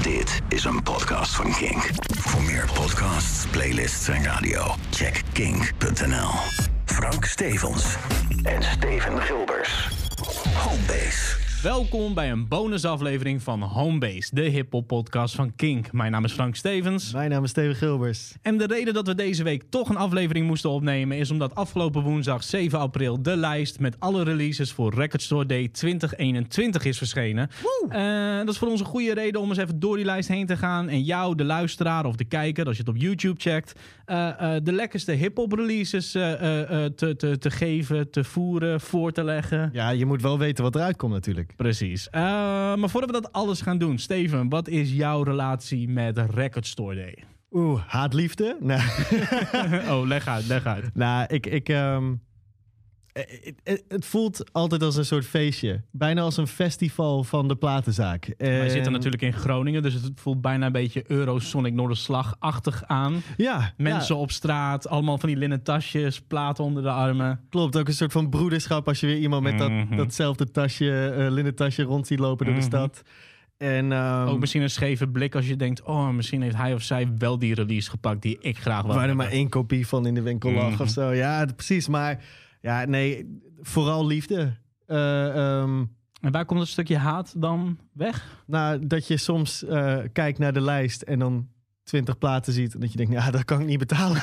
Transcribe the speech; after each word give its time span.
Dit 0.00 0.40
is 0.48 0.64
een 0.64 0.82
podcast 0.82 1.34
van 1.34 1.52
Kink. 1.54 1.90
Voor 2.18 2.42
meer 2.42 2.68
podcasts, 2.74 3.46
playlists 3.50 4.08
en 4.08 4.24
radio, 4.24 4.74
check 4.90 5.22
kink.nl. 5.32 6.30
Frank 6.84 7.24
Stevens 7.24 7.84
en 8.42 8.62
Steven 8.62 9.22
Gilbers. 9.22 9.88
Homebase. 10.54 11.41
Welkom 11.62 12.14
bij 12.14 12.30
een 12.30 12.48
bonusaflevering 12.48 13.42
van 13.42 13.62
Homebase, 13.62 14.34
de 14.34 14.42
hip-hop 14.42 14.86
podcast 14.86 15.34
van 15.34 15.54
Kink. 15.54 15.92
Mijn 15.92 16.12
naam 16.12 16.24
is 16.24 16.32
Frank 16.32 16.56
Stevens. 16.56 17.12
Mijn 17.12 17.30
naam 17.30 17.44
is 17.44 17.50
Steven 17.50 17.74
Gilbers. 17.74 18.34
En 18.42 18.58
de 18.58 18.66
reden 18.66 18.94
dat 18.94 19.06
we 19.06 19.14
deze 19.14 19.42
week 19.42 19.62
toch 19.68 19.88
een 19.88 19.96
aflevering 19.96 20.46
moesten 20.46 20.70
opnemen 20.70 21.16
is 21.16 21.30
omdat 21.30 21.54
afgelopen 21.54 22.02
woensdag 22.02 22.42
7 22.42 22.78
april 22.78 23.22
de 23.22 23.36
lijst 23.36 23.80
met 23.80 23.96
alle 24.00 24.24
releases 24.24 24.72
voor 24.72 24.94
Record 24.94 25.22
Store 25.22 25.46
Day 25.46 25.68
2021 25.68 26.84
is 26.84 26.98
verschenen. 26.98 27.48
Eh, 27.88 28.36
dat 28.36 28.48
is 28.48 28.58
voor 28.58 28.68
ons 28.68 28.80
een 28.80 28.86
goede 28.86 29.14
reden 29.14 29.40
om 29.40 29.48
eens 29.48 29.58
even 29.58 29.80
door 29.80 29.96
die 29.96 30.04
lijst 30.04 30.28
heen 30.28 30.46
te 30.46 30.56
gaan 30.56 30.88
en 30.88 31.02
jou, 31.02 31.34
de 31.34 31.44
luisteraar 31.44 32.04
of 32.04 32.16
de 32.16 32.24
kijker, 32.24 32.66
als 32.66 32.76
je 32.76 32.82
het 32.82 32.94
op 32.94 33.00
YouTube 33.00 33.40
checkt, 33.40 33.80
eh, 34.04 34.56
eh, 34.56 34.64
de 34.64 34.72
lekkerste 34.72 35.12
hip-hop 35.12 35.52
releases 35.52 36.10
te, 36.10 36.92
te, 36.96 37.38
te 37.38 37.50
geven, 37.50 38.10
te 38.10 38.24
voeren, 38.24 38.80
voor 38.80 39.12
te 39.12 39.24
leggen. 39.24 39.70
Ja, 39.72 39.90
je 39.90 40.06
moet 40.06 40.22
wel 40.22 40.38
weten 40.38 40.64
wat 40.64 40.74
eruit 40.74 40.96
komt 40.96 41.12
natuurlijk. 41.12 41.51
Precies. 41.56 42.10
Eh, 42.10 42.22
maar 42.74 42.90
voordat 42.90 43.10
we 43.10 43.20
dat 43.20 43.32
alles 43.32 43.60
gaan 43.60 43.78
doen, 43.78 43.98
Steven, 43.98 44.48
wat 44.48 44.68
is 44.68 44.92
jouw 44.92 45.22
relatie 45.22 45.88
met 45.88 46.18
Record 46.18 46.66
Store 46.66 46.94
Day? 46.94 47.24
Oeh, 47.50 47.82
haatliefde? 47.86 48.56
Nou, 48.60 48.80
oh, 49.90 50.06
leg 50.06 50.26
uit, 50.26 50.46
leg 50.46 50.66
uit. 50.66 50.94
nou 50.94 51.26
ik... 51.28 51.46
ik 51.46 51.68
ehm, 51.68 52.04
eh, 52.04 52.10
het, 53.12 53.54
het- 53.64 53.84
het 53.88 54.04
voelt 54.04 54.52
altijd 54.52 54.82
als 54.82 54.96
een 54.96 55.04
soort 55.04 55.24
feestje. 55.26 55.82
Bijna 55.90 56.20
als 56.22 56.36
een 56.36 56.46
festival 56.46 57.24
van 57.24 57.48
de 57.48 57.56
platenzaak. 57.56 58.34
Wij 58.38 58.60
En- 58.60 58.70
zitten 58.70 58.92
natuurlijk 58.92 59.22
in 59.22 59.32
Groningen, 59.32 59.82
dus 59.82 59.94
het 59.94 60.10
voelt 60.14 60.40
bijna 60.40 60.66
een 60.66 60.72
beetje 60.72 61.04
Eurosonic 61.06 61.72
Noorderslag-achtig 61.74 62.84
aan. 62.86 63.22
Ja, 63.36 63.72
Mensen 63.76 64.14
ja, 64.14 64.20
op 64.20 64.30
straat, 64.30 64.88
allemaal 64.88 65.18
van 65.18 65.28
die 65.28 65.38
linnen 65.38 65.62
tasjes, 65.62 66.20
platen 66.20 66.64
onder 66.64 66.82
de 66.82 66.90
armen. 66.90 67.40
klopt. 67.50 67.76
Ook 67.76 67.88
een 67.88 67.94
soort 67.94 68.12
van 68.12 68.30
broederschap 68.30 68.88
als 68.88 69.00
je 69.00 69.06
weer 69.06 69.18
iemand 69.18 69.42
met 69.42 69.58
dat, 69.58 69.70
Mhm. 69.70 69.96
datzelfde 69.96 70.50
tasje, 70.50 71.08
eh 71.18 71.30
linnen 71.30 71.54
tasje 71.54 71.82
rond 71.82 72.06
ziet 72.06 72.18
lopen 72.18 72.44
door 72.46 72.54
de 72.54 72.60
Mhm. 72.60 72.68
stad. 72.70 73.02
En, 73.56 73.92
ehm, 73.92 74.26
Ook 74.28 74.40
misschien 74.40 74.62
een 74.62 74.70
scheve 74.70 75.08
blik 75.08 75.34
als 75.34 75.48
je 75.48 75.56
denkt, 75.56 75.82
oh, 75.82 76.08
misschien 76.08 76.42
heeft 76.42 76.56
hij 76.56 76.74
of 76.74 76.82
zij 76.82 77.08
wel 77.18 77.38
die 77.38 77.54
release 77.54 77.90
gepakt 77.90 78.22
die 78.22 78.38
ik 78.40 78.58
graag 78.58 78.82
wil 78.82 78.94
waar 78.94 79.08
er 79.08 79.16
maar 79.16 79.30
één 79.30 79.48
kopie 79.48 79.86
van 79.86 80.06
in 80.06 80.14
de 80.14 80.22
winkel 80.22 80.50
lag 80.52 80.70
Mhm. 80.72 80.82
of 80.82 80.88
zo. 80.88 81.10
Ja, 81.12 81.44
precies. 81.56 81.88
Maar 81.88 82.22
ja, 82.62 82.84
nee, 82.84 83.40
vooral 83.60 84.06
liefde. 84.06 84.56
Eh, 84.86 85.28
ehm, 85.28 85.84
En 86.20 86.32
waar 86.32 86.44
komt 86.44 86.58
dat 86.58 86.68
stukje 86.68 86.96
haat 86.96 87.34
dan 87.36 87.78
weg? 87.92 88.42
Nou, 88.46 88.86
dat 88.86 89.06
je 89.06 89.16
soms 89.16 89.64
eh, 89.64 89.98
kijkt 90.12 90.38
naar 90.38 90.52
de 90.52 90.60
lijst 90.60 91.02
en 91.02 91.18
dan 91.18 91.48
20 91.84 92.18
platen 92.18 92.52
ziet. 92.52 92.74
En 92.74 92.80
dat 92.80 92.90
je 92.90 92.96
denkt, 92.96 93.12
ja, 93.12 93.30
dat 93.30 93.44
kan 93.44 93.60
ik 93.60 93.66
niet 93.66 93.78
betalen. 93.78 94.22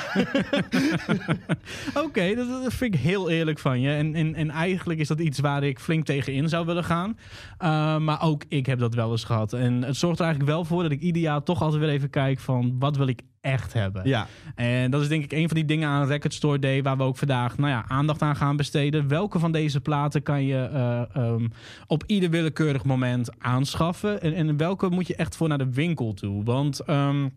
Oké, 2.04 2.34
dat, 2.34 2.48
dat 2.48 2.74
vind 2.74 2.94
ik 2.94 3.00
heel 3.00 3.30
eerlijk 3.30 3.58
van 3.58 3.80
je. 3.80 3.90
En, 3.90 4.14
en, 4.14 4.34
en 4.34 4.50
eigenlijk 4.50 5.00
is 5.00 5.08
dat 5.08 5.20
iets 5.20 5.38
waar 5.38 5.62
ik 5.62 5.78
flink 5.78 6.04
tegen 6.04 6.32
in 6.32 6.48
zou 6.48 6.66
willen 6.66 6.84
gaan. 6.84 7.18
Uh, 7.62 7.98
maar 7.98 8.22
ook 8.22 8.44
ik 8.48 8.66
heb 8.66 8.78
dat 8.78 8.94
wel 8.94 9.10
eens 9.10 9.24
gehad. 9.24 9.52
En 9.52 9.82
het 9.82 9.96
zorgt 9.96 10.18
er 10.18 10.24
eigenlijk 10.24 10.54
wel 10.54 10.64
voor 10.64 10.82
dat 10.82 10.92
ik 10.92 11.00
ieder 11.00 11.22
jaar 11.22 11.42
toch 11.42 11.62
altijd 11.62 11.80
weer 11.80 11.90
even 11.90 12.10
kijk 12.10 12.38
van 12.38 12.76
wat 12.78 12.96
wil 12.96 13.06
ik 13.06 13.20
echt 13.40 13.72
hebben. 13.72 14.08
ja, 14.08 14.26
En 14.54 14.90
dat 14.90 15.00
is 15.00 15.08
denk 15.08 15.24
ik 15.24 15.32
een 15.32 15.46
van 15.46 15.56
die 15.56 15.64
dingen 15.64 15.88
aan 15.88 16.06
Record 16.06 16.34
Store 16.34 16.58
Day 16.58 16.82
waar 16.82 16.96
we 16.96 17.02
ook 17.02 17.16
vandaag 17.16 17.58
nou 17.58 17.70
ja, 17.70 17.84
aandacht 17.88 18.22
aan 18.22 18.36
gaan 18.36 18.56
besteden. 18.56 19.08
Welke 19.08 19.38
van 19.38 19.52
deze 19.52 19.80
platen 19.80 20.22
kan 20.22 20.44
je 20.44 20.68
eh, 20.72 21.02
ehm, 21.12 21.46
op 21.86 22.04
ieder 22.06 22.30
willekeurig 22.30 22.84
moment 22.84 23.30
aanschaffen? 23.38 24.20
En, 24.20 24.34
en 24.34 24.56
welke 24.56 24.88
moet 24.88 25.06
je 25.06 25.16
echt 25.16 25.36
voor 25.36 25.48
naar 25.48 25.58
de 25.58 25.72
winkel 25.72 26.14
toe? 26.14 26.44
Want 26.44 26.80
ehm, 26.80 27.28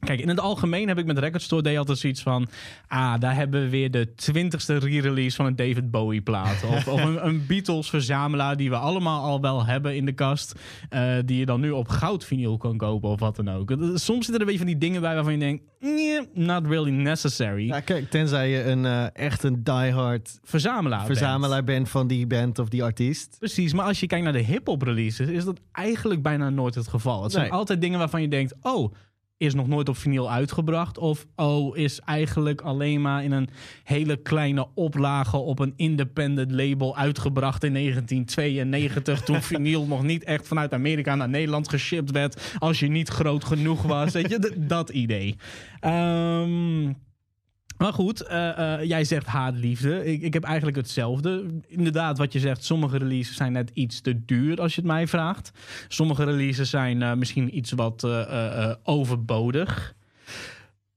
Kijk, 0.00 0.20
in 0.20 0.28
het 0.28 0.40
algemeen 0.40 0.88
heb 0.88 0.98
ik 0.98 1.06
met 1.06 1.18
Record 1.18 1.42
Store 1.42 1.62
Day 1.62 1.78
altijd 1.78 1.98
zoiets 1.98 2.22
van... 2.22 2.48
Ah, 2.88 3.20
daar 3.20 3.34
hebben 3.34 3.62
we 3.62 3.68
weer 3.68 3.90
de 3.90 4.14
twintigste 4.14 4.78
re-release 4.78 5.36
van 5.36 5.46
een 5.46 5.56
David 5.56 5.90
Bowie 5.90 6.20
plaat. 6.20 6.64
Of, 6.64 6.88
of 6.88 7.04
een, 7.04 7.26
een 7.26 7.46
Beatles 7.46 7.90
verzamelaar 7.90 8.56
die 8.56 8.70
we 8.70 8.76
allemaal 8.76 9.22
al 9.24 9.40
wel 9.40 9.64
hebben 9.66 9.96
in 9.96 10.04
de 10.04 10.12
kast. 10.12 10.54
eh, 10.88 11.14
die 11.24 11.38
je 11.38 11.46
dan 11.46 11.60
nu 11.60 11.70
op 11.70 11.88
goudvinyl 11.88 12.56
kan 12.56 12.76
kopen 12.76 13.08
of 13.08 13.20
wat 13.20 13.36
dan 13.36 13.50
ook. 13.50 13.70
Soms 13.94 14.06
zitten 14.06 14.34
er 14.34 14.40
een 14.40 14.46
beetje 14.46 14.58
van 14.58 14.66
die 14.66 14.78
dingen 14.78 15.00
bij 15.00 15.14
waarvan 15.14 15.32
je 15.32 15.38
denkt... 15.38 15.62
Nee, 15.80 16.20
not 16.34 16.66
really 16.66 16.90
necessary. 16.90 17.66
ja, 17.66 17.80
kijk, 17.80 18.10
tenzij 18.10 18.50
je 18.50 18.64
een, 18.64 18.84
eh, 18.84 19.06
echt 19.12 19.42
een 19.42 19.64
diehard 19.64 20.38
Verzamelaar 20.42 21.06
bent. 21.06 21.18
verzamelaar 21.18 21.64
bent 21.64 21.88
van 21.88 22.06
die 22.06 22.26
band 22.26 22.58
of 22.58 22.68
die 22.68 22.82
artiest. 22.82 23.36
Precies, 23.38 23.72
maar 23.72 23.84
als 23.84 24.00
je 24.00 24.06
kijkt 24.06 24.24
naar 24.24 24.32
de 24.32 24.38
hip-hop 24.38 24.82
releases, 24.82 25.28
is 25.28 25.44
dat 25.44 25.60
eigenlijk 25.72 26.22
bijna 26.22 26.50
nooit 26.50 26.74
het 26.74 26.88
geval. 26.88 27.22
Het 27.22 27.32
zijn 27.32 27.50
altijd 27.50 27.80
dingen 27.80 27.98
waarvan 27.98 28.22
je 28.22 28.28
denkt: 28.28 28.54
oh, 28.62 28.94
is 29.38 29.54
nog 29.54 29.68
nooit 29.68 29.88
op 29.88 29.96
vinyl 29.96 30.30
uitgebracht. 30.30 30.98
Of 30.98 31.26
oh, 31.36 31.76
is 31.76 32.00
eigenlijk 32.00 32.60
alleen 32.60 33.00
maar 33.00 33.24
in 33.24 33.32
een 33.32 33.48
hele 33.84 34.16
kleine 34.16 34.66
oplage 34.74 35.36
op 35.36 35.58
een 35.58 35.72
independent 35.76 36.50
label 36.50 36.96
uitgebracht 36.96 37.64
in 37.64 37.72
1992. 37.72 39.20
toen 39.20 39.42
vinyl 39.52 39.86
nog 39.86 40.02
niet 40.02 40.24
echt 40.24 40.46
vanuit 40.46 40.72
Amerika 40.72 41.14
naar 41.14 41.28
Nederland 41.28 41.68
geshipped 41.68 42.10
werd. 42.10 42.56
Als 42.58 42.80
je 42.80 42.88
niet 42.88 43.08
groot 43.08 43.44
genoeg 43.44 43.82
was. 43.82 44.12
Weet 44.12 44.30
je, 44.30 44.54
dat 44.56 44.90
idee. 44.90 45.36
Ehm. 45.80 46.92
Maar 47.78 47.92
goed, 47.92 48.20
eh, 48.20 48.74
eh, 48.74 48.88
jij 48.88 49.04
zegt 49.04 49.26
haatliefde. 49.26 50.04
Ik, 50.04 50.22
ik 50.22 50.32
heb 50.32 50.44
eigenlijk 50.44 50.76
hetzelfde. 50.76 51.46
Inderdaad, 51.66 52.18
wat 52.18 52.32
je 52.32 52.38
zegt, 52.38 52.64
sommige 52.64 52.98
releases 52.98 53.36
zijn 53.36 53.52
net 53.52 53.70
iets 53.74 54.00
te 54.00 54.24
duur 54.24 54.60
als 54.60 54.74
je 54.74 54.80
het 54.80 54.90
mij 54.90 55.06
vraagt. 55.06 55.50
Sommige 55.88 56.24
releases 56.24 56.70
zijn 56.70 57.02
eh, 57.02 57.14
misschien 57.14 57.56
iets 57.56 57.72
wat 57.72 58.06
overbodig. 58.82 59.96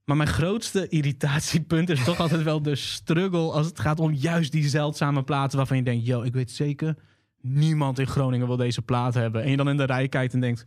Maar 0.04 0.16
mijn 0.16 0.28
grootste 0.28 0.88
irritatiepunt 0.88 1.88
is 1.88 2.04
toch 2.04 2.20
altijd 2.20 2.42
wel 2.42 2.62
de 2.62 2.74
struggle 2.74 3.52
als 3.52 3.66
het 3.66 3.80
gaat 3.80 4.00
om 4.00 4.12
juist 4.12 4.52
die 4.52 4.68
zeldzame 4.68 5.22
platen 5.22 5.56
waarvan 5.56 5.76
je 5.76 5.82
denkt, 5.82 6.06
yo, 6.06 6.22
ik 6.22 6.32
weet 6.32 6.50
zeker, 6.50 6.96
niemand 7.40 7.98
in 7.98 8.06
Groningen 8.06 8.46
wil 8.46 8.56
deze 8.56 8.82
plaat 8.82 9.14
hebben. 9.14 9.42
En 9.42 9.50
je 9.50 9.56
dan 9.56 9.68
in 9.68 9.76
de 9.76 9.84
rij 9.84 10.08
kijkt 10.08 10.34
en 10.34 10.40
denkt, 10.40 10.66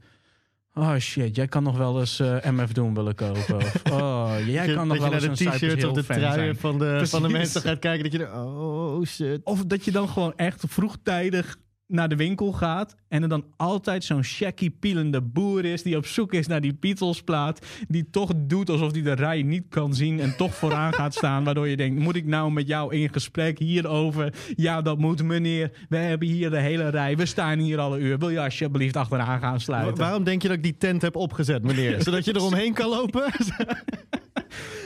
oh 0.76 0.96
shit, 0.98 1.36
jij 1.36 1.48
kan 1.48 1.64
nog 1.64 1.78
wel 1.78 2.00
eens 2.00 2.20
eh, 2.20 2.52
MF 2.52 2.72
Doom 2.72 2.94
willen 2.94 3.16
kopen. 3.16 3.56
Of, 3.56 3.82
oh, 3.92 4.34
jij 4.46 4.74
kan 4.74 4.88
nog 4.88 4.98
wel 4.98 5.14
eens 5.14 5.24
een 5.24 5.52
t-shirt 5.52 5.84
of 5.84 5.94
de 5.94 6.04
truien 6.04 6.56
van 6.56 6.80
de, 6.80 7.08
van 7.08 7.22
de 7.22 7.30
mensen 7.30 7.62
gaat 7.62 7.80
kijken. 7.80 8.04
Dat 8.04 8.12
je 8.12 8.26
er, 8.26 8.34
oh 8.34 9.06
shit. 9.06 9.42
Of 9.44 9.66
dat 9.66 9.86
je 9.86 9.92
dan 9.92 10.10
gewoon 10.10 10.34
echt 10.36 10.64
vroegtijdig 10.68 11.58
naar 11.88 12.10
de 12.10 12.16
winkel 12.16 12.52
gaat 12.52 12.96
en 13.08 13.22
er 13.24 13.30
dan 13.30 13.46
altijd 13.58 14.04
zo'n 14.04 14.24
shaky 14.24 14.72
pielende 14.80 15.22
boer 15.22 15.66
is 15.66 15.84
die 15.84 15.98
op 15.98 16.06
zoek 16.06 16.34
is 16.34 16.48
naar 16.48 16.62
die 16.62 16.78
Beatles 16.80 17.22
plaat, 17.22 17.66
die 17.88 18.10
toch 18.10 18.32
doet 18.36 18.70
alsof 18.70 18.92
hij 18.92 19.02
de 19.02 19.12
rij 19.12 19.42
niet 19.42 19.66
kan 19.70 19.94
zien 19.94 20.20
en 20.20 20.38
toch 20.38 20.56
vooraan 20.56 20.94
gaat 20.94 21.14
staan, 21.24 21.44
waardoor 21.44 21.68
je 21.68 21.78
denkt, 21.78 22.02
moet 22.02 22.16
ik 22.16 22.26
nou 22.26 22.52
met 22.52 22.68
jou 22.68 22.96
in 22.96 23.10
gesprek 23.14 23.60
hierover? 23.60 24.34
Ja, 24.56 24.82
dat 24.82 24.98
moet 24.98 25.24
meneer. 25.24 25.72
We 25.90 25.98
hebben 25.98 26.28
hier 26.28 26.50
de 26.50 26.60
hele 26.60 26.90
rij. 26.90 27.18
We 27.18 27.26
staan 27.26 27.60
hier 27.60 27.80
alle 27.80 28.00
uur. 28.00 28.20
Wil 28.20 28.30
je 28.30 28.42
alsjeblieft 28.42 28.96
achteraan 28.96 29.40
gaan 29.40 29.60
sluiten? 29.60 29.98
Waarom 29.98 30.24
denk 30.24 30.42
je 30.42 30.48
dat 30.48 30.58
ik 30.58 30.64
die 30.64 30.78
tent 30.78 31.02
heb 31.02 31.16
opgezet, 31.16 31.64
meneer? 31.64 32.02
Zodat 32.04 32.26
je 32.26 32.34
er 32.34 32.44
omheen 32.44 32.74
kan 32.74 32.90
lopen? 32.90 33.32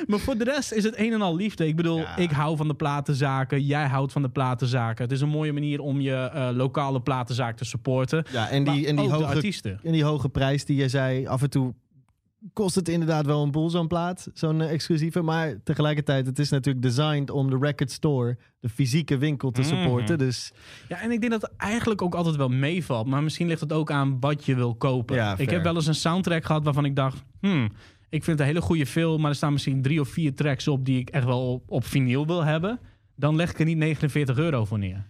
Maar 0.07 0.19
voor 0.19 0.37
de 0.37 0.43
rest 0.43 0.71
is 0.71 0.83
het 0.83 0.97
een 0.97 1.13
en 1.13 1.21
al 1.21 1.35
liefde. 1.35 1.67
Ik 1.67 1.75
bedoel, 1.75 1.97
Ja. 1.97 2.17
ik 2.17 2.31
hou 2.31 2.57
van 2.57 2.67
de 2.67 2.73
platenzaken. 2.73 3.65
Jij 3.65 3.87
houdt 3.87 4.11
van 4.11 4.21
de 4.21 4.29
platenzaken. 4.29 5.03
Het 5.03 5.11
is 5.13 5.21
een 5.21 5.29
mooie 5.29 5.53
manier 5.53 5.79
om 5.79 5.99
je 6.01 6.13
eh, 6.15 6.49
lokale 6.53 7.01
platenzaak 7.01 7.57
te 7.57 7.65
supporten. 7.65 8.25
Ja, 8.31 8.49
en 8.49 8.63
die, 8.63 8.87
en 8.87 8.95
die 8.95 9.09
hoge 9.09 9.25
artiesten. 9.25 9.79
En 9.83 9.91
die 9.91 10.03
hoge 10.03 10.29
prijs 10.29 10.65
die 10.65 10.75
je 10.77 10.89
zei, 10.89 11.27
af 11.27 11.41
en 11.41 11.49
toe 11.49 11.73
kost 12.53 12.75
het 12.75 12.89
inderdaad 12.89 13.25
wel 13.25 13.43
een 13.43 13.51
boel 13.51 13.69
zo'n 13.69 13.87
plaat, 13.87 14.29
zo'n 14.33 14.61
eh, 14.61 14.71
exclusieve. 14.71 15.21
Maar 15.21 15.55
tegelijkertijd, 15.63 16.25
het 16.25 16.39
is 16.39 16.49
natuurlijk 16.49 16.85
designed 16.85 17.29
om 17.31 17.49
de 17.49 17.57
record 17.61 17.91
store, 17.91 18.37
de 18.59 18.69
fysieke 18.69 19.17
winkel 19.17 19.51
te 19.51 19.63
supporten. 19.63 20.15
Mhm. 20.15 20.25
Dus 20.25 20.51
Ja, 20.87 21.01
en 21.01 21.11
ik 21.11 21.19
denk 21.19 21.31
dat 21.31 21.41
het 21.41 21.51
eigenlijk 21.57 22.01
ook 22.01 22.15
altijd 22.15 22.35
wel 22.35 22.49
meevalt. 22.49 23.07
Maar 23.07 23.23
misschien 23.23 23.47
ligt 23.47 23.61
het 23.61 23.73
ook 23.73 23.91
aan 23.91 24.17
wat 24.19 24.45
je 24.45 24.55
wil 24.55 24.75
kopen. 24.75 25.15
Ja, 25.15 25.37
ik 25.37 25.49
heb 25.49 25.63
wel 25.63 25.75
eens 25.75 25.87
een 25.87 25.95
soundtrack 25.95 26.45
gehad 26.45 26.63
waarvan 26.63 26.85
ik 26.85 26.95
dacht... 26.95 27.23
Hmm, 27.39 27.69
ik 28.09 28.23
vind 28.23 28.25
het 28.25 28.39
een 28.39 28.53
hele 28.53 28.61
goede 28.65 28.85
film, 28.85 29.21
maar 29.21 29.29
er 29.29 29.35
staan 29.35 29.53
misschien 29.53 29.81
drie 29.81 29.99
of 29.99 30.09
vier 30.09 30.33
tracks 30.33 30.67
op... 30.67 30.85
die 30.85 30.99
ik 30.99 31.09
echt 31.09 31.25
wel 31.25 31.53
op, 31.53 31.63
op 31.71 31.85
vinyl 31.85 32.25
wil 32.25 32.43
hebben. 32.43 32.79
Dan 33.15 33.35
leg 33.35 33.51
ik 33.51 33.59
er 33.59 33.65
niet 33.65 33.77
49 33.77 34.37
euro 34.37 34.65
voor 34.65 34.79
neer. 34.79 35.05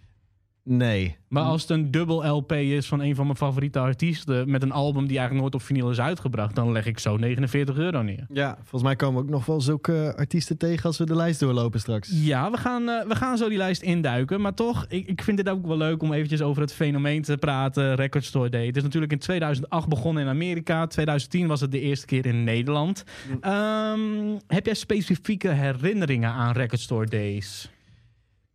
Nee. 0.62 1.16
Maar 1.28 1.42
als 1.42 1.60
het 1.60 1.70
een 1.70 1.90
dubbel 1.90 2.26
LP 2.26 2.52
is 2.52 2.86
van 2.86 3.00
een 3.00 3.14
van 3.14 3.24
mijn 3.24 3.36
favoriete 3.36 3.78
artiesten... 3.78 4.50
met 4.50 4.62
een 4.62 4.72
album 4.72 5.06
die 5.06 5.18
eigenlijk 5.18 5.40
nooit 5.40 5.54
op 5.54 5.62
vinyl 5.62 5.90
is 5.90 6.00
uitgebracht... 6.00 6.54
dan 6.54 6.72
leg 6.72 6.86
ik 6.86 6.98
zo 6.98 7.16
49 7.16 7.76
euro 7.76 8.02
neer. 8.02 8.26
Ja, 8.32 8.54
volgens 8.56 8.82
mij 8.82 8.96
komen 8.96 9.20
we 9.20 9.26
ook 9.26 9.34
nog 9.34 9.46
wel 9.46 9.60
zulke 9.60 10.14
artiesten 10.16 10.58
tegen 10.58 10.84
als 10.84 10.98
we 10.98 11.04
de 11.04 11.16
lijst 11.16 11.40
doorlopen 11.40 11.80
straks. 11.80 12.10
Ja, 12.12 12.50
we 12.50 12.56
gaan, 12.56 12.88
eh, 12.88 13.06
we 13.06 13.14
gaan 13.16 13.36
zo 13.36 13.48
die 13.48 13.58
lijst 13.58 13.82
induiken. 13.82 14.40
Maar 14.40 14.54
toch, 14.54 14.84
ik, 14.88 15.06
ik 15.06 15.22
vind 15.22 15.36
dit 15.36 15.48
ook 15.48 15.66
wel 15.66 15.76
leuk 15.76 16.02
om 16.02 16.12
eventjes 16.12 16.42
over 16.42 16.62
het 16.62 16.72
fenomeen 16.72 17.22
te 17.22 17.36
praten. 17.36 17.94
Record 17.94 18.24
Store 18.24 18.48
Day. 18.48 18.66
Het 18.66 18.76
is 18.76 18.82
natuurlijk 18.82 19.12
in 19.12 19.18
2008 19.18 19.88
begonnen 19.88 20.22
in 20.22 20.28
Amerika. 20.28 20.86
2010 20.86 21.46
was 21.46 21.60
het 21.60 21.72
de 21.72 21.80
eerste 21.80 22.06
keer 22.06 22.26
in 22.26 22.44
Nederland. 22.44 23.04
Ehm, 23.40 24.38
heb 24.46 24.66
jij 24.66 24.74
specifieke 24.74 25.48
herinneringen 25.48 26.30
aan 26.30 26.52
Record 26.52 26.80
Store 26.80 27.06
Days? 27.06 27.70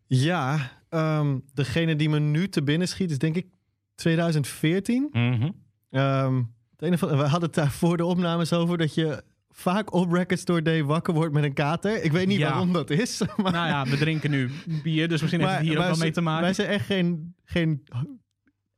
Ja, 0.07 0.71
ehm, 0.95 1.37
degene 1.53 1.95
die 1.95 2.09
me 2.09 2.19
nu 2.19 2.49
te 2.49 2.63
binnen 2.63 2.87
schiet 2.87 3.11
is 3.11 3.17
denk 3.17 3.35
ik 3.35 3.45
2014. 3.95 5.09
Mhm. 5.11 5.49
Ehm, 5.89 6.35
het 6.71 6.81
ene 6.81 6.97
van, 6.97 7.09
we 7.09 7.15
hadden 7.15 7.41
het 7.41 7.53
daar 7.53 7.71
voor 7.71 7.97
de 7.97 8.05
opnames 8.05 8.53
over 8.53 8.77
dat 8.77 8.93
je 8.93 9.23
vaak 9.49 9.93
op 9.93 10.11
Record 10.11 10.39
Store 10.39 10.61
Day 10.61 10.83
wakker 10.83 11.13
wordt 11.13 11.33
met 11.33 11.43
een 11.43 11.53
kater. 11.53 12.03
Ik 12.03 12.11
weet 12.11 12.27
niet 12.27 12.37
Ja. 12.39 12.49
waarom 12.49 12.73
dat 12.73 12.89
is. 12.89 13.21
Maar, 13.41 13.51
Nou 13.51 13.67
ja, 13.67 13.85
we 13.85 13.97
drinken 13.97 14.31
nu 14.31 14.49
bier, 14.83 15.07
dus 15.07 15.21
misschien 15.21 15.41
heeft 15.41 15.53
het 15.53 15.61
hier 15.67 15.77
ook 15.77 15.83
wel 15.83 15.95
mee 15.97 16.11
te 16.11 16.21
maken. 16.21 16.43
Wij 16.43 16.53
zijn 16.53 16.67
echt 16.67 16.85
geen, 16.85 17.35
geen 17.43 17.83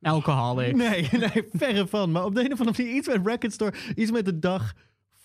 Alcoholic. 0.00 0.76
Nee, 0.76 1.08
nee, 1.32 1.44
verre 1.52 1.86
van. 1.86 2.10
Maar 2.10 2.24
op 2.24 2.34
de 2.34 2.44
een 2.44 2.52
of 2.52 2.58
andere 2.60 2.82
manier 2.82 2.96
iets 2.96 3.08
met 3.08 3.26
Record 3.26 3.52
Store. 3.52 3.72
Iets 3.94 4.10
met 4.10 4.24
de 4.24 4.38
dag 4.38 4.72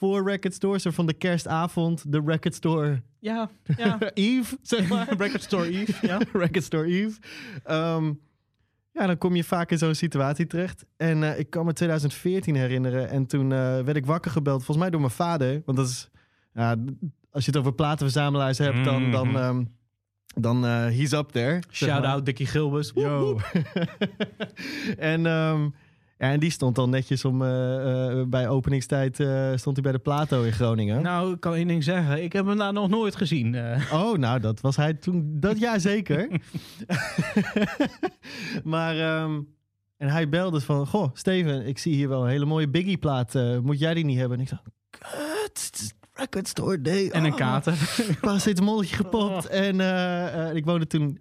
voor 0.04 0.30
Record 0.30 0.54
Store. 0.54 0.80
Zo 0.80 0.92
van 0.92 1.06
de 1.06 1.14
kerstavond. 1.14 2.12
De 2.12 2.22
Record 2.26 2.56
Store 2.56 3.02
Ja, 3.20 3.50
ja. 3.78 3.98
Eve, 4.14 4.58
zeg 4.62 4.90
maar. 4.90 5.08
Record 5.24 5.44
Store 5.44 5.70
Eve, 5.70 6.08
ja. 6.08 6.20
Record 6.44 6.64
Store 6.64 6.88
Eve. 6.88 7.20
Ehm, 7.64 8.14
ja, 8.92 9.08
dan 9.08 9.18
kom 9.18 9.36
je 9.36 9.44
vaak 9.44 9.72
in 9.72 9.78
zo'n 9.78 9.96
situatie 9.96 10.48
terecht. 10.48 10.86
En 10.98 11.24
eh, 11.24 11.40
ik 11.40 11.50
kan 11.50 11.66
me 11.66 11.74
2014 11.74 12.56
herinneren. 12.56 13.10
En 13.10 13.26
toen 13.26 13.52
eh, 13.52 13.58
werd 13.58 13.96
ik 13.96 14.06
wakker 14.06 14.32
gebeld. 14.32 14.58
Volgens 14.58 14.78
mij 14.78 14.90
door 14.90 15.00
mijn 15.00 15.12
vader. 15.12 15.62
Want 15.66 15.78
dat 15.78 15.88
is... 15.88 16.10
Ja, 16.54 16.76
als 17.32 17.46
je 17.46 17.52
het 17.52 17.60
over 17.60 17.74
platenverzamelaars 17.74 18.58
hebt, 18.58 18.84
dan... 18.84 19.12
dan 19.12 19.28
Mhm. 19.28 19.36
ehm, 19.36 19.64
dan 20.36 20.66
eh 20.66 20.86
he's 20.86 21.12
up 21.12 21.30
there. 21.30 21.60
Shout-out 21.72 22.26
Dickie 22.26 22.46
Gilbus. 22.46 22.92
Yo. 22.96 23.40
en, 24.98 25.26
ehm, 25.26 25.70
ja, 26.18 26.32
en 26.32 26.40
die 26.40 26.50
stond 26.52 26.78
al 26.78 26.90
netjes 26.90 27.26
om 27.26 27.42
eh, 27.42 28.10
eh, 28.20 28.28
bij 28.28 28.50
openingstijd 28.50 29.20
eh, 29.20 29.52
stond 29.56 29.76
hij 29.76 29.84
bij 29.84 29.92
de 29.92 30.00
Plato 30.00 30.44
in 30.44 30.52
Groningen. 30.52 31.02
Nou, 31.02 31.34
ik 31.34 31.40
kan 31.40 31.54
één 31.54 31.68
ding 31.68 31.84
zeggen. 31.84 32.24
Ik 32.24 32.34
heb 32.34 32.46
hem 32.46 32.58
daar 32.58 32.74
nog 32.74 32.90
nooit 32.90 33.16
gezien. 33.16 33.56
Oh, 33.92 34.18
nou, 34.18 34.40
dat 34.40 34.62
was 34.62 34.76
hij 34.76 34.94
toen. 34.94 35.34
Dat 35.40 35.60
jaar 35.60 35.80
zeker. 35.80 36.28
maar, 38.64 38.98
ehm, 39.00 39.40
en 39.98 40.08
hij 40.10 40.30
belde 40.30 40.62
van: 40.62 40.88
Goh, 40.88 41.10
Steven, 41.14 41.66
ik 41.68 41.78
zie 41.78 41.94
hier 41.96 42.10
wel 42.10 42.24
een 42.24 42.30
hele 42.30 42.46
mooie 42.46 42.70
Biggie-plaat. 42.70 43.34
moet 43.64 43.80
jij 43.80 43.94
die 43.94 44.06
niet 44.06 44.18
hebben? 44.20 44.38
En 44.38 44.44
ik 44.44 44.50
dacht: 44.50 44.64
Kut, 44.90 45.94
Record 46.14 46.48
Store 46.48 46.82
Day. 46.82 47.10
en 47.10 47.24
een 47.24 47.32
Ah. 47.32 47.38
kater. 47.38 47.74
Paracetamolletje 48.22 48.96
gepopt. 48.96 49.48
En 49.68 49.80
eh, 49.82 50.50
eh, 50.50 50.56
ik 50.56 50.66
woonde 50.66 50.88
toen, 50.88 51.20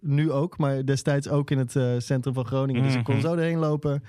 nu 0.00 0.30
ook, 0.30 0.58
maar 0.58 0.84
destijds 0.84 1.28
ook 1.28 1.50
in 1.50 1.58
het 1.58 2.02
centrum 2.02 2.34
van 2.34 2.46
Groningen. 2.46 2.82
Dus 2.82 2.94
ik 2.94 3.04
kon 3.04 3.14
Mhm. 3.14 3.24
zo 3.24 3.32
erheen 3.34 3.58
lopen. 3.58 4.02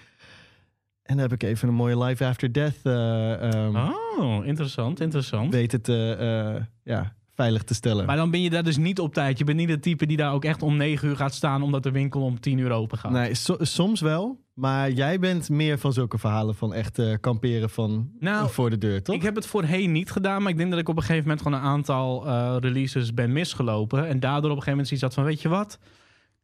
En 1.11 1.17
dan 1.17 1.29
heb 1.29 1.41
ik 1.41 1.49
even 1.49 1.67
een 1.67 1.73
mooie 1.73 2.03
Live 2.03 2.25
After 2.25 2.51
Death 2.51 2.79
eh, 2.83 3.53
ehm, 3.53 3.75
Oh, 4.19 4.45
interessant, 4.45 4.99
interessant. 4.99 5.53
weten 5.53 5.81
te, 5.81 6.15
eh, 6.19 6.63
ja, 6.83 7.13
veilig 7.35 7.63
te 7.63 7.73
stellen. 7.73 8.05
Maar 8.05 8.15
dan 8.15 8.31
ben 8.31 8.41
je 8.41 8.49
daar 8.49 8.63
dus 8.63 8.77
niet 8.77 8.99
op 8.99 9.13
tijd. 9.13 9.37
Je 9.37 9.43
bent 9.43 9.57
niet 9.57 9.69
het 9.69 9.81
type 9.81 10.05
die 10.05 10.17
daar 10.17 10.33
ook 10.33 10.45
echt 10.45 10.61
om 10.61 10.77
9 10.77 11.07
uur 11.07 11.15
gaat 11.15 11.33
staan... 11.33 11.61
omdat 11.61 11.83
de 11.83 11.91
winkel 11.91 12.21
om 12.21 12.39
10 12.39 12.57
uur 12.57 12.71
open 12.71 12.97
gaat. 12.97 13.11
Nee, 13.11 13.33
so- 13.35 13.57
soms 13.59 14.01
wel. 14.01 14.39
Maar 14.53 14.91
jij 14.91 15.19
bent 15.19 15.49
meer 15.49 15.77
van 15.77 15.93
zulke 15.93 16.17
verhalen 16.17 16.55
van 16.55 16.73
echt 16.73 16.99
eh, 16.99 17.13
kamperen 17.21 17.69
van 17.69 18.11
Nou, 18.19 18.49
voor 18.49 18.69
de 18.69 18.77
deur, 18.77 19.03
toch? 19.03 19.15
Ik 19.15 19.21
heb 19.21 19.35
het 19.35 19.45
voorheen 19.45 19.91
niet 19.91 20.11
gedaan, 20.11 20.41
maar 20.41 20.51
ik 20.51 20.57
denk 20.57 20.69
dat 20.69 20.79
ik 20.79 20.89
op 20.89 20.95
een 20.95 21.01
gegeven 21.03 21.23
moment 21.23 21.41
gewoon 21.41 21.57
een 21.59 21.65
aantal 21.65 22.27
eh, 22.27 22.55
releases 22.59 23.13
ben 23.13 23.31
misgelopen. 23.31 24.07
En 24.07 24.19
daardoor 24.19 24.51
op 24.51 24.57
een 24.57 24.63
gegeven 24.63 24.69
moment 24.71 24.87
zoiets 24.87 25.05
had 25.05 25.13
van, 25.13 25.23
weet 25.23 25.41
je 25.41 25.49
wat? 25.49 25.79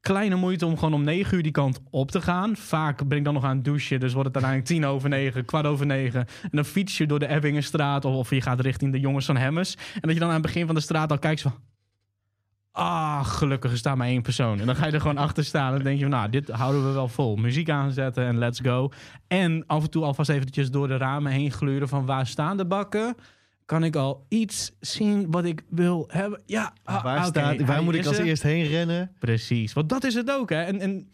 Kleine 0.01 0.35
moeite 0.35 0.65
om 0.65 0.77
gewoon 0.77 0.93
om 0.93 1.03
9 1.03 1.37
uur 1.37 1.43
die 1.43 1.51
kant 1.51 1.79
op 1.89 2.11
te 2.11 2.21
gaan. 2.21 2.55
Vaak 2.55 3.07
ben 3.07 3.17
ik 3.17 3.23
dan 3.23 3.33
nog 3.33 3.43
aan 3.43 3.55
het 3.55 3.65
douchen, 3.65 3.99
dus 3.99 4.13
wordt 4.13 4.27
het 4.27 4.43
uiteindelijk 4.43 4.73
tien 4.73 4.91
over 4.91 5.09
negen, 5.09 5.45
kwart 5.45 5.65
over 5.65 5.85
negen. 5.85 6.19
En 6.19 6.49
dan 6.51 6.65
fiets 6.65 6.97
je 6.97 7.05
door 7.05 7.19
de 7.19 7.27
Ebbingenstraat 7.27 8.05
of, 8.05 8.15
of 8.15 8.29
je 8.29 8.41
gaat 8.41 8.59
richting 8.59 8.91
de 8.91 8.99
jongens 8.99 9.25
van 9.25 9.37
Hemmers. 9.37 9.75
En 9.75 10.01
dat 10.01 10.13
je 10.13 10.19
dan 10.19 10.27
aan 10.27 10.33
het 10.33 10.45
begin 10.45 10.65
van 10.65 10.75
de 10.75 10.81
straat 10.81 11.11
al 11.11 11.19
kijkt 11.19 11.41
van... 11.41 11.53
Ah, 12.77 13.25
gelukkig 13.25 13.71
is 13.71 13.83
maar 13.83 14.07
één 14.07 14.21
persoon. 14.21 14.59
En 14.59 14.65
dan 14.65 14.75
ga 14.75 14.85
je 14.85 14.91
er 14.91 15.01
gewoon 15.01 15.17
achter 15.17 15.45
staan 15.45 15.67
en 15.67 15.73
dan 15.73 15.83
denk 15.83 15.95
je 15.97 16.01
van, 16.01 16.11
nou, 16.11 16.29
dit 16.29 16.49
houden 16.49 16.87
we 16.87 16.91
wel 16.91 17.07
vol. 17.07 17.35
Muziek 17.35 17.69
aanzetten 17.69 18.25
en 18.25 18.37
let's 18.37 18.59
go. 18.59 18.91
En 19.27 19.63
af 19.67 19.83
en 19.83 19.89
toe 19.89 20.03
alvast 20.03 20.29
eventjes 20.29 20.71
door 20.71 20.87
de 20.87 20.97
ramen 20.97 21.31
heen 21.31 21.51
gluren 21.51 21.87
van 21.87 22.05
waar 22.05 22.27
staan 22.27 22.57
de 22.57 22.65
bakken? 22.65 23.15
Kan 23.67 23.83
ik 23.83 23.95
al 23.95 24.25
iets 24.29 24.71
zien 24.79 25.31
wat 25.31 25.45
ik 25.45 25.63
wil 25.69 26.09
hebben? 26.11 26.41
Ja, 26.45 26.73
ah, 26.83 27.03
waar, 27.03 27.25
staat, 27.25 27.61
waar 27.61 27.83
moet 27.83 27.95
ik 27.95 28.05
als 28.05 28.17
er. 28.17 28.25
eerst 28.25 28.43
heen 28.43 28.67
rennen? 28.67 29.11
Precies, 29.19 29.73
want 29.73 29.89
dat 29.89 30.03
is 30.03 30.13
het 30.13 30.31
ook. 30.31 30.49
Hè? 30.49 30.61
En, 30.61 30.79
en 30.79 31.07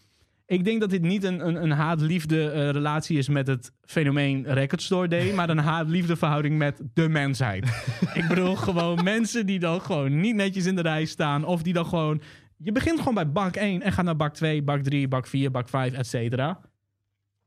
ik 0.45 0.63
denk 0.63 0.79
dat 0.79 0.89
dit 0.89 1.01
niet 1.01 1.23
een, 1.23 1.47
een, 1.47 1.63
een 1.63 1.71
haat-liefde 1.71 2.49
eh, 2.49 2.69
relatie 2.69 3.17
is 3.17 3.27
met 3.27 3.47
het 3.47 3.71
fenomeen 3.81 4.45
Record 4.47 4.81
Store 4.81 5.07
Day, 5.07 5.33
maar 5.33 5.49
een 5.49 5.57
haat-liefde 5.57 6.15
verhouding 6.15 6.57
met 6.57 6.81
de 6.93 7.09
mensheid. 7.09 7.65
ik 8.13 8.27
bedoel 8.27 8.55
gewoon 8.55 9.03
mensen 9.03 9.45
die 9.45 9.59
dan 9.59 9.81
gewoon 9.81 10.19
niet 10.19 10.35
netjes 10.35 10.65
in 10.65 10.75
de 10.75 10.81
rij 10.81 11.05
staan 11.05 11.45
of 11.45 11.61
die 11.61 11.73
dan 11.73 11.85
gewoon... 11.85 12.21
Je 12.57 12.71
begint 12.71 12.99
gewoon 12.99 13.13
bij 13.13 13.31
bak 13.31 13.55
1 13.55 13.81
en 13.81 13.91
gaat 13.91 14.05
naar 14.05 14.15
bak 14.15 14.33
2, 14.33 14.63
bak 14.63 14.83
3, 14.83 15.07
bak 15.07 15.27
4, 15.27 15.51
bak 15.51 15.69
5, 15.69 15.93
et 15.93 16.07
cetera. 16.07 16.59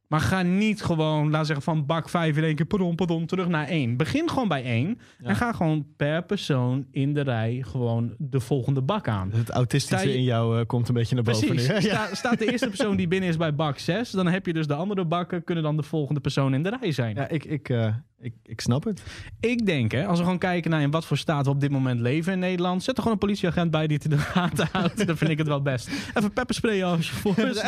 Maar 0.09 0.21
ga 0.21 0.43
niet 0.43 0.83
gewoon, 0.83 1.31
laat 1.31 1.47
zeggen, 1.47 1.65
van 1.65 1.87
bak 1.87 2.09
5 2.09 2.37
in 2.37 2.45
één 2.45 2.55
keer 2.55 2.67
pardon, 2.67 2.95
pardon, 2.95 3.27
terug 3.27 3.49
naar 3.49 3.69
1. 3.69 3.97
Begin 3.97 4.29
gewoon 4.31 4.49
bij 4.49 4.65
1 4.65 4.99
Ja. 5.19 5.29
en 5.29 5.37
ga 5.37 5.53
gewoon 5.53 5.87
per 5.97 6.23
persoon 6.25 6.87
in 6.91 7.15
de 7.15 7.21
rij 7.21 7.63
gewoon 7.67 8.15
de 8.19 8.41
volgende 8.41 8.83
bak 8.83 9.09
aan. 9.09 9.31
Het 9.33 9.51
autistische 9.51 10.09
je- 10.09 10.15
in 10.17 10.23
jou 10.23 10.59
eh, 10.61 10.67
komt 10.67 10.89
een 10.89 10.95
beetje 10.95 11.15
naar 11.15 11.25
boven 11.25 11.49
Precies. 11.49 11.69
nu. 11.69 11.81
Sta- 11.81 12.15
staat 12.15 12.39
de 12.39 12.51
eerste 12.51 12.69
persoon 12.69 12.97
die 12.97 13.09
binnen 13.09 13.29
is 13.29 13.37
bij 13.37 13.55
bak 13.55 13.79
6, 13.79 14.11
dan 14.11 14.27
heb 14.27 14.47
je 14.47 14.53
dus 14.53 14.67
de 14.67 14.75
andere 14.75 15.05
bakken, 15.05 15.45
kunnen 15.45 15.65
dan 15.65 15.77
de 15.77 15.83
volgende 15.83 16.21
persoon 16.21 16.55
in 16.55 16.63
de 16.63 16.77
rij 16.81 16.93
zijn. 16.93 17.15
Ja, 17.15 17.29
ik, 17.29 17.45
ik, 17.45 17.69
eh, 17.69 17.95
ik, 18.21 18.35
ik 18.43 18.61
snap 18.61 18.85
het. 18.85 19.03
Ik 19.41 19.67
denk, 19.67 19.93
hè, 19.93 20.07
als 20.07 20.19
we 20.19 20.25
gewoon 20.25 20.39
kijken 20.39 20.71
naar 20.71 20.83
in 20.83 20.91
wat 20.91 21.07
voor 21.07 21.17
staat 21.19 21.45
we 21.45 21.51
op 21.51 21.61
dit 21.61 21.71
moment 21.71 22.01
leven 22.01 22.33
in 22.33 22.39
Nederland, 22.39 22.83
zet 22.83 22.97
er 22.97 23.03
gewoon 23.03 23.13
een 23.13 23.27
politieagent 23.27 23.71
bij 23.71 23.87
die 23.87 23.97
het 23.97 24.05
in 24.05 24.11
de 24.11 24.19
gaten 24.19 24.69
houdt. 24.73 25.07
dan 25.07 25.17
vind 25.17 25.31
ik 25.31 25.39
het 25.39 25.47
wel 25.47 25.63
best. 25.63 25.89
Even 26.15 26.33
peppersprayen 26.33 26.87
als 26.87 27.09
je 27.09 27.15
voor 27.15 27.39
is. 27.39 27.63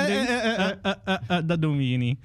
dat 1.47 1.63
doen 1.63 1.77
we 1.77 1.83
hier 1.83 1.99
niet. 1.99 2.19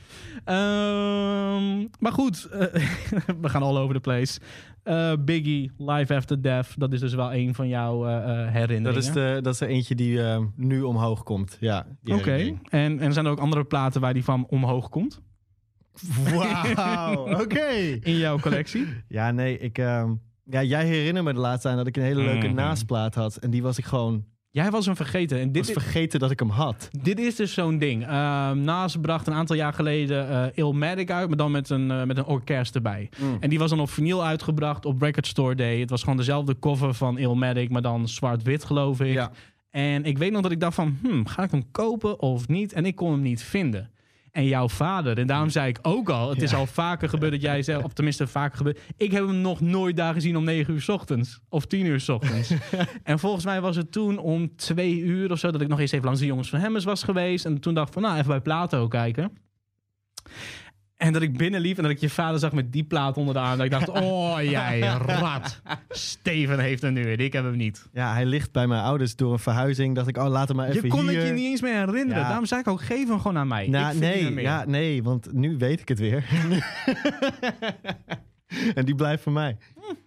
Ehm, 0.46 1.88
maar 2.00 2.12
goed, 2.12 2.46
eh, 2.46 2.60
we 3.42 3.50
gaan 3.50 3.64
all 3.64 3.78
over 3.78 3.96
the 3.96 4.02
place. 4.02 4.40
Eh, 4.84 5.14
Biggie, 5.19 5.72
Live 5.78 6.16
After 6.16 6.42
Death, 6.42 6.80
dat 6.80 6.94
is 6.94 7.00
dus 7.00 7.14
wel 7.14 7.34
een 7.34 7.56
van 7.56 7.68
jouw 7.68 8.06
eh, 8.06 8.24
herinneringen. 8.48 8.84
Dat 8.84 8.96
is, 9.04 9.12
de, 9.12 9.40
dat 9.42 9.54
is 9.54 9.60
er 9.60 9.68
eentje 9.68 9.96
die 9.96 10.19
nu 10.56 10.81
omhoog 10.81 11.24
komt. 11.24 11.58
Ja, 11.60 11.86
Oké, 12.06 12.60
en, 12.69 13.00
en 13.00 13.14
zijn 13.14 13.26
er 13.26 13.31
ook 13.31 13.40
andere 13.40 13.64
platen 13.64 14.02
waar 14.02 14.14
die 14.14 14.24
van 14.24 14.46
omhoog 14.50 14.90
komt 14.90 15.22
Wauw, 16.36 17.28
oké. 17.42 17.68
in 18.01 18.18
jouw 18.18 18.40
collectie? 18.40 18.88
Ja, 19.07 19.31
nee, 19.31 19.57
ik... 19.60 19.78
ehm, 19.78 20.12
ja, 20.50 20.63
jij 20.63 20.86
herinnert 20.86 21.25
me 21.25 21.34
de 21.34 21.40
laatste 21.40 21.62
tijd 21.68 21.78
dat 21.78 21.88
ik 21.88 21.98
een 21.98 22.04
hele 22.04 22.22
leuke 22.24 22.45
Mhm. 22.48 22.56
naastplaat 22.56 23.16
had. 23.16 23.36
En 23.36 23.50
die 23.50 23.62
was 23.62 23.78
ik 23.78 23.86
gewoon... 23.86 24.24
Jij 24.50 24.72
was 24.72 24.86
hem 24.86 24.95
vergeten. 24.95 25.40
En 25.40 25.51
dit, 25.51 25.68
was 25.68 25.75
is, 25.75 25.84
vergeten 25.84 26.19
dat 26.19 26.31
ik 26.31 26.40
hem 26.40 26.50
had. 26.50 26.90
dit 27.01 27.19
is 27.19 27.36
dus 27.36 27.54
zo'n 27.54 27.78
ding. 27.78 28.06
Ehm 28.07 28.62
Nas 28.62 28.98
bracht 29.01 29.28
een 29.28 29.34
aantal 29.34 29.56
jaar 29.56 29.74
geleden 29.74 30.30
eh 30.30 30.45
Illmatic 30.54 31.12
uit, 31.12 31.28
maar 31.28 31.38
dan 31.38 31.51
met 31.51 31.69
een, 31.69 31.92
eh, 31.92 32.04
met 32.04 32.18
een 32.18 32.25
orkest 32.25 32.75
erbij. 32.75 33.10
En 33.40 33.50
die 33.50 33.60
was 33.60 33.69
dan 33.69 33.80
op 33.80 33.90
vinyl 33.90 34.25
uitgebracht 34.25 34.85
op 34.85 35.02
Record 35.02 35.28
Store 35.28 35.56
Day. 35.56 35.80
Het 35.80 35.90
was 35.90 36.02
gewoon 36.02 36.18
dezelfde 36.18 36.59
cover 36.59 36.94
van 36.94 37.18
Illmatic, 37.18 37.69
maar 37.69 37.81
dan 37.81 38.07
zwart-wit 38.07 38.64
geloof 38.64 39.00
ik. 39.02 39.14
Ja. 39.14 39.31
En 39.69 40.04
ik 40.04 40.18
weet 40.18 40.31
nog 40.31 40.42
dat 40.42 40.52
ik 40.52 40.59
dacht 40.59 40.76
van, 40.76 40.97
hmm, 41.02 41.28
ga 41.28 41.44
ik 41.44 41.52
hem 41.52 41.71
kopen 41.71 42.19
of 42.19 42.47
niet? 42.47 42.73
En 42.73 42.85
ik 42.85 42.95
kon 42.95 43.12
hem 43.12 43.21
niet 43.21 43.44
vinden. 43.44 43.90
En 44.33 44.45
jouw 44.45 44.69
vader, 44.69 45.18
en 45.18 45.28
daarom 45.28 45.49
zei 45.49 45.68
ik 45.68 45.80
ook 45.81 46.09
al, 46.09 46.30
het 46.30 46.42
is 46.42 46.54
al 46.54 46.66
vaker 46.66 47.09
gebeurd 47.09 47.31
dat 47.31 47.42
jij 47.42 47.61
zegt, 47.61 47.83
of 47.83 47.94
tenminste 47.94 48.28
vaker 48.28 48.57
gebeurd. 48.57 48.80
Ik 48.97 49.11
heb 49.11 49.28
hem 49.28 49.42
nog 49.42 49.61
nooit 49.61 49.95
daar 49.95 50.13
gezien 50.13 50.37
om 50.37 50.44
9 50.44 50.73
uur 50.73 50.81
's 50.81 50.90
ochtends 50.90 51.40
of 51.49 51.66
10 51.66 51.85
uur 51.85 51.99
's 51.99 52.09
ochtends. 52.09 52.52
en 53.04 53.19
volgens 53.19 53.45
mij 53.45 53.61
was 53.61 53.75
het 53.75 53.92
toen 53.92 54.18
om 54.18 54.56
2 54.56 54.99
uur 54.99 55.31
of 55.31 55.40
zo 55.40 55.52
dat 55.52 55.61
ik 55.61 55.68
nog 55.68 55.80
eens 55.80 55.92
even 55.92 56.06
langs 56.06 56.19
de 56.19 56.25
jongens 56.25 56.49
van 56.49 56.59
Hemmers 56.59 56.83
was 56.83 57.04
geweest. 57.04 57.45
En 57.45 57.59
toen 57.59 57.73
dacht 57.73 57.87
ik 57.87 57.94
van, 57.94 58.02
nou 58.02 58.16
even 58.16 58.28
bij 58.28 58.42
Plato 58.42 58.87
kijken. 58.87 59.37
En 61.04 61.14
dat 61.14 61.22
ik 61.22 61.38
binnenliep 61.38 61.78
en 61.78 61.83
dat 61.83 61.92
ik 61.92 62.00
je 62.00 62.10
vader 62.10 62.40
zag 62.40 62.52
met 62.52 62.72
die 62.72 62.83
plaat 62.83 63.18
onder 63.18 63.33
de 63.33 63.40
arm. 63.40 63.57
Dat 63.57 63.66
ik 63.66 63.72
dacht, 63.72 63.90
oh 63.90 64.36
jij 64.42 64.80
rat. 64.80 65.62
Steven 65.90 66.60
heeft 66.60 66.81
hem 66.81 66.94
nu 66.94 67.12
en 67.12 67.18
ik 67.18 67.33
heb 67.33 67.44
hem 67.44 67.57
niet. 67.57 67.88
Ja, 67.94 68.14
hij 68.14 68.26
ligt 68.26 68.52
bij 68.52 68.68
mijn 68.68 68.83
ouders 68.83 69.16
door 69.16 69.33
een 69.33 69.40
verhuizing. 69.40 69.95
Dacht 69.95 70.07
ik, 70.07 70.18
oh, 70.18 70.28
laat 70.28 70.48
hem 70.48 70.57
maar 70.57 70.68
even 70.68 70.83
Je 70.83 70.88
kon 70.88 71.07
hier. 71.07 71.19
het 71.19 71.28
je 71.28 71.33
niet 71.33 71.45
eens 71.45 71.62
meer 71.62 71.74
herinneren. 71.74 72.22
Ja. 72.22 72.28
Daarom 72.28 72.45
zei 72.45 72.62
ik 72.62 72.68
ook, 72.68 72.81
geef 72.81 73.07
hem 73.07 73.18
gewoon 73.18 73.38
aan 73.38 73.48
mij. 73.48 73.68
Nou, 73.68 73.94
ik 73.94 74.00
nee, 74.00 74.42
ja, 74.42 74.66
nee, 74.66 75.04
want 75.04 75.33
nu 75.33 75.57
weet 75.57 75.81
ik 75.81 75.88
het 75.88 76.00
weer. 76.00 76.26
en 78.76 78.86
die 78.86 78.95
blijft 78.95 79.24
voor 79.24 79.31
mij. 79.31 79.57
En 79.76 79.98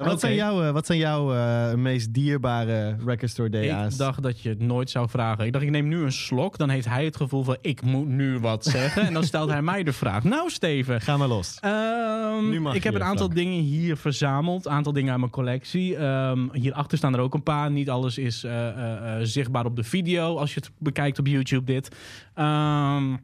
Wat, 0.00 0.08
Oké. 0.08 0.18
zijn 0.18 0.34
jouw, 0.34 0.62
eh, 0.62 0.70
wat 0.70 0.86
zijn 0.86 0.98
jouw 0.98 1.34
eh, 1.34 1.74
meest 1.74 2.14
dierbare 2.14 2.96
Record 3.06 3.30
Store 3.30 3.50
Day 3.50 3.86
Ik 3.86 3.96
dacht 3.96 4.22
dat 4.22 4.40
je 4.40 4.48
het 4.48 4.60
nooit 4.60 4.90
zou 4.90 5.08
vragen. 5.08 5.46
Ik 5.46 5.52
dacht, 5.52 5.64
ik 5.64 5.70
neem 5.70 5.88
nu 5.88 6.02
een 6.02 6.12
slok. 6.12 6.58
Dan 6.58 6.68
heeft 6.68 6.86
hij 6.88 7.04
het 7.04 7.16
gevoel 7.16 7.42
van, 7.42 7.56
ik 7.60 7.82
moet 7.82 8.08
nu 8.08 8.38
wat 8.38 8.64
zeggen. 8.64 9.02
en 9.06 9.12
dan 9.14 9.24
stelt 9.24 9.50
hij 9.50 9.62
mij 9.62 9.82
de 9.82 9.92
vraag. 9.92 10.24
Nou, 10.24 10.50
Steven. 10.50 11.00
Ga 11.00 11.16
maar 11.16 11.28
los. 11.28 11.58
ehm, 11.60 12.48
Nu 12.50 12.60
mag 12.60 12.74
ik 12.74 12.84
heb 12.84 12.94
een 12.94 13.02
aantal 13.02 13.28
dingen 13.28 13.62
hier 13.62 13.96
verzameld. 13.96 14.66
Een 14.66 14.72
aantal 14.72 14.92
dingen 14.92 15.10
uit 15.10 15.20
mijn 15.20 15.32
collectie. 15.32 15.96
Ehm, 15.96 16.48
hierachter 16.52 16.98
staan 16.98 17.14
er 17.14 17.20
ook 17.20 17.34
een 17.34 17.42
paar. 17.42 17.70
Niet 17.70 17.90
alles 17.90 18.18
is 18.18 18.44
eh, 18.44 18.68
eh, 18.68 19.14
eh, 19.16 19.20
zichtbaar 19.22 19.64
op 19.64 19.76
de 19.76 19.84
video. 19.84 20.36
Als 20.36 20.54
je 20.54 20.60
het 20.60 20.70
bekijkt 20.78 21.18
op 21.18 21.26
YouTube, 21.26 21.64
dit. 21.64 21.96
Ehm 22.34 23.14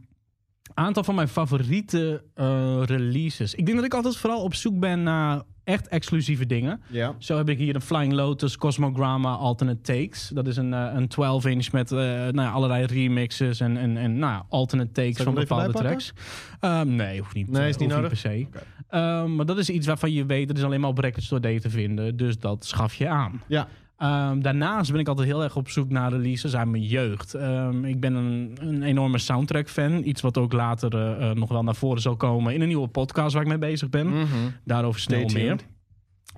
aantal 0.77 1.05
van 1.05 1.15
mijn 1.15 1.29
favoriete 1.29 2.23
eh, 2.35 2.83
releases. 2.85 3.55
Ik 3.55 3.65
denk 3.67 3.77
dat 3.77 3.87
ik 3.87 3.95
altijd 3.95 4.17
vooral 4.17 4.43
op 4.43 4.55
zoek 4.55 4.79
ben 4.79 5.03
naar 5.03 5.43
echt 5.67 5.89
exclusieve 5.89 6.47
dingen. 6.47 6.81
Ja. 6.87 7.15
Zo 7.19 7.37
heb 7.37 7.49
ik 7.49 7.59
hier 7.59 7.75
een 7.75 7.81
Flying 7.81 8.13
Lotus 8.13 8.57
Cosmogramma 8.57 9.35
Alternate 9.35 9.81
Takes. 9.81 10.29
Dat 10.29 10.47
is 10.47 10.57
een, 10.57 10.75
eh, 10.75 10.93
een 10.95 11.09
12-inch 11.09 11.73
met 11.73 11.93
eh, 11.93 11.99
nou 11.99 12.41
ja, 12.41 12.51
allerlei 12.51 12.85
remixes 12.85 13.61
en, 13.61 13.77
en, 13.77 13.97
en 13.97 14.19
nou, 14.19 14.33
ja, 14.33 14.47
alternate 14.49 14.93
takes 14.93 15.23
van 15.23 15.35
bepaalde 15.35 15.73
tracks. 15.73 16.13
Ehm, 16.61 16.95
nee, 16.95 17.19
hoeft 17.19 17.35
niet. 17.35 17.51
Nee, 17.51 17.63
eh, 17.63 17.69
is 17.69 17.77
niet 17.77 17.93
hoeft 17.93 18.03
nodig? 18.03 18.23
per 18.23 18.31
se. 18.31 18.47
Oké. 18.47 18.63
Ehm, 18.89 19.35
maar 19.35 19.47
dat 19.47 19.59
is 19.59 19.71
iets 19.71 19.87
waarvan 19.87 20.13
je 20.13 20.27
weet, 20.27 20.49
dat 20.49 20.57
is 20.57 20.63
alleen 20.63 20.81
maar 20.81 20.91
op 20.91 20.99
Record 20.99 21.25
Store 21.25 21.41
Day 21.41 21.61
te 21.61 21.71
vinden. 21.71 22.17
Dus 22.17 22.39
dat 22.39 22.65
schaf 22.65 22.95
je 22.95 23.09
aan. 23.09 23.43
Ja. 23.47 23.69
Ehm, 23.97 24.41
daarnaast 24.41 24.91
ben 24.91 25.01
ik 25.01 25.09
altijd 25.09 25.27
heel 25.27 25.43
erg 25.43 25.57
op 25.57 25.69
zoek 25.69 25.89
naar 25.89 26.11
releases 26.11 26.57
uit 26.57 26.69
mijn 26.69 26.83
jeugd. 26.83 27.35
Ehm, 27.35 27.85
ik 27.85 28.01
ben 28.01 28.15
een, 28.15 28.57
een 28.61 28.83
enorme 28.83 29.19
soundtrack-fan. 29.19 30.03
Iets 30.05 30.21
wat 30.21 30.39
ook 30.39 30.53
later 30.53 30.95
eh, 30.95 31.31
eh, 31.31 31.37
nog 31.37 31.49
wel 31.49 31.63
naar 31.63 31.75
voren 31.75 32.01
zal 32.01 32.17
komen 32.17 32.55
in 32.55 32.61
een 32.61 32.69
nieuwe 32.69 32.89
podcast 32.89 33.33
waar 33.33 33.43
ik 33.43 33.49
mee 33.49 33.59
bezig 33.59 33.91
ben. 33.91 34.09
Mhm. 34.09 34.27
Daarover 34.65 35.01
snel 35.01 35.29
Stay 35.29 35.43
meer. 35.43 35.57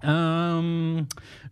Ehm, 0.00 1.02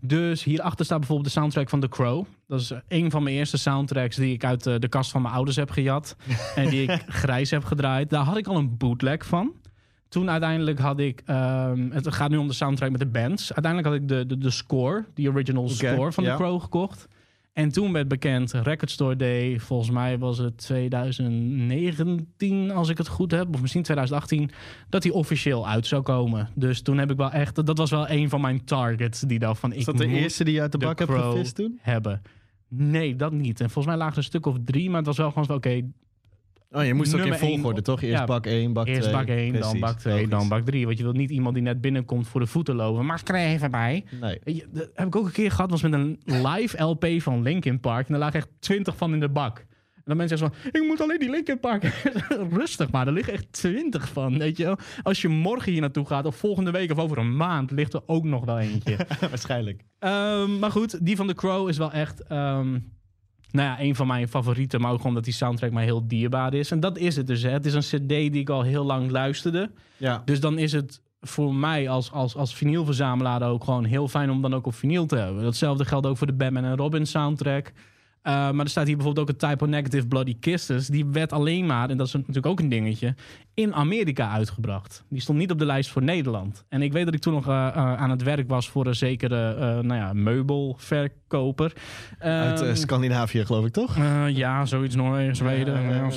dus 0.01 0.45
hierachter 0.45 0.85
staat 0.85 0.99
bijvoorbeeld 0.99 1.29
de 1.29 1.41
soundtrack 1.41 1.69
van 1.69 1.81
The 1.81 1.89
Crow. 1.89 2.25
Dat 2.47 2.61
is 2.61 2.73
een 2.89 3.11
van 3.11 3.23
mijn 3.23 3.37
eerste 3.37 3.59
soundtracks 3.59 4.17
die 4.17 4.33
ik 4.33 4.45
uit 4.45 4.67
eh, 4.67 4.75
de 4.79 4.89
kast 4.89 5.11
van 5.11 5.23
mijn 5.23 5.35
ouders 5.35 5.57
heb 5.57 5.71
gejat. 5.71 6.17
en 6.55 6.69
die 6.69 6.83
ik 6.83 7.05
grijs 7.09 7.51
heb 7.51 7.65
gedraaid. 7.65 8.11
Daar 8.11 8.25
had 8.25 8.37
ik 8.37 8.47
al 8.47 8.57
een 8.57 8.77
bootleg 8.77 9.27
van. 9.27 9.53
Toen 10.09 10.31
uiteindelijk 10.31 10.79
had 10.79 10.99
ik... 10.99 11.23
ehm, 11.25 11.91
het 11.91 12.15
gaat 12.15 12.31
nu 12.31 12.37
om 12.37 12.49
de 12.49 12.55
soundtrack 12.55 12.91
met 12.91 13.01
de 13.01 13.07
bands. 13.07 13.55
Uiteindelijk 13.55 13.95
had 13.95 14.03
ik 14.03 14.09
de, 14.09 14.27
de, 14.27 14.39
de 14.39 14.51
score, 14.51 15.05
die 15.15 15.31
original 15.31 15.69
score 15.69 16.13
van. 16.13 16.25
The 16.25 16.35
Crow 16.37 16.61
gekocht. 16.61 17.09
En 17.57 17.73
toen 17.73 17.93
werd 17.93 18.09
bekend, 18.09 18.53
Record 18.53 18.91
Store 18.91 19.17
Day, 19.17 19.61
volgens 19.61 19.91
mij 19.91 20.19
was 20.19 20.39
het 20.39 20.59
2019 20.59 22.71
als 22.71 22.89
ik 22.89 22.99
het 22.99 23.09
goed 23.09 23.31
heb, 23.31 23.55
of 23.55 23.61
misschien 23.61 23.83
2018, 23.83 24.51
dat 24.89 25.03
die 25.03 25.13
officieel 25.13 25.69
uit 25.69 25.87
zou 25.87 26.03
komen. 26.03 26.49
Dus 26.55 26.83
toen 26.83 26.99
heb 26.99 27.11
ik 27.11 27.17
wel 27.17 27.31
echt, 27.31 27.67
dat 27.67 27.79
was 27.79 27.91
wel 27.91 28.11
een 28.11 28.29
van 28.29 28.41
mijn 28.41 28.65
targets 28.65 29.21
die 29.21 29.39
daarvan 29.39 29.73
ik 29.73 29.79
Is 29.79 29.85
dat 29.85 29.99
de 29.99 30.07
eerste 30.07 30.45
die 30.45 30.55
je 30.55 30.61
uit 30.61 30.73
de 30.73 30.79
The 30.79 30.87
bak 30.87 30.99
hebt 30.99 31.11
gevist 31.11 31.55
toen? 31.55 31.79
hebben. 31.83 32.23
Nee, 32.69 33.17
dat 33.17 33.33
niet. 33.33 33.61
En 33.61 33.71
volgens 33.71 33.87
mij 33.87 33.97
lagen 33.97 34.13
er 34.13 34.19
een 34.19 34.25
stuk 34.25 34.47
of 34.47 34.57
drie, 34.65 34.89
maar 34.89 34.99
het 34.99 35.07
was 35.07 35.17
wel 35.17 35.29
gewoon 35.29 35.45
zo, 35.45 35.55
oké, 35.55 35.83
Oh, 36.71 36.85
je 36.85 36.95
moest 36.95 37.15
ook 37.15 37.21
in 37.21 37.35
volgorde, 37.35 37.83
toch? 37.83 38.03
Eerst 38.03 38.19
ja, 38.19 38.25
bak 38.25 38.47
1, 38.47 38.73
bak 38.73 38.85
2. 38.85 38.97
eerst 38.97 39.13
bak 39.13 39.27
1, 39.27 39.61
dan 39.61 39.81
bak 39.81 39.99
2, 39.99 40.13
logisch. 40.13 40.29
dan 40.29 40.49
bak 40.49 40.65
3. 40.65 40.85
Want 40.87 40.99
je 40.99 41.03
wilt 41.05 41.17
niet 41.17 41.31
iemand 41.31 41.55
die 41.55 41.63
net 41.63 41.81
binnenkomt 41.81 42.29
voor 42.29 42.41
de 42.41 42.47
voeten 42.47 42.75
lopen. 42.75 43.07
Maar 43.07 43.21
er 43.25 43.35
even 43.35 43.71
bij. 43.71 44.05
Nee. 44.21 44.65
Dat 44.71 44.91
heb 44.95 45.07
ik 45.07 45.17
ook 45.17 45.27
een 45.27 45.33
keer 45.33 45.51
gehad, 45.51 45.71
was 45.71 45.83
met 45.83 45.93
een 45.93 46.21
live 46.25 46.83
LP 46.83 47.07
van 47.19 47.43
Linkin 47.43 47.81
Park. 47.81 48.07
En 48.07 48.13
daar 48.13 48.23
lagen 48.23 48.39
echt 48.39 48.49
20 48.59 48.97
van 48.97 49.13
in 49.13 49.21
de 49.21 49.29
bak. 49.29 49.59
En 49.95 50.13
dan 50.13 50.17
mensen 50.17 50.39
zeggen 50.39 50.59
van, 50.63 50.81
ik 50.81 50.89
moet 50.89 51.01
alleen 51.01 51.19
die 51.19 51.31
Linkin 51.31 51.61
Park. 51.61 51.83
Rustig 52.53 52.91
maar, 52.91 53.07
er 53.07 53.13
liggen 53.13 53.33
echt 53.33 53.53
20 53.53 54.09
van, 54.09 54.39
weet 54.39 54.57
je 54.57 54.65
wel. 54.65 54.79
Als 55.03 55.23
je 55.23 55.29
morgen 55.29 55.73
hier 55.73 55.81
naartoe 55.81 56.07
gaat, 56.07 56.27
of 56.27 56.37
volgende 56.37 56.71
week 56.71 56.91
of 56.91 56.99
over 56.99 57.19
een 57.19 57.37
maand, 57.37 57.71
ligt 57.71 57.95
er 57.95 58.03
ook 58.07 58.25
nog 58.25 58.45
wel 58.45 58.59
eentje. 58.59 58.97
Waarschijnlijk. 59.31 59.83
Ehm, 59.99 60.59
maar 60.59 60.71
goed, 60.71 61.07
die 61.07 61.17
van 61.17 61.27
The 61.27 61.35
Crow 61.35 61.69
is 61.69 61.79
wel 61.79 61.93
echt... 61.93 62.23
ehm, 62.23 62.79
nou 63.51 63.69
ja, 63.69 63.81
een 63.81 63.95
van 63.95 64.07
mijn 64.07 64.29
favorieten, 64.29 64.81
maar 64.81 64.93
ook 64.93 65.01
gewoon 65.01 65.15
dat 65.15 65.25
die 65.25 65.33
soundtrack 65.33 65.71
mij 65.71 65.85
heel 65.85 66.07
dierbaar 66.09 66.55
is. 66.55 66.71
En 66.71 66.81
dat 66.81 66.99
is 66.99 67.17
het 67.17 67.27
dus. 67.27 67.43
Hè. 67.43 67.51
Het 67.51 67.67
is 67.67 67.75
een 67.75 68.01
cd 68.01 68.09
die 68.09 68.33
ik 68.33 68.51
al 68.51 68.63
heel 68.63 68.85
lang 68.85 69.11
luisterde. 69.11 69.71
Ja. 69.97 70.23
Dus 70.25 70.41
dan 70.41 70.59
is 70.59 70.73
het 70.73 71.01
voor 71.21 71.55
mij 71.55 71.89
als, 71.89 72.13
als, 72.13 72.37
als 72.37 72.55
vinylverzamelaar 72.55 73.43
ook 73.43 73.65
gewoon 73.65 73.85
heel 73.85 74.09
fijn 74.09 74.31
om 74.31 74.43
dan 74.43 74.55
ook 74.55 74.67
op 74.67 74.75
vinyl 74.75 75.07
te 75.07 75.17
hebben. 75.17 75.43
Datzelfde 75.43 75.85
geldt 75.85 76.07
ook 76.07 76.17
voor 76.17 76.27
de 76.27 76.33
Batman 76.33 76.65
en 76.65 76.77
Robin 76.77 77.07
soundtrack. 77.07 77.73
Uh, 78.27 78.33
maar 78.33 78.65
er 78.65 78.71
staat 78.71 78.87
hier 78.87 78.97
bijvoorbeeld 78.97 79.29
ook 79.29 79.43
een 79.43 79.49
Typo 79.49 79.67
Negative 79.67 80.07
Bloody 80.07 80.37
Kisses. 80.41 80.87
Die 80.87 81.07
werd 81.07 81.33
alleen 81.33 81.67
maar, 81.67 81.91
en 81.91 81.97
dat 81.97 82.07
is 82.07 82.13
natuurlijk 82.13 82.47
ook 82.47 82.61
een 82.61 82.69
dingetje, 82.69 83.15
in 83.55 83.75
Amerika 83.75 84.31
uitgebracht. 84.31 85.05
Die 85.09 85.21
stond 85.21 85.39
niet 85.39 85.51
op 85.51 85.59
de 85.59 85.67
lijst 85.67 85.91
voor 85.91 86.03
Nederland. 86.03 86.65
En 86.69 86.83
ik 86.83 86.93
weet 86.93 87.05
dat 87.05 87.15
ik 87.15 87.21
toen 87.21 87.33
nog 87.33 87.49
uh, 87.49 87.53
uh, 87.55 87.95
aan 87.97 88.11
het 88.11 88.23
werk 88.23 88.49
was 88.49 88.69
voor 88.69 88.87
een 88.87 88.95
zekere 88.95 89.83
nou 89.83 90.01
ja, 90.01 90.13
meubelverkoper. 90.13 91.73
Uit 92.19 92.61
Ehm, 92.61 92.75
Scandinavië, 92.75 93.45
geloof 93.45 93.67
ik, 93.67 93.73
toch? 93.73 93.97
ja, 94.29 94.65
zoiets 94.65 94.95
Noorwegen, 94.95 95.37
Zweden. 95.37 95.83
Ja, 95.83 96.11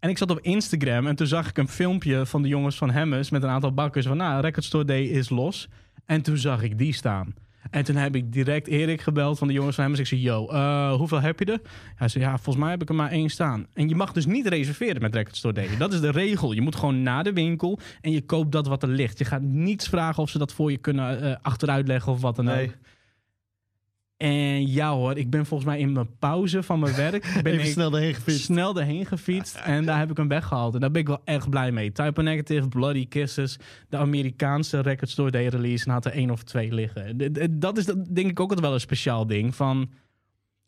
en 0.00 0.08
ik 0.10 0.18
zat 0.18 0.30
op 0.30 0.38
Instagram 0.40 1.06
en 1.06 1.16
toen 1.16 1.26
zag 1.26 1.48
ik 1.48 1.58
een 1.58 1.68
filmpje 1.68 2.26
van 2.26 2.42
de 2.42 2.48
jongens 2.48 2.76
van 2.76 2.90
Hemmers 2.90 3.30
met 3.30 3.42
een 3.42 3.48
aantal 3.48 3.72
bakkers 3.74 4.06
van, 4.06 4.16
nou, 4.16 4.40
Record 4.40 4.64
Store 4.64 4.84
Day 4.84 5.02
is 5.02 5.28
los. 5.28 5.68
En 6.04 6.22
toen 6.22 6.36
zag 6.36 6.62
ik 6.62 6.78
die 6.78 6.94
staan. 6.94 7.34
En 7.70 7.84
toen 7.84 7.96
heb 7.96 8.14
ik 8.16 8.32
direct 8.32 8.66
Erik 8.66 9.00
gebeld 9.00 9.38
van 9.38 9.46
de 9.48 9.52
jongens 9.54 9.74
van 9.74 9.84
Hemmers. 9.84 10.02
Ik 10.02 10.08
zei, 10.18 10.20
yo, 10.20 10.48
uh, 10.52 10.92
hoeveel 10.92 11.20
heb 11.20 11.38
je 11.38 11.44
er? 11.44 11.60
Hij 11.94 12.08
zei, 12.08 12.24
ja, 12.24 12.30
volgens 12.34 12.56
mij 12.56 12.70
heb 12.70 12.82
ik 12.82 12.88
er 12.88 12.94
maar 12.94 13.10
één 13.10 13.28
staan. 13.28 13.66
En 13.74 13.88
je 13.88 13.94
mag 13.94 14.12
dus 14.12 14.26
niet 14.26 14.46
reserveren 14.46 15.02
met 15.02 15.14
Record 15.14 15.36
Store 15.36 15.54
Day. 15.54 15.68
Dat 15.78 15.92
is 15.92 16.00
de 16.00 16.10
regel. 16.10 16.52
Je 16.52 16.60
moet 16.60 16.76
gewoon 16.76 17.02
naar 17.02 17.24
de 17.24 17.32
winkel 17.32 17.78
en 18.00 18.10
je 18.10 18.20
koopt 18.20 18.52
dat 18.52 18.66
wat 18.66 18.82
er 18.82 18.88
ligt. 18.88 19.18
Je 19.18 19.24
gaat 19.24 19.42
niets 19.42 19.88
vragen 19.88 20.22
of 20.22 20.30
ze 20.30 20.38
dat 20.38 20.52
voor 20.52 20.70
je 20.70 20.78
kunnen 20.78 21.22
uh, 21.24 21.34
achteruit 21.42 21.86
leggen 21.86 22.12
of 22.12 22.20
wat 22.20 22.36
dan 22.36 22.44
Nee. 22.44 22.66
ook. 22.66 22.74
En 24.20 24.66
ja 24.66 24.92
hoor, 24.92 25.16
ik 25.16 25.30
ben 25.30 25.46
volgens 25.46 25.70
mij 25.70 25.78
in 25.78 25.92
mijn 25.92 26.08
pauze 26.18 26.62
van 26.62 26.80
mijn 26.80 26.94
werk... 26.94 27.22
Ben 27.42 27.52
Even 27.52 27.66
ik 27.66 27.72
snel 27.72 27.94
erheen 27.94 28.14
gefietst. 28.14 28.44
snel 28.44 28.78
erheen 28.78 29.06
gefietst. 29.06 29.54
En 29.64 29.84
daar 29.84 29.98
heb 29.98 30.10
ik 30.10 30.16
hem 30.16 30.28
weggehaald. 30.28 30.74
En 30.74 30.80
daar 30.80 30.90
ben 30.90 31.00
ik 31.00 31.06
wel 31.06 31.20
echt 31.24 31.50
blij 31.50 31.72
mee. 31.72 31.92
Type 31.92 32.22
Negative, 32.22 32.68
Bloody 32.68 33.08
Kisses. 33.08 33.58
De 33.88 33.96
Amerikaanse 33.96 34.80
Record 34.80 35.10
Store 35.10 35.30
Day 35.30 35.46
release. 35.46 35.84
En 35.84 35.92
had 35.92 36.04
er 36.04 36.12
één 36.12 36.30
of 36.30 36.42
twee 36.42 36.74
liggen. 36.74 37.32
Dat 37.60 37.78
is 37.78 37.84
denk 37.84 38.30
ik 38.30 38.40
ook 38.40 38.60
wel 38.60 38.72
een 38.72 38.80
speciaal 38.80 39.26
ding. 39.26 39.54
Van 39.54 39.90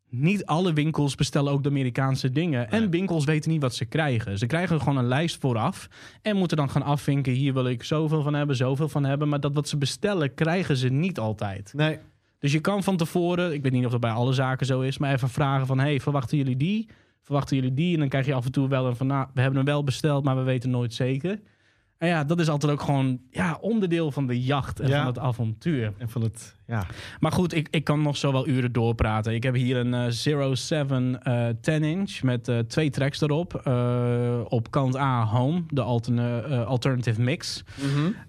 niet 0.09 0.47
alle 0.47 0.73
winkels 0.73 1.15
bestellen 1.15 1.53
ook 1.53 1.63
de 1.63 1.69
Amerikaanse 1.69 2.31
dingen. 2.31 2.71
En 2.71 2.91
winkels 2.91 3.25
weten 3.25 3.51
niet 3.51 3.63
wat 3.63 3.75
ze 3.75 3.85
krijgen. 3.85 4.39
Ze 4.39 4.47
krijgen 4.47 4.79
gewoon 4.79 4.97
een 4.97 5.09
lijst 5.09 5.41
vooraf. 5.41 5.89
En 6.23 6.37
moeten 6.37 6.57
dan 6.57 6.71
gaan 6.71 6.83
afvinken. 6.83 7.33
Hier 7.33 7.53
wil 7.53 7.67
ik 7.67 7.83
zoveel 7.83 8.23
van 8.23 8.35
hebben, 8.35 8.57
zoveel 8.57 8.89
van 8.89 9.05
hebben. 9.05 9.29
Maar 9.29 9.41
dat 9.41 9.55
wat 9.55 9.69
ze 9.69 9.77
bestellen, 9.77 10.35
krijgen 10.35 10.77
ze 10.77 10.89
niet 10.89 11.19
altijd. 11.19 11.73
Nee. 11.77 11.99
Dus 12.43 12.53
je 12.53 12.61
kan 12.61 12.83
van 12.83 12.97
tevoren, 12.97 13.53
ik 13.53 13.63
weet 13.63 13.73
niet 13.73 13.85
of 13.85 13.91
dat 13.91 14.01
bij 14.01 14.11
alle 14.11 14.33
zaken 14.33 14.67
zo 14.67 14.81
is, 14.81 14.99
maar 14.99 15.13
even 15.13 15.29
vragen 15.29 15.67
van, 15.67 15.79
hey, 15.79 16.01
verwachten 16.01 16.37
jullie 16.37 16.57
die? 16.57 16.89
Verwachten 17.23 17.57
jullie 17.57 17.75
die? 17.75 17.95
En 17.95 18.01
dan 18.01 18.09
krijg 18.09 18.27
je 18.27 18.35
af 18.35 18.45
en 18.45 18.53
toe 18.53 18.69
wel 18.69 18.87
een 18.87 18.97
van, 18.97 19.07
nou, 19.07 19.27
we 19.35 19.41
hebben 19.41 19.59
hem 19.59 19.69
wel 19.69 19.85
besteld, 19.85 20.25
maar 20.25 20.37
we 20.37 20.43
weten 20.43 20.71
nooit 20.71 20.95
zeker. 20.95 21.41
Ja, 22.09 22.25
dat 22.25 22.41
is 22.41 22.49
altijd 22.49 22.73
ook 22.73 22.81
gewoon 22.81 23.19
ja, 23.31 23.59
onderdeel 23.61 24.11
van 24.11 24.27
de 24.27 24.43
jacht 24.43 24.81
en 24.81 24.89
Ja. 24.89 24.97
van 24.99 25.07
het 25.07 25.19
avontuur. 25.19 25.93
En 25.99 26.09
van 26.09 26.23
het, 26.23 26.57
ja. 26.67 26.87
Maar 27.21 27.33
goed, 27.33 27.55
ik, 27.55 27.69
ik 27.71 27.85
kan 27.85 28.03
nog 28.03 28.17
zo 28.17 28.33
wel 28.33 28.49
uren 28.49 28.73
doorpraten. 28.73 29.35
Ik 29.35 29.43
heb 29.43 29.55
hier 29.55 29.77
een 29.77 29.95
eh 29.95 30.07
07 30.55 31.23
eh 31.23 31.47
10 31.61 31.85
inch 31.85 32.23
met 32.23 32.49
eh, 32.49 32.59
twee 32.59 32.91
tracks 32.91 33.21
erop. 33.21 33.55
Eh, 33.55 34.41
op 34.49 34.71
kant 34.71 34.97
A 34.97 35.25
Home, 35.25 35.63
de 35.69 35.81
alterne- 35.83 36.41
eh, 36.43 36.67
alternative 36.67 37.21
mix. 37.21 37.65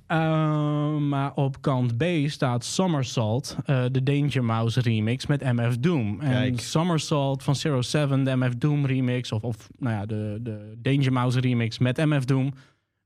Uh, 0.08 0.98
maar 0.98 1.32
op 1.36 1.62
kant 1.62 1.98
B 1.98 2.04
staat 2.26 2.64
Somersault, 2.66 3.56
uh, 3.66 3.84
de 3.92 4.04
Danger 4.04 4.44
Mouse 4.44 4.82
remix 4.82 5.26
met 5.26 5.42
MF 5.54 5.78
Doom. 5.78 6.20
En. 6.22 6.58
Somersault 6.58 7.44
van 7.44 7.56
07, 7.56 8.24
de 8.24 8.36
MF 8.36 8.56
Doom 8.58 8.86
remix, 8.86 9.32
of, 9.32 9.42
of 9.44 9.70
nou 9.80 9.96
ja, 9.96 10.06
de, 10.06 10.40
de 10.42 10.74
Danger 10.82 11.14
Mouse 11.14 11.40
remix 11.40 11.78
met 11.80 11.98
MF 11.98 12.26
Doom, 12.26 12.54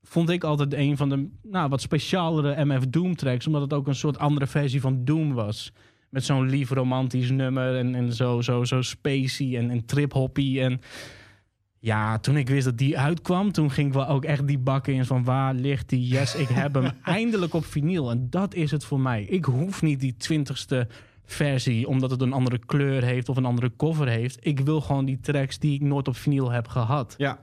vond 0.08 0.30
ik 0.30 0.44
altijd 0.44 0.74
een 0.74 0.96
van 0.96 1.08
de 1.08 1.28
nou, 1.42 1.68
wat 1.68 1.80
specialere 1.80 2.64
MF 2.64 2.86
Doom 2.86 3.16
tracks, 3.16 3.46
omdat 3.46 3.62
het 3.62 3.72
ook 3.72 3.86
een 3.86 3.94
soort 3.94 4.18
andere 4.18 4.46
versie 4.46 4.80
van 4.80 5.04
Doom 5.04 5.32
was. 5.32 5.72
Met 6.08 6.24
zo'n 6.24 6.48
lief 6.48 6.70
romantisch 6.70 7.30
nummer 7.30 7.76
en, 7.76 7.94
en 7.94 8.12
zo, 8.12 8.40
zo, 8.40 8.64
zo 8.64 8.82
spacey 8.82 9.56
en, 9.56 9.70
en 9.70 9.84
trip-hoppy. 9.84 10.60
En 10.60 10.80
ja, 11.78 12.18
toen 12.18 12.36
ik 12.36 12.48
wist 12.48 12.64
dat 12.64 12.78
die 12.78 12.98
uitkwam, 12.98 13.52
toen 13.52 13.70
ging 13.70 13.86
ik 13.86 13.92
wel 13.92 14.08
ook 14.08 14.24
echt 14.24 14.46
die 14.46 14.58
bakken 14.58 14.94
in 14.94 15.04
van 15.04 15.24
waar 15.24 15.54
ligt 15.54 15.88
die? 15.88 16.06
Yes, 16.06 16.34
ik 16.34 16.48
heb 16.48 16.74
hem 16.74 16.90
eindelijk 17.02 17.54
op 17.54 17.64
vinyl. 17.64 18.10
En 18.10 18.26
dat 18.30 18.54
is 18.54 18.70
het 18.70 18.84
voor 18.84 19.00
mij. 19.00 19.22
Ik 19.22 19.44
hoef 19.44 19.82
niet 19.82 20.00
die 20.00 20.16
twintigste 20.16 20.88
versie, 21.24 21.88
omdat 21.88 22.10
het 22.10 22.20
een 22.20 22.32
andere 22.32 22.58
kleur 22.66 23.02
heeft 23.02 23.28
of 23.28 23.36
een 23.36 23.44
andere 23.44 23.72
cover 23.76 24.08
heeft. 24.08 24.46
Ik 24.46 24.60
wil 24.60 24.80
gewoon 24.80 25.04
die 25.04 25.20
tracks 25.20 25.58
die 25.58 25.74
ik 25.74 25.80
nooit 25.80 26.08
op 26.08 26.16
vinyl 26.16 26.50
heb 26.50 26.68
gehad. 26.68 27.14
Ja. 27.18 27.38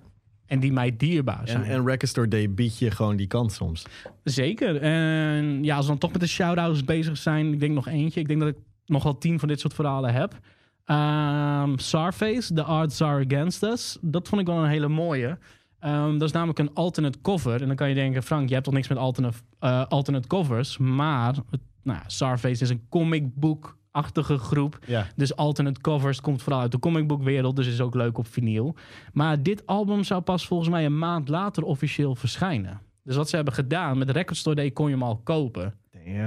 En 0.47 0.59
die 0.59 0.73
mij 0.73 0.95
dierbaar 0.97 1.47
zijn. 1.47 1.63
En, 1.63 1.69
en 1.69 1.85
Record 1.85 2.09
Store 2.09 2.27
Day 2.27 2.53
biedt 2.53 2.77
je 2.77 2.91
gewoon 2.91 3.15
die 3.15 3.27
kans 3.27 3.55
soms. 3.55 3.85
Zeker. 4.23 4.81
En 4.81 5.63
ja, 5.63 5.75
als 5.75 5.85
we 5.85 5.91
dan 5.91 5.99
toch 5.99 6.11
met 6.11 6.21
de 6.21 6.27
shout-outs 6.27 6.83
bezig 6.83 7.17
zijn, 7.17 7.53
ik 7.53 7.59
denk 7.59 7.73
nog 7.73 7.87
eentje. 7.87 8.19
Ik 8.19 8.27
denk 8.27 8.39
dat 8.39 8.49
ik 8.49 8.57
nog 8.85 9.03
wel 9.03 9.17
tien 9.17 9.39
van 9.39 9.47
dit 9.47 9.59
soort 9.59 9.73
verhalen 9.73 10.13
heb. 10.13 10.39
Ehm 10.85 11.77
Sarface, 11.77 12.53
The 12.53 12.63
Arts 12.63 13.01
Are 13.01 13.25
Against 13.25 13.63
Us. 13.63 13.97
Dat 14.01 14.27
vond 14.27 14.41
ik 14.41 14.47
wel 14.47 14.57
een 14.57 14.69
hele 14.69 14.87
mooie. 14.87 15.37
Ehm, 15.79 16.11
dat 16.11 16.21
is 16.21 16.31
namelijk 16.31 16.59
een 16.59 16.73
alternate 16.73 17.21
cover. 17.21 17.61
En 17.61 17.67
dan 17.67 17.75
kan 17.75 17.89
je 17.89 17.95
denken, 17.95 18.23
Frank, 18.23 18.47
je 18.47 18.53
hebt 18.53 18.65
toch 18.65 18.73
niks 18.73 18.87
met 18.87 18.97
alternate, 18.97 19.37
eh, 19.59 19.85
alternate 19.85 20.27
covers. 20.27 20.77
Maar 20.77 21.35
nou, 21.83 21.99
Sarface 22.07 22.63
is 22.63 22.69
een 22.69 22.85
comic 22.89 23.35
book 23.35 23.77
achtige 23.95 24.37
groep. 24.37 24.79
Ja. 24.85 25.07
Dus 25.15 25.35
alternate 25.35 25.81
covers 25.81 26.21
komt 26.21 26.41
vooral 26.41 26.61
uit 26.61 26.71
de 26.71 26.79
comicbookwereld, 26.79 27.55
dus 27.55 27.67
is 27.67 27.81
ook 27.81 27.95
leuk 27.95 28.17
op 28.17 28.27
vinyl. 28.27 28.75
Maar 29.13 29.43
dit 29.43 29.65
album 29.65 30.03
zou 30.03 30.21
pas 30.21 30.47
volgens 30.47 30.69
mij 30.69 30.85
een 30.85 30.97
maand 30.97 31.27
later 31.27 31.63
officieel 31.63 32.15
verschijnen. 32.15 32.81
Dus 33.03 33.15
wat 33.15 33.29
ze 33.29 33.35
hebben 33.35 33.53
gedaan, 33.53 33.97
met 33.97 34.09
Record 34.09 34.37
Store 34.37 34.55
Day 34.55 34.71
kon 34.71 34.85
je 34.85 34.93
hem 34.93 35.03
al 35.03 35.21
kopen. 35.23 35.73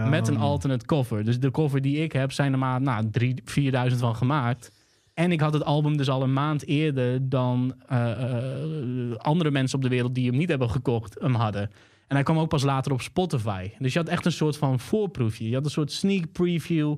Met 0.09 0.29
een 0.29 0.39
alternate 0.39 0.87
cover. 0.87 1.25
Dus 1.25 1.41
de 1.41 1.51
cover 1.51 1.81
die 1.81 1.97
ik 1.97 2.13
heb, 2.13 2.33
zijn 2.33 2.53
er 2.53 2.59
maar 2.59 2.81
nou, 2.81 3.11
3.000, 3.21 3.91
4.000 3.91 3.97
van 3.97 4.17
gemaakt. 4.17 4.73
En 5.15 5.33
ik 5.33 5.41
had 5.41 5.53
het 5.53 5.65
album 5.65 5.97
dus 5.97 6.09
al 6.09 6.23
een 6.23 6.33
maand 6.33 6.67
eerder 6.67 7.29
dan 7.29 7.75
eh, 7.89 8.11
eh, 8.11 9.17
andere 9.17 9.51
mensen 9.51 9.77
op 9.77 9.83
de 9.85 9.91
wereld 9.91 10.15
die 10.15 10.29
hem 10.29 10.39
niet 10.39 10.49
hebben 10.49 10.71
gekocht, 10.71 11.17
hem 11.21 11.35
hadden. 11.35 11.71
En 12.07 12.15
hij 12.17 12.23
kwam 12.23 12.39
ook 12.39 12.49
pas 12.49 12.63
later 12.63 12.93
op 12.93 13.01
Spotify. 13.01 13.71
Dus 13.79 13.93
je 13.93 13.99
had 13.99 14.09
echt 14.09 14.25
een 14.25 14.33
soort 14.33 14.57
van 14.57 14.81
voorproefje. 14.81 15.49
Je 15.49 15.55
had 15.55 15.65
een 15.65 15.71
soort 15.71 15.93
sneak 15.93 16.33
preview 16.33 16.97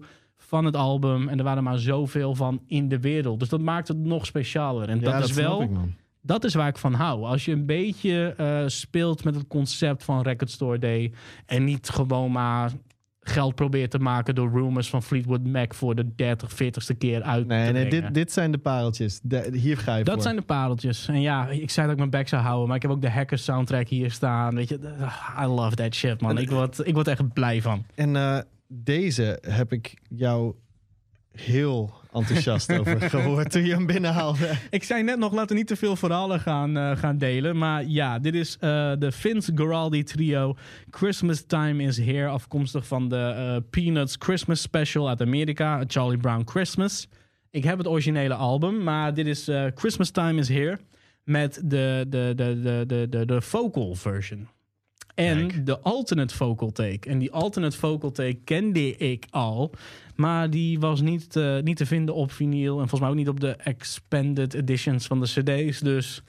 van 0.51 0.65
het 0.65 0.77
album. 0.77 1.29
En 1.29 1.39
er 1.39 1.45
waren 1.45 1.63
maar 1.63 1.79
zoveel 1.79 2.35
van 2.35 2.61
in 2.67 2.89
de 2.89 3.01
wereld. 3.01 3.39
Dus 3.41 3.49
dat 3.49 3.61
maakt 3.61 3.89
het 3.89 3.99
nog 3.99 4.27
specialer. 4.27 4.89
En 4.89 5.01
Ja, 5.01 5.19
dat, 5.21 5.29
is 5.29 5.33
wel 5.35 5.63
ik, 5.63 5.71
dat 6.23 6.45
is 6.45 6.55
waar 6.55 6.69
ik 6.69 6.79
van 6.79 6.95
hou. 6.95 7.25
Als 7.25 7.45
je 7.45 7.53
een 7.53 7.67
beetje 7.67 8.35
eh, 8.37 8.63
speelt 8.67 9.25
met 9.25 9.35
het 9.35 9.47
concept 9.47 10.05
van 10.05 10.23
Record 10.23 10.51
Store 10.51 10.79
Day. 10.79 11.13
En 11.47 11.65
niet 11.65 11.89
gewoon 11.89 12.33
maar 12.33 12.71
geld 13.21 13.55
probeert 13.55 13.91
te 13.91 13.99
maken 13.99 14.35
door 14.35 14.51
rumors 14.51 14.89
van 14.91 15.03
Fleetwood 15.03 15.45
Mac 15.47 15.75
voor 15.75 15.95
de 15.95 16.15
30, 16.15 16.53
40ste 16.53 16.97
keer 16.99 17.23
uit 17.23 17.47
Nee, 17.47 17.67
te 17.67 17.73
nee 17.73 17.87
brengen. 17.87 18.05
dit, 18.05 18.15
dit 18.15 18.33
zijn 18.33 18.51
de 18.53 18.59
pareltjes. 18.59 19.21
De- 19.23 19.51
hier 19.53 19.79
ga 19.79 19.97
je 19.97 20.05
dat 20.05 20.15
voor. 20.15 20.23
zijn 20.23 20.37
de 20.37 20.43
pareltjes. 20.43 21.09
En 21.09 21.21
ja, 21.21 21.49
ik 21.49 21.71
zei 21.71 21.83
dat 21.87 21.93
ik 21.93 21.99
mijn 21.99 22.11
back 22.11 22.29
zou 22.29 22.43
houden, 22.43 22.67
maar 22.67 22.77
ik 22.77 22.83
heb 22.83 22.91
ook 22.91 23.03
de 23.03 23.11
Hackers 23.11 23.45
soundtrack 23.45 23.89
hier 23.89 24.11
staan. 24.11 24.55
Weet 24.55 24.69
je, 24.69 24.79
I 25.43 25.45
love 25.47 25.75
that 25.77 25.95
shit, 25.95 26.21
man. 26.21 26.39
Ik 26.39 26.51
word, 26.51 26.87
ik 26.87 26.95
word 26.95 27.09
echt 27.09 27.33
blij 27.33 27.63
van. 27.63 27.85
En 27.95 28.17
eh, 28.17 28.39
deze 28.73 29.39
heb 29.47 29.73
ik 29.73 29.95
jou 30.09 30.55
heel 31.33 31.93
enthousiast 32.13 32.73
over 32.79 33.01
gehoord 33.01 33.51
toen 33.51 33.65
je 33.65 33.75
hem 33.75 33.87
binnenhaalde. 33.87 34.53
Ik 34.71 34.85
zei 34.85 35.03
net 35.03 35.19
nog, 35.19 35.33
laten 35.33 35.49
we 35.49 35.55
niet 35.55 35.67
te 35.67 35.77
veel 35.77 35.97
verhalen 35.97 36.41
gaan, 36.41 36.77
eh, 36.77 36.97
gaan 36.97 37.19
delen. 37.19 37.59
Maar 37.59 37.85
ja, 37.85 38.19
dit 38.19 38.35
is 38.35 38.57
eh, 38.61 38.93
de 38.99 39.13
Vince 39.13 39.53
Guaraldi 39.55 40.03
trio. 40.03 40.57
Christmas 40.91 41.43
Time 41.47 41.83
is 41.83 41.99
Here. 41.99 42.29
Afkomstig 42.29 42.87
van 42.87 43.09
de 43.09 43.17
eh, 43.17 43.57
Peanuts 43.71 44.17
Christmas 44.19 44.61
Special 44.61 45.09
uit 45.09 45.21
Amerika. 45.21 45.85
Charlie 45.87 46.19
Brown 46.19 46.43
Christmas. 46.45 47.09
Ik 47.51 47.65
heb 47.65 47.79
het 47.79 47.87
originele 47.87 48.35
album, 48.35 48.83
maar 48.83 49.15
dit 49.15 49.27
is 49.27 49.49
Christmas 49.75 50.11
Time 50.11 50.41
is 50.41 50.49
Here. 50.49 50.79
Met 51.25 51.55
de, 51.65 52.07
de, 52.09 52.33
de, 52.37 52.61
de, 52.63 52.85
de, 52.87 53.07
de, 53.09 53.27
de 53.27 53.41
vocal 53.41 53.95
version. 53.95 54.49
En 55.21 55.47
Kijk. 55.47 55.67
de 55.67 55.81
alternate 55.81 56.35
vocal 56.35 56.73
take. 56.73 57.09
En 57.09 57.19
die 57.19 57.33
alternate 57.33 57.77
vocal 57.77 58.11
take 58.11 58.39
kende 58.45 58.97
ik 58.97 59.27
al. 59.31 59.75
Maar 60.17 60.51
die 60.51 60.81
was 60.81 61.01
niet, 61.01 61.37
eh, 61.37 61.59
niet 61.59 61.77
te 61.77 61.87
vinden 61.87 62.15
op 62.15 62.33
vinyl. 62.33 62.73
En 62.73 62.89
volgens 62.89 63.01
mij 63.01 63.11
ook 63.11 63.17
niet 63.17 63.29
op 63.29 63.41
de 63.41 63.57
expanded 63.57 64.55
editions 64.55 65.07
van 65.07 65.21
de 65.21 65.27
CD's. 65.27 65.81
Dus 65.81 66.23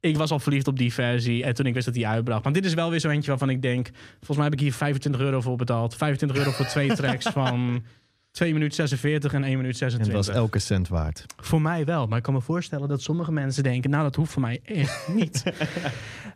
ik 0.00 0.16
was 0.16 0.30
al 0.30 0.38
verliefd 0.38 0.68
op 0.68 0.78
die 0.78 0.92
versie. 0.92 1.44
En 1.44 1.54
toen 1.54 1.66
ik 1.66 1.74
wist 1.74 1.86
dat 1.86 1.94
die 1.94 2.06
uitbracht. 2.06 2.44
Maar 2.44 2.52
dit 2.52 2.64
is 2.64 2.74
wel 2.74 2.90
weer 2.90 3.00
zo 3.00 3.08
eentje 3.08 3.30
waarvan 3.30 3.50
ik 3.50 3.62
denk. 3.62 3.90
Volgens 4.16 4.36
mij 4.36 4.44
heb 4.44 4.54
ik 4.54 4.60
hier 4.60 4.72
25 4.72 5.20
euro 5.20 5.40
voor 5.40 5.56
betaald. 5.56 5.96
25 5.96 6.38
euro 6.38 6.50
voor 6.50 6.66
twee 6.66 6.94
tracks 7.02 7.26
van 7.26 7.84
2 8.32 8.52
minuten 8.52 8.74
46 8.74 9.32
en 9.32 9.44
1 9.44 9.56
minuut 9.56 9.80
En 9.80 9.86
het 9.86 9.92
26. 9.92 10.26
was 10.26 10.28
elke 10.28 10.58
cent 10.58 10.88
waard. 10.88 11.26
Voor 11.36 11.62
mij 11.62 11.84
wel, 11.84 12.06
maar 12.06 12.18
ik 12.18 12.24
kan 12.24 12.34
me 12.34 12.40
voorstellen 12.40 12.88
dat 12.88 13.02
sommige 13.02 13.32
mensen 13.32 13.62
denken: 13.62 13.90
Nou, 13.90 14.02
dat 14.02 14.16
hoeft 14.16 14.32
voor 14.32 14.42
mij 14.42 14.60
echt 14.64 15.08
niet. 15.20 15.42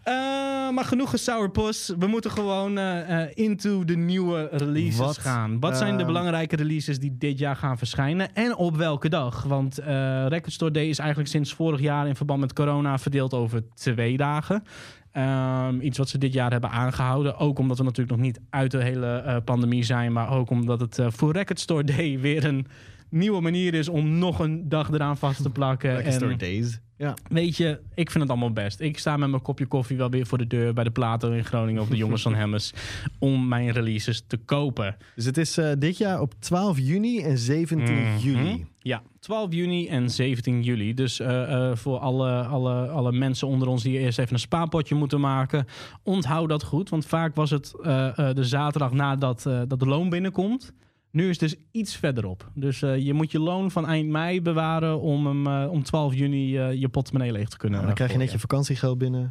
Eh, 0.03 0.13
maar 0.71 0.85
genoeg 0.85 1.11
gesourpuss. 1.11 1.93
We 1.99 2.07
moeten 2.07 2.31
gewoon 2.31 2.79
eh, 2.79 3.23
eh, 3.23 3.31
into 3.35 3.85
de 3.85 3.97
nieuwe 3.97 4.49
releases 4.53 4.97
Wat, 4.99 5.19
gaan. 5.19 5.61
Wat 5.61 5.77
zijn 5.77 5.97
de 5.97 6.05
belangrijke 6.05 6.57
releases 6.57 6.99
die 6.99 7.17
dit 7.19 7.39
jaar 7.39 7.57
gaan 7.57 7.79
verschijnen? 7.79 8.35
En 8.35 8.57
op 8.57 8.77
welke 8.77 9.09
dag? 9.09 9.43
Want 9.43 9.79
Record 10.29 10.53
Store 10.53 10.71
Day 10.71 10.89
is 10.89 10.99
eigenlijk 10.99 11.31
sinds 11.31 11.55
vorig 11.55 11.81
jaar 11.81 12.07
in 12.07 12.17
verband 12.17 12.41
met 12.41 12.53
corona 12.53 12.99
verdeeld 12.99 13.35
over 13.35 13.63
twee 13.75 14.17
dagen. 14.17 14.63
Ehm, 15.17 15.81
iets 15.81 15.99
wat 15.99 16.09
ze 16.09 16.19
dit 16.19 16.33
jaar 16.33 16.51
hebben 16.51 16.71
aangehouden. 16.71 17.37
Ook 17.39 17.59
omdat 17.59 17.79
we 17.79 17.85
natuurlijk 17.85 18.17
nog 18.17 18.27
niet 18.27 18.41
uit 18.51 18.71
de 18.71 18.83
hele 18.83 19.07
eh, 19.07 19.37
pandemie 19.45 19.83
zijn. 19.85 20.13
Maar 20.13 20.31
ook 20.31 20.51
omdat 20.51 20.81
het 20.81 20.99
eh, 20.99 21.07
voor 21.11 21.33
Record 21.33 21.61
Store 21.61 21.85
Day 21.85 22.19
weer 22.27 22.45
een 22.45 22.67
nieuwe 23.11 23.41
manier 23.41 23.75
is 23.75 23.89
om 23.89 24.19
nog 24.19 24.39
een 24.39 24.69
dag 24.69 24.91
eraan 24.91 25.17
vast 25.17 25.43
te 25.43 25.51
plakken. 25.51 26.05
En- 26.05 26.13
Store 26.13 26.37
Days. 26.37 26.79
Ja. 26.97 27.15
Weet 27.29 27.57
je, 27.57 27.81
ik 27.95 28.11
vind 28.11 28.23
het 28.23 28.33
allemaal 28.33 28.53
best. 28.53 28.81
Ik 28.81 28.99
sta 28.99 29.17
met 29.17 29.31
mijn 29.31 29.43
kopje 29.43 29.67
koffie 29.67 29.97
wel 29.97 30.11
weer 30.11 30.27
voor 30.27 30.39
de 30.39 30.47
deur 30.47 30.73
bij 30.75 30.85
de 30.85 30.91
Plato 30.91 31.31
in 31.33 31.45
Groningen 31.45 31.83
of 31.83 31.89
de 31.89 31.97
jongens 31.97 32.23
van 32.23 32.35
Hemmers 32.43 32.73
om 33.19 33.49
mijn 33.49 33.71
releases 33.71 34.25
te 34.27 34.37
kopen. 34.37 34.97
Dus 35.15 35.25
het 35.25 35.37
is 35.39 35.59
eh, 35.59 35.71
dit 35.79 35.99
jaar 35.99 36.21
op 36.21 36.35
12 36.39 36.79
juni 36.79 37.21
en 37.23 37.39
17 37.39 37.95
Mhm. 37.95 38.19
juli. 38.19 38.67
Ja, 38.79 39.03
12 39.27 39.53
juni 39.53 39.89
en 39.89 40.11
17 40.11 40.63
juli. 40.63 40.95
Dus 40.95 41.21
eh, 41.21 41.71
eh, 41.71 41.77
voor 41.77 41.99
alle, 41.99 42.43
alle, 42.43 42.89
alle 42.89 43.13
mensen 43.13 43.49
onder 43.49 43.69
ons 43.69 43.83
die 43.83 43.99
eerst 43.99 44.19
even 44.19 44.33
een 44.33 44.39
spaarpotje 44.39 44.95
moeten 44.95 45.21
maken, 45.21 45.67
onthoud 46.03 46.49
dat 46.49 46.63
goed. 46.63 46.89
Want 46.89 47.07
vaak 47.07 47.35
was 47.35 47.51
het 47.51 47.75
eh, 47.83 48.31
de 48.33 48.45
zaterdag 48.45 48.93
nadat 48.93 49.43
dat 49.43 49.81
de 49.81 49.87
loon 49.87 50.09
binnenkomt. 50.09 50.73
Nu 51.11 51.29
is 51.29 51.41
het 51.41 51.51
dus 51.51 51.61
iets 51.71 51.97
verderop. 51.97 52.51
Dus 52.55 52.81
je 52.81 53.13
moet 53.15 53.33
je 53.33 53.41
loon 53.41 53.71
van 53.71 53.87
eind 53.87 54.09
mei 54.09 54.43
bewaren 54.43 55.01
om, 55.01 55.27
hem, 55.27 55.69
om 55.69 55.83
12 55.83 56.15
juni 56.15 56.59
je 56.59 56.89
portemonnee 56.89 57.33
leeg 57.33 57.49
te 57.49 57.57
kunnen. 57.57 57.77
Nou, 57.77 57.87
dan 57.87 57.97
krijg 57.97 58.13
je 58.13 58.19
net 58.19 58.33
je 58.33 58.39
vakantiegeld 58.39 58.99
binnen. 58.99 59.29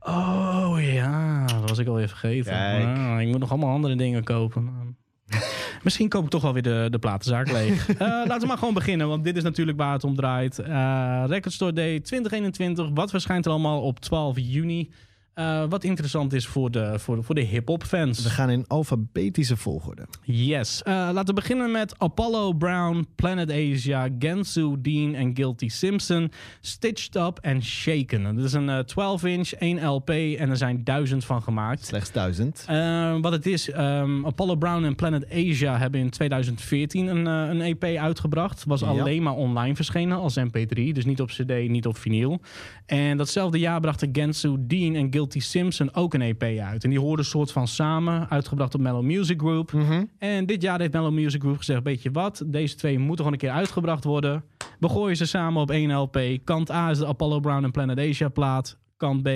Oh 0.00 0.76
ja, 0.80 1.44
dat 1.46 1.68
was 1.68 1.78
ik 1.78 1.86
alweer 1.86 2.08
vergeten. 2.08 2.52
Kijk. 2.52 2.98
Ah, 2.98 3.20
ik 3.20 3.28
moet 3.28 3.38
nog 3.38 3.50
allemaal 3.50 3.74
andere 3.74 3.96
dingen 3.96 4.24
kopen. 4.24 4.96
Misschien 5.82 6.08
koop 6.08 6.24
ik 6.24 6.30
toch 6.30 6.42
wel 6.42 6.52
weer 6.52 6.62
de, 6.62 6.88
de 6.90 6.98
platenzaak 6.98 7.50
leeg. 7.50 7.88
Eh, 7.96 7.98
laten 7.98 8.40
we 8.40 8.46
maar 8.46 8.58
gewoon 8.58 8.74
beginnen, 8.74 9.08
want 9.08 9.24
dit 9.24 9.36
is 9.36 9.42
natuurlijk 9.42 9.78
waar 9.78 9.92
het 9.92 10.04
om 10.04 10.16
draait. 10.16 10.58
Eh 10.58 11.24
Record 11.26 11.54
Store 11.54 11.72
Day 11.72 12.00
2021. 12.00 12.88
Wat 12.94 13.10
verschijnt 13.10 13.44
er 13.44 13.50
allemaal 13.50 13.82
op 13.82 14.00
12 14.00 14.36
juni? 14.38 14.90
Eh, 15.36 15.64
wat 15.68 15.84
interessant 15.84 16.32
is 16.32 16.46
voor 16.46 16.70
de, 16.70 16.98
voor 16.98 17.16
de, 17.16 17.22
voor 17.22 17.34
de 17.34 17.40
hip-hop 17.40 17.82
fans. 17.84 18.22
We 18.22 18.28
gaan 18.30 18.50
in 18.50 18.64
alfabetische 18.66 19.56
volgorde. 19.56 20.06
Yes. 20.22 20.82
Eh, 20.82 20.92
laten 20.94 21.26
we 21.26 21.32
beginnen 21.32 21.70
met 21.70 21.98
Apollo 21.98 22.52
Brown, 22.52 23.06
Planet 23.14 23.50
Asia, 23.50 24.08
Gensu 24.18 24.74
Dean 24.78 25.14
en 25.14 25.36
Guilty 25.36 25.68
Simpson. 25.68 26.30
Stitched 26.60 27.16
Up 27.16 27.38
en 27.40 27.62
Shaken. 27.62 28.34
Dat 28.36 28.44
is 28.44 28.52
een 28.52 28.84
12-inch, 28.86 29.52
1 29.58 29.86
LP 29.86 30.10
en 30.10 30.50
er 30.50 30.56
zijn 30.56 30.84
duizend 30.84 31.24
van 31.24 31.42
gemaakt. 31.42 31.86
Slechts 31.86 32.12
1000. 32.12 32.64
Eh, 32.66 33.16
wat 33.20 33.32
het 33.32 33.46
is, 33.46 33.70
ehm, 33.70 34.26
Apollo 34.26 34.56
Brown 34.56 34.84
en 34.84 34.94
Planet 34.94 35.30
Asia 35.32 35.78
hebben 35.78 36.00
in 36.00 36.10
2014 36.10 37.06
een, 37.06 37.26
een 37.26 37.60
EP 37.60 37.84
uitgebracht. 37.84 38.64
Was 38.66 38.80
Ja. 38.80 38.86
alleen 38.86 39.22
maar 39.22 39.34
online 39.34 39.74
verschenen 39.74 40.18
als 40.18 40.36
MP3, 40.36 40.92
dus 40.92 41.04
niet 41.04 41.20
op 41.20 41.28
CD, 41.28 41.68
niet 41.68 41.86
op 41.86 41.96
vinyl. 41.98 42.40
En 42.86 43.16
datzelfde 43.16 43.58
jaar 43.58 43.80
brachten 43.80 44.08
Gensu 44.12 44.56
Dean 44.60 44.94
en 44.94 45.12
Guilty 45.12 45.24
Simpson 45.34 45.94
ook 45.94 46.14
een 46.14 46.22
EP 46.22 46.42
uit. 46.42 46.84
En 46.84 46.90
die 46.90 47.00
hoorden 47.00 47.24
soort 47.24 47.52
van 47.52 47.68
samen, 47.68 48.30
uitgebracht 48.30 48.74
op 48.74 48.80
Mellow 48.80 49.02
Music 49.02 49.40
Group. 49.40 49.72
Mhm. 49.72 50.04
En 50.18 50.46
dit 50.46 50.62
jaar 50.62 50.80
heeft 50.80 50.92
Mellow 50.92 51.12
Music 51.12 51.40
Group 51.40 51.56
gezegd: 51.56 51.82
Weet 51.82 52.02
je 52.02 52.10
wat, 52.10 52.42
deze 52.46 52.74
twee 52.74 52.98
moeten 52.98 53.16
gewoon 53.16 53.32
een 53.32 53.38
keer 53.38 53.50
uitgebracht 53.50 54.04
worden. 54.04 54.44
We 54.78 54.88
gooien 54.88 55.16
ze 55.16 55.26
samen 55.26 55.62
op 55.62 55.70
één 55.70 55.94
LP. 55.94 56.20
Kant 56.44 56.70
A 56.70 56.90
is 56.90 56.98
de 56.98 57.06
Apollo 57.06 57.40
Brown 57.40 57.64
en 57.64 57.70
Planet 57.70 57.98
Asia 57.98 58.28
plaat. 58.28 58.78
Kant 58.96 59.22
B, 59.22 59.28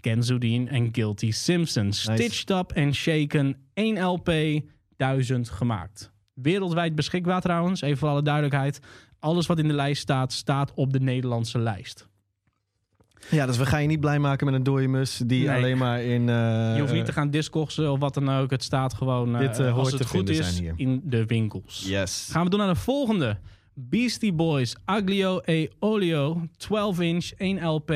Kenzo 0.00 0.38
Dean 0.38 0.68
en 0.68 0.88
Guilty 0.92 1.30
Simpson. 1.30 1.92
Stitched 1.92 2.50
Up 2.50 2.72
en 2.72 2.94
Shaken, 2.94 3.56
1 3.74 4.02
LP, 4.04 4.32
1000 4.96 5.48
gemaakt. 5.48 6.12
Wereldwijd 6.34 6.94
beschikbaar 6.94 7.40
trouwens, 7.40 7.80
even 7.80 7.98
voor 7.98 8.08
alle 8.08 8.22
duidelijkheid. 8.22 8.80
Alles 9.18 9.46
wat 9.46 9.58
in 9.58 9.68
de 9.68 9.74
lijst 9.74 10.02
staat, 10.02 10.32
staat 10.32 10.72
op 10.74 10.92
de 10.92 11.00
Nederlandse 11.00 11.58
lijst. 11.58 12.10
Ja, 13.30 13.46
dus 13.46 13.56
we 13.56 13.66
gaan 13.66 13.82
je 13.82 13.88
niet 13.88 14.00
blij 14.00 14.18
maken 14.18 14.46
met 14.46 14.54
een 14.54 14.62
dode 14.62 14.86
mus 14.86 15.20
die 15.26 15.46
Nee. 15.46 15.56
alleen 15.56 15.78
maar 15.78 16.02
in... 16.02 16.28
eh, 16.28 16.34
Je 16.74 16.80
hoeft 16.80 16.92
niet 16.92 17.04
te 17.04 17.12
gaan 17.12 17.30
discogsen 17.30 17.92
of 17.92 17.98
wat 17.98 18.14
dan 18.14 18.30
ook. 18.30 18.50
Het 18.50 18.62
staat 18.62 18.94
gewoon, 18.94 19.34
eh, 19.34 19.40
Dit, 19.40 19.58
eh, 19.58 19.64
hoort 19.66 19.76
als 19.78 19.90
het 19.92 20.00
te 20.00 20.06
goed 20.08 20.28
is, 20.28 20.60
in 20.76 21.00
de 21.04 21.26
winkels. 21.26 21.84
Yes. 21.86 22.28
Gaan 22.30 22.44
we 22.44 22.50
door 22.50 22.58
naar 22.58 22.68
de 22.74 22.80
volgende. 22.80 23.36
Beastie 23.74 24.32
Boys, 24.32 24.76
Aglio 24.84 25.40
e 25.44 25.68
Olio, 25.78 26.42
12 26.56 27.00
inch, 27.00 27.30
1 27.36 27.64
LP, 27.66 27.92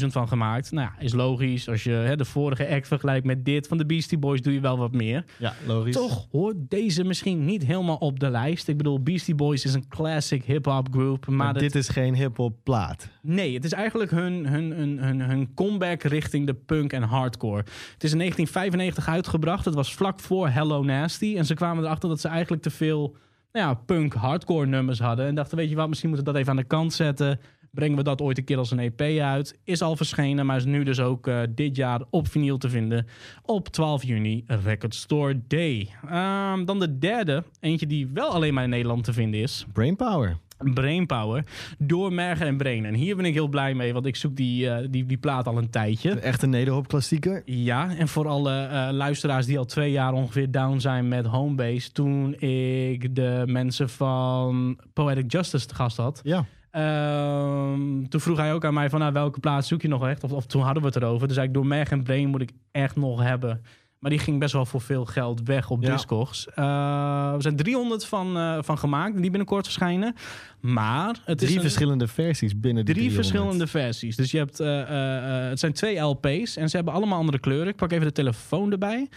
11.000 0.00 0.06
van 0.06 0.28
gemaakt. 0.28 0.70
Nou 0.72 0.88
ja, 0.94 1.02
is 1.04 1.12
logisch. 1.12 1.68
Als 1.68 1.82
je 1.84 1.90
hè, 1.90 2.16
de 2.16 2.24
vorige 2.24 2.68
act 2.68 2.86
vergelijkt 2.88 3.26
met 3.26 3.44
dit 3.44 3.66
van 3.66 3.78
de 3.78 3.86
Beastie 3.86 4.18
Boys, 4.18 4.40
doe 4.42 4.52
je 4.52 4.60
wel 4.60 4.78
wat 4.78 4.92
meer. 4.92 5.24
Ja, 5.38 5.54
logisch. 5.66 5.94
Toch 5.94 6.26
hoort 6.30 6.56
deze 6.58 7.04
misschien 7.04 7.44
niet 7.44 7.64
helemaal 7.66 7.96
op 7.96 8.20
de 8.20 8.30
lijst. 8.30 8.68
Ik 8.68 8.76
bedoel, 8.76 9.02
Beastie 9.02 9.34
Boys 9.34 9.64
is 9.64 9.74
een 9.74 9.88
classic 9.88 10.44
hip-hop 10.44 10.88
group. 10.90 11.26
Maar, 11.26 11.36
Maar 11.36 11.52
dat- 11.52 11.62
dit 11.62 11.74
is 11.74 11.88
geen 11.88 12.14
hip-hop 12.14 12.56
plaat. 12.62 13.08
Nee, 13.22 13.54
het 13.54 13.64
is 13.64 13.72
eigenlijk 13.72 14.10
hun, 14.10 14.46
hun, 14.46 14.70
hun, 14.70 14.98
hun, 14.98 15.20
hun 15.20 15.54
comeback 15.54 16.02
richting 16.02 16.46
de 16.46 16.54
punk 16.54 16.92
en 16.92 17.02
hardcore. 17.02 17.62
Het 17.92 18.04
is 18.04 18.12
in 18.12 18.18
1995 18.18 19.08
uitgebracht. 19.08 19.64
Het 19.64 19.74
was 19.74 19.94
vlak 19.94 20.20
voor 20.20 20.48
Hello 20.48 20.82
Nasty. 20.82 21.34
En 21.36 21.44
ze 21.46 21.54
kwamen 21.54 21.84
erachter 21.84 22.08
dat 22.08 22.20
ze 22.20 22.28
eigenlijk 22.28 22.62
te 22.62 22.70
veel 22.70 23.16
nou 23.52 23.66
ja, 23.66 23.74
punk 23.74 24.14
hardcore 24.14 24.66
nummers 24.66 24.98
hadden. 24.98 25.26
En 25.26 25.34
dachten, 25.34 25.56
weet 25.56 25.70
je 25.70 25.76
wat, 25.76 25.88
misschien 25.88 26.08
moeten 26.08 26.26
we 26.26 26.32
dat 26.32 26.40
even 26.40 26.56
aan 26.56 26.62
de 26.62 26.68
kant 26.68 26.92
zetten. 26.92 27.40
Brengen 27.70 27.96
we 27.96 28.02
dat 28.02 28.20
ooit 28.20 28.38
een 28.38 28.44
keer 28.44 28.58
als 28.58 28.70
een 28.70 28.78
EP 28.78 29.00
uit. 29.20 29.58
Is 29.64 29.82
al 29.82 29.96
verschenen, 29.96 30.46
maar 30.46 30.56
is 30.56 30.64
nu 30.64 30.84
dus 30.84 31.00
ook 31.00 31.26
eh, 31.26 31.40
dit 31.48 31.76
jaar 31.76 32.02
op 32.10 32.28
vinyl 32.28 32.58
te 32.58 32.68
vinden. 32.68 33.06
Op 33.42 33.68
12 33.68 34.02
juni, 34.04 34.44
Record 34.46 34.94
Store 34.94 35.40
Day. 35.46 35.88
Ehm, 36.08 36.64
dan 36.64 36.78
de 36.78 36.98
derde, 36.98 37.44
eentje 37.60 37.86
die 37.86 38.06
wel 38.06 38.28
alleen 38.28 38.54
maar 38.54 38.64
in 38.64 38.70
Nederland 38.70 39.04
te 39.04 39.12
vinden 39.12 39.40
is. 39.40 39.66
Brainpower. 39.72 40.36
Brainpower 40.74 41.44
door 41.78 42.12
Mergen 42.12 42.46
en 42.46 42.56
Brain. 42.56 42.84
En 42.84 42.94
hier 42.94 43.16
ben 43.16 43.24
ik 43.24 43.34
heel 43.34 43.48
blij 43.48 43.74
mee, 43.74 43.92
want 43.92 44.06
ik 44.06 44.16
zoek 44.16 44.36
die, 44.36 44.70
eh, 44.70 44.86
die, 44.90 45.06
die 45.06 45.16
plaat 45.16 45.46
al 45.46 45.58
een 45.58 45.70
tijdje. 45.70 46.10
Een 46.10 46.20
echte 46.20 46.46
nederhop 46.46 46.88
klassieker. 46.88 47.42
Ja, 47.44 47.96
en 47.96 48.08
voor 48.08 48.28
alle 48.28 48.62
eh, 48.62 48.88
luisteraars 48.90 49.46
die 49.46 49.58
al 49.58 49.64
twee 49.64 49.90
jaar 49.90 50.12
ongeveer 50.12 50.50
down 50.50 50.78
zijn 50.78 51.08
met 51.08 51.26
Homebase. 51.26 51.92
Toen 51.92 52.34
ik 52.40 53.14
de 53.14 53.42
mensen 53.46 53.88
van 53.88 54.78
Poetic 54.92 55.32
Justice 55.32 55.66
te 55.66 55.74
gast 55.74 55.96
had. 55.96 56.20
Ja. 56.22 56.44
Ehm, 56.72 58.04
toen 58.08 58.20
vroeg 58.20 58.36
hij 58.36 58.52
ook 58.52 58.64
aan 58.64 58.74
mij 58.74 58.90
van 58.90 59.00
nou, 59.00 59.12
welke 59.12 59.40
plaats 59.40 59.68
zoek 59.68 59.82
je 59.82 59.88
nog 59.88 60.06
echt? 60.06 60.24
Of, 60.24 60.32
of 60.32 60.46
toen 60.46 60.62
hadden 60.62 60.82
we 60.82 60.88
het 60.88 60.96
erover. 60.96 61.28
Dus 61.28 61.36
ik, 61.36 61.54
door 61.54 61.66
Merg 61.66 61.90
en 61.90 62.02
Brain 62.02 62.28
moet 62.28 62.42
ik 62.42 62.50
echt 62.70 62.96
nog 62.96 63.22
hebben. 63.22 63.62
Maar 64.02 64.10
die 64.10 64.20
ging 64.20 64.38
best 64.38 64.52
wel 64.52 64.66
voor 64.66 64.80
veel 64.80 65.04
geld 65.04 65.42
weg 65.42 65.70
op 65.70 65.82
Ja. 65.82 65.92
Discogs. 65.92 66.46
Uh, 66.58 67.32
er 67.34 67.42
zijn 67.42 67.56
300 67.56 68.06
van, 68.06 68.36
eh, 68.36 68.58
van 68.60 68.78
gemaakt 68.78 69.20
die 69.20 69.30
binnenkort 69.30 69.64
verschijnen. 69.64 70.14
Maar 70.60 71.20
het 71.24 71.40
is 71.40 71.46
Drie 71.46 71.56
een- 71.56 71.62
verschillende 71.62 72.06
versies 72.08 72.60
binnen 72.60 72.84
die 72.84 72.94
Drie 72.94 73.06
300. 73.08 73.26
verschillende 73.26 73.66
versies. 73.66 74.16
Dus 74.16 74.30
je 74.30 74.38
hebt, 74.38 74.60
eh, 74.60 75.48
het 75.48 75.58
zijn 75.58 75.72
twee 75.72 75.98
LP's 75.98 76.56
en 76.56 76.68
ze 76.68 76.76
hebben 76.76 76.94
allemaal 76.94 77.18
andere 77.18 77.38
kleuren. 77.38 77.68
Ik 77.68 77.76
pak 77.76 77.92
even 77.92 78.06
de 78.06 78.12
telefoon 78.12 78.72
erbij. 78.72 79.08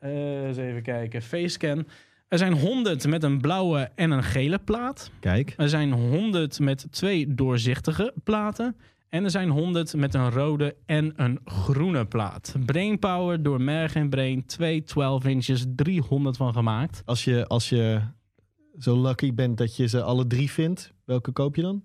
Eens 0.00 0.56
even 0.56 0.82
kijken. 0.82 1.22
Facescan. 1.22 1.86
Er 2.28 2.38
zijn 2.38 2.52
100 2.52 3.06
met 3.06 3.22
een 3.22 3.40
blauwe 3.40 3.90
en 3.94 4.10
een 4.10 4.22
gele 4.22 4.58
plaat. 4.58 5.10
Kijk, 5.20 5.54
Er 5.56 5.68
zijn 5.68 5.92
100 5.92 6.58
met 6.60 6.86
twee 6.90 7.34
doorzichtige 7.34 8.12
platen. 8.24 8.76
En 9.14 9.24
er 9.24 9.30
zijn 9.30 9.48
100 9.48 9.94
met 9.94 10.14
een 10.14 10.30
rode 10.30 10.76
en 10.86 11.12
een 11.16 11.40
groene 11.44 12.06
plaat. 12.06 12.54
Brainpower 12.64 13.42
door 13.42 13.60
Merg 13.60 13.94
en 13.94 14.08
Brain. 14.08 14.46
Twee 14.46 14.82
12 14.82 15.24
inches, 15.24 15.64
300 15.76 16.36
van 16.36 16.52
gemaakt. 16.52 17.02
als 17.04 17.24
je, 17.24 17.46
als 17.46 17.68
je 17.68 18.00
zo 18.78 19.02
lucky 19.02 19.34
bent 19.34 19.58
dat 19.58 19.76
je 19.76 19.86
ze 19.86 20.02
alle 20.02 20.26
drie 20.26 20.50
vindt, 20.50 20.92
welke 21.04 21.32
koop 21.32 21.56
je 21.56 21.62
dan? 21.62 21.82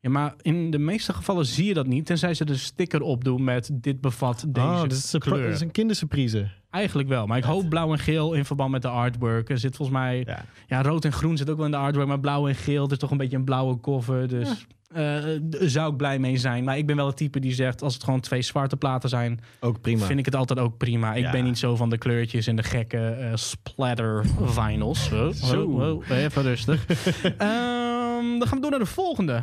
Ja, 0.00 0.10
maar 0.10 0.34
in 0.40 0.70
de 0.70 0.78
meeste 0.78 1.12
gevallen 1.12 1.46
zie 1.46 1.66
je 1.66 1.74
dat 1.74 1.86
niet. 1.86 2.06
Tenzij 2.06 2.34
ze 2.34 2.44
de 2.44 2.56
sticker 2.56 3.00
opdoen 3.00 3.44
met 3.44 3.70
dit 3.72 4.00
bevat 4.00 4.44
deze 4.48 4.66
oh, 4.66 4.80
dat 4.80 4.92
is, 4.92 5.14
kleur. 5.18 5.42
dat 5.42 5.54
is 5.54 5.60
een 5.60 5.70
kindersurprise. 5.70 6.50
Eigenlijk 6.76 7.08
wel. 7.08 7.26
Maar 7.26 7.38
ik 7.38 7.44
hoop 7.44 7.68
blauw 7.68 7.92
en 7.92 7.98
geel 7.98 8.32
in 8.34 8.44
verband 8.44 8.70
met 8.70 8.82
de 8.82 8.88
artwork. 8.88 9.50
Er 9.50 9.58
zit 9.58 9.76
volgens 9.76 9.98
mij... 9.98 10.22
Ja. 10.26 10.44
Ja. 10.66 10.82
rood 10.82 11.04
en 11.04 11.12
groen 11.12 11.36
zit 11.36 11.50
ook 11.50 11.56
wel 11.56 11.64
in 11.64 11.70
de 11.70 11.76
artwork. 11.76 12.06
Maar 12.08 12.20
blauw 12.20 12.48
en 12.48 12.54
geel, 12.54 12.90
is 12.90 12.98
toch 12.98 13.10
een 13.10 13.16
beetje 13.16 13.36
een 13.36 13.44
blauwe 13.44 13.80
cover. 13.80 14.28
Dus 14.28 14.66
daar 14.92 15.38
zou 15.60 15.90
ik 15.90 15.96
blij 15.96 16.18
mee 16.18 16.36
zijn. 16.36 16.64
Maar 16.64 16.78
ik 16.78 16.86
ben 16.86 16.96
wel 16.96 17.06
het 17.06 17.16
type 17.16 17.40
die 17.40 17.52
zegt... 17.52 17.82
als 17.82 17.94
het 17.94 18.04
gewoon 18.04 18.20
twee 18.20 18.42
zwarte 18.42 18.76
platen 18.76 19.08
zijn... 19.08 19.40
Ook 19.60 19.80
prima. 19.80 20.04
vind 20.06 20.18
ik 20.18 20.24
het 20.24 20.34
altijd 20.34 20.58
ook 20.58 20.76
prima. 20.76 21.14
Ik 21.14 21.22
Ja. 21.22 21.30
ben 21.30 21.44
niet 21.44 21.58
zo 21.58 21.76
van 21.76 21.90
de 21.90 21.98
kleurtjes 21.98 22.46
en 22.46 22.56
de 22.56 22.62
gekke 22.62 22.98
eh, 23.08 23.30
splatter 23.34 24.24
vinyls. 24.42 25.12
Oh, 25.12 25.28
Zo. 25.32 25.62
oh, 25.64 26.08
even 26.10 26.42
rustig. 26.42 26.86
Ehm, 27.22 28.38
dan 28.38 28.46
gaan 28.46 28.56
we 28.56 28.60
door 28.60 28.70
naar 28.70 28.78
de 28.78 28.86
volgende. 28.86 29.42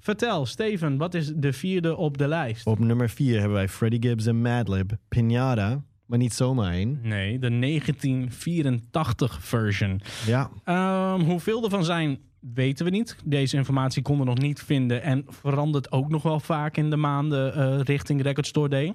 Vertel, 0.00 0.46
Steven, 0.46 0.96
wat 0.96 1.14
is 1.14 1.32
de 1.34 1.52
vierde 1.52 1.96
op 1.96 2.18
de 2.18 2.28
lijst? 2.28 2.66
Op 2.66 2.78
nummer 2.78 3.08
4 3.10 3.34
hebben 3.38 3.56
wij 3.56 3.68
Freddie 3.68 4.02
Gibbs 4.02 4.26
en 4.26 4.40
Madlib. 4.42 4.92
Pinata, 5.08 5.82
maar 6.06 6.18
niet 6.18 6.32
zomaar 6.34 6.72
één. 6.72 6.98
Nee, 7.02 7.38
de 7.38 7.50
1984 7.58 9.38
version. 9.44 10.00
Ja, 10.26 10.50
Ehm, 10.64 11.20
hoeveel 11.20 11.64
ervan 11.64 11.84
zijn, 11.84 12.18
weten 12.40 12.84
we 12.84 12.90
niet. 12.90 13.16
Deze 13.24 13.56
informatie 13.56 14.02
konden 14.02 14.24
we 14.26 14.32
nog 14.32 14.40
niet 14.42 14.62
vinden. 14.62 15.02
En 15.02 15.24
verandert 15.28 15.92
ook 15.92 16.08
nog 16.08 16.22
wel 16.22 16.40
vaak 16.40 16.76
in 16.76 16.90
de 16.90 16.96
maanden 16.96 17.54
eh, 17.54 17.80
richting 17.80 18.22
Record 18.22 18.46
Store 18.46 18.68
Day. 18.68 18.94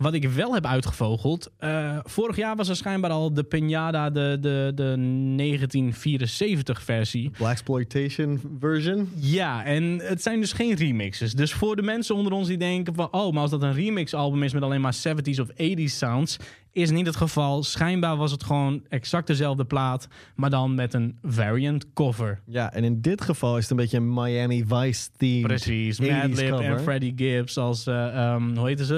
Wat 0.00 0.14
ik 0.14 0.28
wel 0.28 0.54
heb 0.54 0.66
uitgevogeld. 0.66 1.50
eh, 1.58 1.98
vorig 2.04 2.36
jaar 2.36 2.56
was 2.56 2.68
er 2.68 2.76
schijnbaar 2.76 3.10
al 3.10 3.34
de 3.34 3.42
Pinata, 3.42 4.10
de, 4.10 4.38
de, 4.40 4.72
de 4.74 4.94
1974 5.36 6.82
versie. 6.82 7.30
Blaxploitation 7.30 8.40
version. 8.58 9.08
Ja, 9.14 9.64
en 9.64 10.00
het 10.02 10.22
zijn 10.22 10.40
dus 10.40 10.52
geen 10.52 10.74
remixes. 10.74 11.32
Dus 11.32 11.52
voor 11.52 11.76
de 11.76 11.82
mensen 11.82 12.14
onder 12.14 12.32
ons 12.32 12.48
die 12.48 12.56
denken 12.56 12.94
van... 12.94 13.08
oh, 13.10 13.32
maar 13.32 13.42
als 13.42 13.50
dat 13.50 13.62
een 13.62 13.74
remix 13.74 14.14
album 14.14 14.42
is 14.42 14.52
met 14.52 14.62
alleen 14.62 14.80
maar 14.80 14.96
70s 15.08 15.40
of 15.40 15.48
80s 15.50 15.84
sounds... 15.84 16.36
is 16.72 16.90
niet 16.90 17.06
het 17.06 17.16
geval. 17.16 17.62
Schijnbaar 17.62 18.16
was 18.16 18.30
het 18.30 18.44
gewoon 18.44 18.82
exact 18.88 19.26
dezelfde 19.26 19.64
plaat... 19.64 20.08
maar 20.34 20.50
dan 20.50 20.74
met 20.74 20.94
een 20.94 21.18
variant 21.22 21.92
cover. 21.92 22.40
Ja, 22.46 22.72
en 22.72 22.84
in 22.84 23.00
dit 23.00 23.20
geval 23.20 23.56
is 23.56 23.62
het 23.62 23.70
een 23.70 23.76
beetje 23.76 23.96
een 23.96 24.14
Miami 24.14 24.64
Vice 24.66 25.08
theme. 25.16 25.46
Precies, 25.46 26.02
80s 26.02 26.06
Madlib 26.06 26.58
en 26.58 26.80
Freddie 26.80 27.12
Gibbs 27.16 27.56
als... 27.56 27.86
eh, 27.86 28.32
ehm, 28.32 28.56
hoe 28.56 28.66
heten 28.66 28.84
ze? 28.86 28.94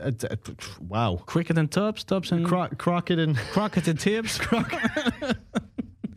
Het, 0.00 0.28
wauw. 0.88 1.14
Cricket 1.24 1.58
and 1.58 1.70
Tubbs? 1.70 2.04
Tubbs 2.04 2.30
en... 2.30 2.42
Cro 2.42 2.66
Crockett 2.76 3.18
en... 3.18 3.34
Crockett 3.34 3.88
and 3.88 4.00
Tips. 4.00 4.38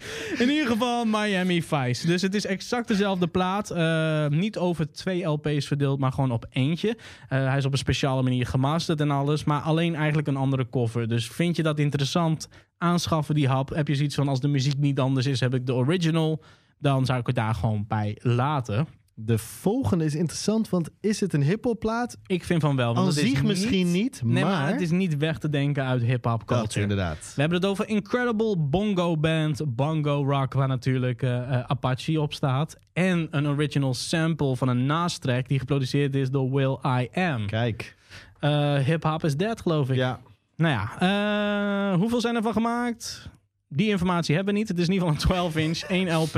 In 0.43 0.49
ieder 0.49 0.67
geval 0.67 1.05
Miami 1.05 1.63
Vice. 1.63 2.07
Dus 2.07 2.21
het 2.21 2.35
is 2.35 2.45
exact 2.45 2.87
dezelfde 2.87 3.27
plaat. 3.27 3.71
Eh, 3.71 4.27
niet 4.27 4.57
over 4.57 4.91
twee 4.91 5.23
LP's 5.23 5.67
verdeeld, 5.67 5.99
maar 5.99 6.11
gewoon 6.11 6.31
op 6.31 6.45
eentje. 6.49 6.97
Eh, 7.29 7.47
hij 7.47 7.57
is 7.57 7.65
op 7.65 7.71
een 7.71 7.77
speciale 7.77 8.21
manier 8.21 8.45
gemasterd 8.45 9.01
en 9.01 9.11
alles. 9.11 9.43
Maar 9.43 9.61
alleen 9.61 9.95
eigenlijk 9.95 10.27
een 10.27 10.35
andere 10.35 10.69
cover. 10.69 11.07
Dus 11.07 11.27
vind 11.27 11.55
je 11.55 11.63
dat 11.63 11.79
interessant? 11.79 12.49
Aanschaffen 12.77 13.35
die 13.35 13.47
hap. 13.47 13.69
Heb 13.69 13.87
je 13.87 13.95
zoiets 13.95 14.15
van 14.15 14.27
als 14.27 14.39
de 14.39 14.47
muziek 14.47 14.77
niet 14.77 14.99
anders 14.99 15.25
is, 15.25 15.39
heb 15.39 15.53
ik 15.53 15.65
de 15.65 15.73
original. 15.73 16.43
Dan 16.79 17.05
zou 17.05 17.19
ik 17.19 17.27
het 17.27 17.35
daar 17.35 17.55
gewoon 17.55 17.85
bij 17.87 18.17
laten. 18.21 18.87
De 19.21 19.37
volgende 19.37 20.05
is 20.05 20.15
interessant, 20.15 20.69
want 20.69 20.89
is 20.99 21.19
het 21.19 21.33
een 21.33 21.43
hiphopplaat? 21.43 22.17
Ik 22.25 22.43
vind 22.43 22.61
van 22.61 22.75
wel. 22.75 22.95
Want 22.95 23.13
zich 23.13 23.43
misschien 23.43 23.91
niet, 23.91 24.21
Nee, 24.23 24.43
maar, 24.43 24.53
maar... 24.53 24.71
het 24.71 24.81
is 24.81 24.89
niet 24.89 25.17
weg 25.17 25.37
te 25.37 25.49
denken 25.49 25.83
uit 25.83 26.01
hip-hop 26.01 26.45
culture. 26.45 26.81
inderdaad. 26.81 27.31
We 27.35 27.41
hebben 27.41 27.59
het 27.59 27.69
over 27.69 27.87
Incredible 27.87 28.57
Bongo 28.57 29.17
Band, 29.17 29.75
Bongo 29.75 30.23
Rock, 30.27 30.53
waar 30.53 30.67
natuurlijk 30.67 31.21
eh, 31.21 31.37
eh, 31.37 31.63
Apache 31.67 32.21
op 32.21 32.33
staat. 32.33 32.77
En 32.93 33.27
een 33.31 33.47
original 33.47 33.93
sample 33.93 34.55
van 34.55 34.67
een 34.67 34.85
Nas-track 34.85 35.47
die 35.47 35.59
geproduceerd 35.59 36.15
is 36.15 36.29
door 36.29 36.51
Will 36.51 36.77
I 37.01 37.09
Am. 37.19 37.45
Kijk. 37.45 37.95
Eh 38.39 38.75
Hip 38.75 39.03
Hop 39.03 39.23
is 39.23 39.37
Dead, 39.37 39.61
geloof 39.61 39.89
ik. 39.89 39.95
Ja, 39.95 40.19
Nou 40.55 40.73
ja, 40.73 41.97
hoeveel 41.97 42.21
zijn 42.21 42.35
er 42.35 42.41
van 42.41 42.53
gemaakt? 42.53 43.29
Die 43.71 43.89
informatie 43.89 44.35
hebben 44.35 44.53
we 44.53 44.59
niet. 44.59 44.69
Het 44.69 44.79
is 44.79 44.87
in 44.87 44.93
ieder 44.93 45.07
geval 45.07 45.45
een 45.45 45.51
12-inch, 45.51 45.89
1 45.89 46.15
LP. 46.15 46.35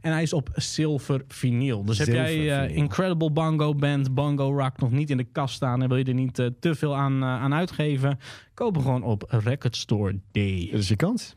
En 0.00 0.12
hij 0.12 0.22
is 0.22 0.32
op 0.32 0.48
zilver 0.54 1.24
vinyl. 1.28 1.84
Dus 1.84 1.98
heb 1.98 2.06
jij 2.06 2.66
eh. 2.66 2.76
Incredible 2.76 3.30
Bongo 3.30 3.74
Band, 3.74 4.14
Bongo 4.14 4.58
Rock 4.58 4.80
nog 4.80 4.90
niet 4.90 5.10
in 5.10 5.16
de 5.16 5.24
kast 5.24 5.54
staan... 5.54 5.82
en 5.82 5.88
wil 5.88 5.96
je 5.96 6.04
er 6.04 6.14
niet 6.14 6.38
eh, 6.38 6.46
te 6.60 6.74
veel 6.74 6.96
aan, 6.96 7.22
eh, 7.22 7.28
aan 7.28 7.54
uitgeven... 7.54 8.18
koop 8.54 8.74
hem 8.74 8.82
gewoon 8.82 9.02
op 9.02 9.24
Record 9.28 9.76
Store 9.76 10.20
Day. 10.32 10.68
dat 10.70 10.80
is 10.80 10.88
je 10.88 10.96
kans. 10.96 11.36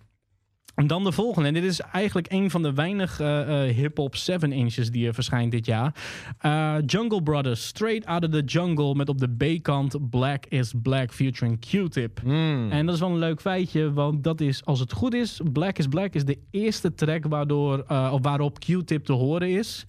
En 0.80 0.88
dan 0.88 1.04
de 1.04 1.12
volgende. 1.12 1.48
En 1.48 1.54
dit 1.54 1.64
is 1.64 1.80
eigenlijk 1.80 2.32
een 2.32 2.50
van 2.50 2.62
de 2.62 2.74
weinig 2.74 3.20
eh, 3.20 3.68
eh, 3.68 3.76
hip-hop 3.76 4.16
7 4.16 4.52
inches 4.52 4.92
die 4.92 5.08
er 5.08 5.14
verschijnt 5.14 5.52
dit 5.52 5.66
jaar. 5.66 5.96
Eh, 6.40 6.76
Jungle 6.86 7.24
Brothers, 7.24 7.68
Straight 7.68 8.06
Out 8.06 8.24
of 8.24 8.30
the 8.30 8.44
Jungle. 8.44 8.96
Met 8.96 9.10
op 9.10 9.18
de 9.18 9.28
B-kant 9.30 10.10
Black 10.10 10.46
is 10.46 10.74
Black 10.82 11.14
featuring 11.14 11.60
Q-Tip. 11.60 12.20
Hmm. 12.20 12.72
En 12.72 12.86
dat 12.86 12.96
is 12.96 13.02
wel 13.02 13.10
een 13.10 13.18
leuk 13.18 13.42
feitje, 13.42 13.94
want 13.94 14.24
dat 14.24 14.42
is, 14.42 14.66
als 14.66 14.80
het 14.80 14.94
goed 14.94 15.14
is, 15.14 15.42
Black 15.54 15.78
is 15.78 15.88
Black 15.88 16.14
is 16.14 16.26
de 16.26 16.38
eerste 16.52 16.94
track 16.94 17.26
waardoor, 17.26 17.86
of 18.12 18.22
waarop 18.22 18.60
Q-Tip 18.60 19.06
te 19.06 19.14
horen 19.14 19.50
is. 19.50 19.86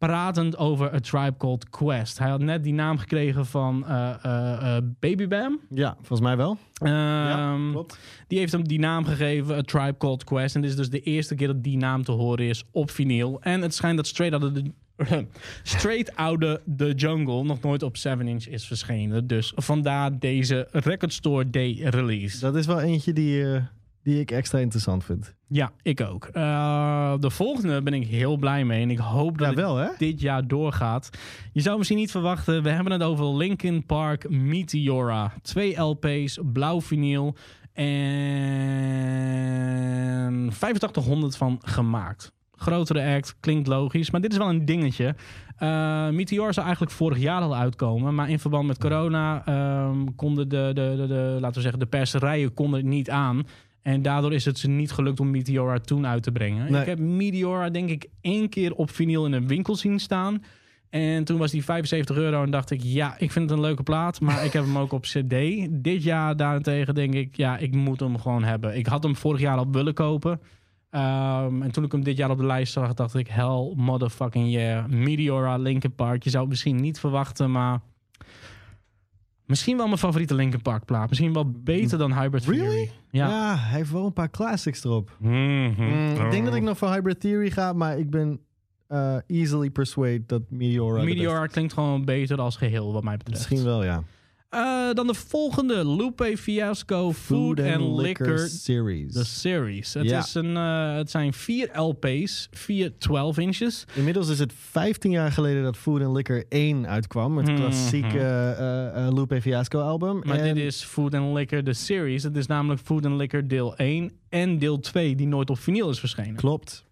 Pratend 0.00 0.56
over 0.56 0.94
A 0.94 0.98
Tribe 0.98 1.36
Called 1.36 1.70
Quest. 1.70 2.18
Hij 2.18 2.28
had 2.28 2.40
net 2.40 2.64
die 2.64 2.72
naam 2.72 2.98
gekregen 2.98 3.46
van 3.46 3.86
eh, 3.86 4.14
eh, 4.22 4.76
eh, 4.76 4.84
Baby 4.98 5.28
Bam. 5.28 5.60
Ja, 5.70 5.94
volgens 5.96 6.20
mij 6.20 6.36
wel. 6.36 6.58
Ehm, 6.74 7.70
klopt. 7.70 7.98
die 8.28 8.38
heeft 8.38 8.52
hem 8.52 8.68
die 8.68 8.78
naam 8.78 9.04
gegeven, 9.04 9.56
A 9.56 9.62
Tribe 9.62 9.96
Called 9.98 10.24
Quest. 10.24 10.54
En 10.54 10.60
dit 10.60 10.70
is 10.70 10.76
dus 10.76 10.90
de 10.90 11.00
eerste 11.00 11.34
keer 11.34 11.46
dat 11.46 11.62
die 11.62 11.76
naam 11.76 12.04
te 12.04 12.12
horen 12.12 12.46
is 12.46 12.64
op 12.70 12.90
vinyl. 12.90 13.40
En 13.40 13.62
het 13.62 13.74
schijnt 13.74 13.96
dat 13.96 14.06
Straight 14.06 14.42
Out 14.42 14.44
of 14.44 14.62
the, 14.62 15.26
Straight 15.62 16.16
Out 16.16 16.44
of 16.44 16.58
the 16.76 16.92
Jungle 16.92 17.44
nog 17.44 17.60
nooit 17.60 17.82
op 17.82 17.96
7-inch 17.96 18.44
is 18.44 18.66
verschenen. 18.66 19.26
Dus 19.26 19.52
vandaar 19.56 20.18
deze 20.18 20.68
Record 20.70 21.12
Store 21.12 21.50
Day 21.50 21.80
release. 21.82 22.40
Dat 22.40 22.56
is 22.56 22.66
wel 22.66 22.80
eentje 22.80 23.12
die, 23.12 23.54
eh, 23.54 23.62
die 24.02 24.20
ik 24.20 24.30
extra 24.30 24.58
interessant 24.58 25.04
vind. 25.04 25.34
Ja, 25.48 25.72
ik 25.82 26.00
ook. 26.00 26.24
Eh, 26.24 27.14
de 27.18 27.30
volgende 27.30 27.82
ben 27.82 27.94
ik 27.94 28.06
heel 28.06 28.36
blij 28.36 28.64
mee. 28.64 28.82
En 28.82 28.90
ik 28.90 28.98
hoop 28.98 29.38
dat 29.38 29.50
Ja, 29.50 29.54
wel 29.54 29.76
hè? 29.76 29.88
dit 29.98 30.20
jaar 30.20 30.46
doorgaat. 30.46 31.10
Je 31.52 31.60
zou 31.60 31.76
misschien 31.76 31.98
niet 31.98 32.10
verwachten. 32.10 32.62
We 32.62 32.70
hebben 32.70 32.92
het 32.92 33.02
over 33.02 33.36
Linkin 33.36 33.86
Park 33.86 34.30
Meteora. 34.30 35.32
Twee 35.42 35.80
LP's, 35.80 36.38
blauw 36.52 36.80
vinyl. 36.80 37.34
En 39.10 40.48
8500 40.48 41.36
van 41.36 41.58
gemaakt. 41.64 42.32
Grotere 42.56 43.14
act, 43.14 43.36
klinkt 43.40 43.68
logisch. 43.68 44.10
Maar 44.10 44.20
dit 44.20 44.32
is 44.32 44.38
wel 44.38 44.48
een 44.48 44.64
dingetje. 44.64 45.14
Eh 45.56 46.08
Meteor 46.08 46.52
zou 46.52 46.66
eigenlijk 46.66 46.96
vorig 46.96 47.18
jaar 47.18 47.40
al 47.42 47.56
uitkomen. 47.56 48.14
Maar 48.14 48.30
in 48.30 48.38
verband 48.38 48.66
met 48.66 48.78
corona 48.78 49.42
ehm, 49.44 50.04
konden 50.16 50.48
de, 50.48 50.70
de, 50.74 50.94
de, 50.96 51.06
de, 51.06 51.36
laten 51.40 51.56
we 51.56 51.60
zeggen, 51.60 51.78
de 51.80 51.86
perserijen 51.86 52.54
konden 52.54 52.80
het 52.80 52.88
niet 52.88 53.10
aan. 53.10 53.46
En 53.82 54.02
daardoor 54.02 54.32
is 54.32 54.44
het 54.44 54.58
ze 54.58 54.68
niet 54.68 54.92
gelukt 54.92 55.20
om 55.20 55.30
Meteora 55.30 55.78
toen 55.78 56.06
uit 56.06 56.22
te 56.22 56.32
brengen. 56.32 56.72
Nee. 56.72 56.80
Ik 56.80 56.86
heb 56.86 56.98
Meteora 56.98 57.70
denk 57.70 57.90
ik 57.90 58.06
één 58.20 58.48
keer 58.48 58.74
op 58.74 58.90
vinyl 58.90 59.26
in 59.26 59.32
een 59.32 59.46
winkel 59.46 59.76
zien 59.76 59.98
staan. 59.98 60.42
En 60.90 61.24
toen 61.24 61.38
was 61.38 61.50
die 61.50 61.64
75 61.64 62.16
euro 62.16 62.42
en 62.42 62.50
dacht 62.50 62.70
ik, 62.70 62.80
ja, 62.82 63.14
ik 63.18 63.32
vind 63.32 63.50
het 63.50 63.58
een 63.58 63.64
leuke 63.64 63.82
plaat. 63.82 64.20
Maar 64.20 64.44
ik 64.46 64.52
heb 64.52 64.64
hem 64.64 64.78
ook 64.78 64.92
op 64.92 65.02
cd. 65.02 65.34
Dit 65.70 66.02
jaar 66.02 66.36
daarentegen 66.36 66.94
denk 66.94 67.14
ik, 67.14 67.36
ja, 67.36 67.58
ik 67.58 67.74
moet 67.74 68.00
hem 68.00 68.18
gewoon 68.18 68.44
hebben. 68.44 68.76
Ik 68.76 68.86
had 68.86 69.02
hem 69.02 69.16
vorig 69.16 69.40
jaar 69.40 69.58
al 69.58 69.70
willen 69.70 69.94
kopen. 69.94 70.40
Ehm, 70.90 71.62
en 71.62 71.70
toen 71.70 71.84
ik 71.84 71.92
hem 71.92 72.04
dit 72.04 72.16
jaar 72.16 72.30
op 72.30 72.38
de 72.38 72.46
lijst 72.46 72.72
zag, 72.72 72.94
dacht 72.94 73.14
ik, 73.14 73.28
hell 73.28 73.72
motherfucking 73.76 74.50
yeah. 74.50 74.86
Meteora, 74.86 75.56
Linkin 75.56 75.94
Park. 75.94 76.22
Je 76.22 76.30
zou 76.30 76.42
het 76.42 76.50
misschien 76.50 76.76
niet 76.76 77.00
verwachten, 77.00 77.50
maar... 77.50 77.80
Misschien 79.50 79.76
wel 79.76 79.86
mijn 79.86 79.98
favoriete 79.98 80.34
Linkin 80.34 80.62
Park 80.62 80.84
plaat. 80.84 81.08
Misschien 81.08 81.32
wel 81.32 81.50
beter 81.50 81.98
dan 81.98 82.12
Hybrid 82.20 82.44
Really? 82.44 82.64
Theory. 82.64 82.90
Ja. 83.10 83.28
Ja. 83.28 83.56
hij 83.56 83.76
heeft 83.78 83.90
wel 83.90 84.06
een 84.06 84.12
paar 84.12 84.30
classics 84.30 84.84
erop. 84.84 85.16
Mhm. 85.18 85.32
Mm, 85.76 86.24
ik 86.24 86.30
denk 86.30 86.44
dat 86.44 86.54
ik 86.54 86.62
nog 86.62 86.78
voor 86.78 86.92
Hybrid 86.92 87.20
Theory 87.20 87.50
ga, 87.50 87.72
maar 87.72 87.98
ik 87.98 88.10
ben 88.10 88.40
eh, 88.86 89.16
easily 89.26 89.70
persuade 89.70 90.22
dat 90.26 90.42
Meteora. 90.48 91.00
de 91.00 91.04
Meteor 91.06 91.38
beste 91.40 91.52
klinkt 91.52 91.72
gewoon 91.72 92.04
beter 92.04 92.40
als 92.40 92.56
geheel, 92.56 92.92
wat 92.92 93.04
mij 93.04 93.16
betreft. 93.16 93.38
Misschien 93.38 93.68
wel, 93.68 93.84
ja. 93.84 94.02
Eh, 94.50 94.92
dan 94.92 95.06
de 95.06 95.14
volgende, 95.14 95.88
Lupe 95.96 96.36
Fiasco 96.38 97.12
Food, 97.12 97.60
and 97.60 97.98
Liquor 98.00 98.38
Series. 98.38 99.12
The 99.12 99.24
Series. 99.24 99.94
Het, 99.94 100.08
Ja. 100.08 100.18
is 100.18 100.34
een, 100.34 100.56
eh, 100.56 100.94
het 100.96 101.10
zijn 101.10 101.32
vier 101.32 101.70
LP's, 101.80 102.48
vier 102.50 102.98
12 102.98 103.38
inches. 103.38 103.84
Inmiddels 103.94 104.28
is 104.28 104.38
het 104.38 104.52
15 104.56 105.10
jaar 105.10 105.32
geleden 105.32 105.62
dat 105.62 105.76
Food 105.76 106.02
and 106.02 106.16
Liquor 106.16 106.44
1 106.48 106.86
uitkwam. 106.86 107.36
Het 107.36 107.46
Mhm. 107.46 107.56
klassieke 107.56 108.18
eh, 108.18 109.08
Lupe 109.12 109.40
Fiasco 109.40 109.80
album. 109.80 110.18
Maar 110.24 110.38
En 110.38 110.54
dit 110.54 110.64
is 110.64 110.82
Food 110.84 111.14
and 111.14 111.36
Liquor 111.36 111.62
The 111.62 111.72
Series. 111.72 112.22
Het 112.22 112.36
is 112.36 112.46
namelijk 112.46 112.80
Food 112.80 113.06
and 113.06 113.16
Liquor 113.20 113.48
deel 113.48 113.74
1 113.76 114.12
en 114.28 114.58
deel 114.58 114.80
2, 114.80 115.14
die 115.16 115.26
nooit 115.26 115.50
op 115.50 115.58
vinyl 115.58 115.90
is 115.90 116.00
verschenen. 116.00 116.34
Klopt. 116.36 116.84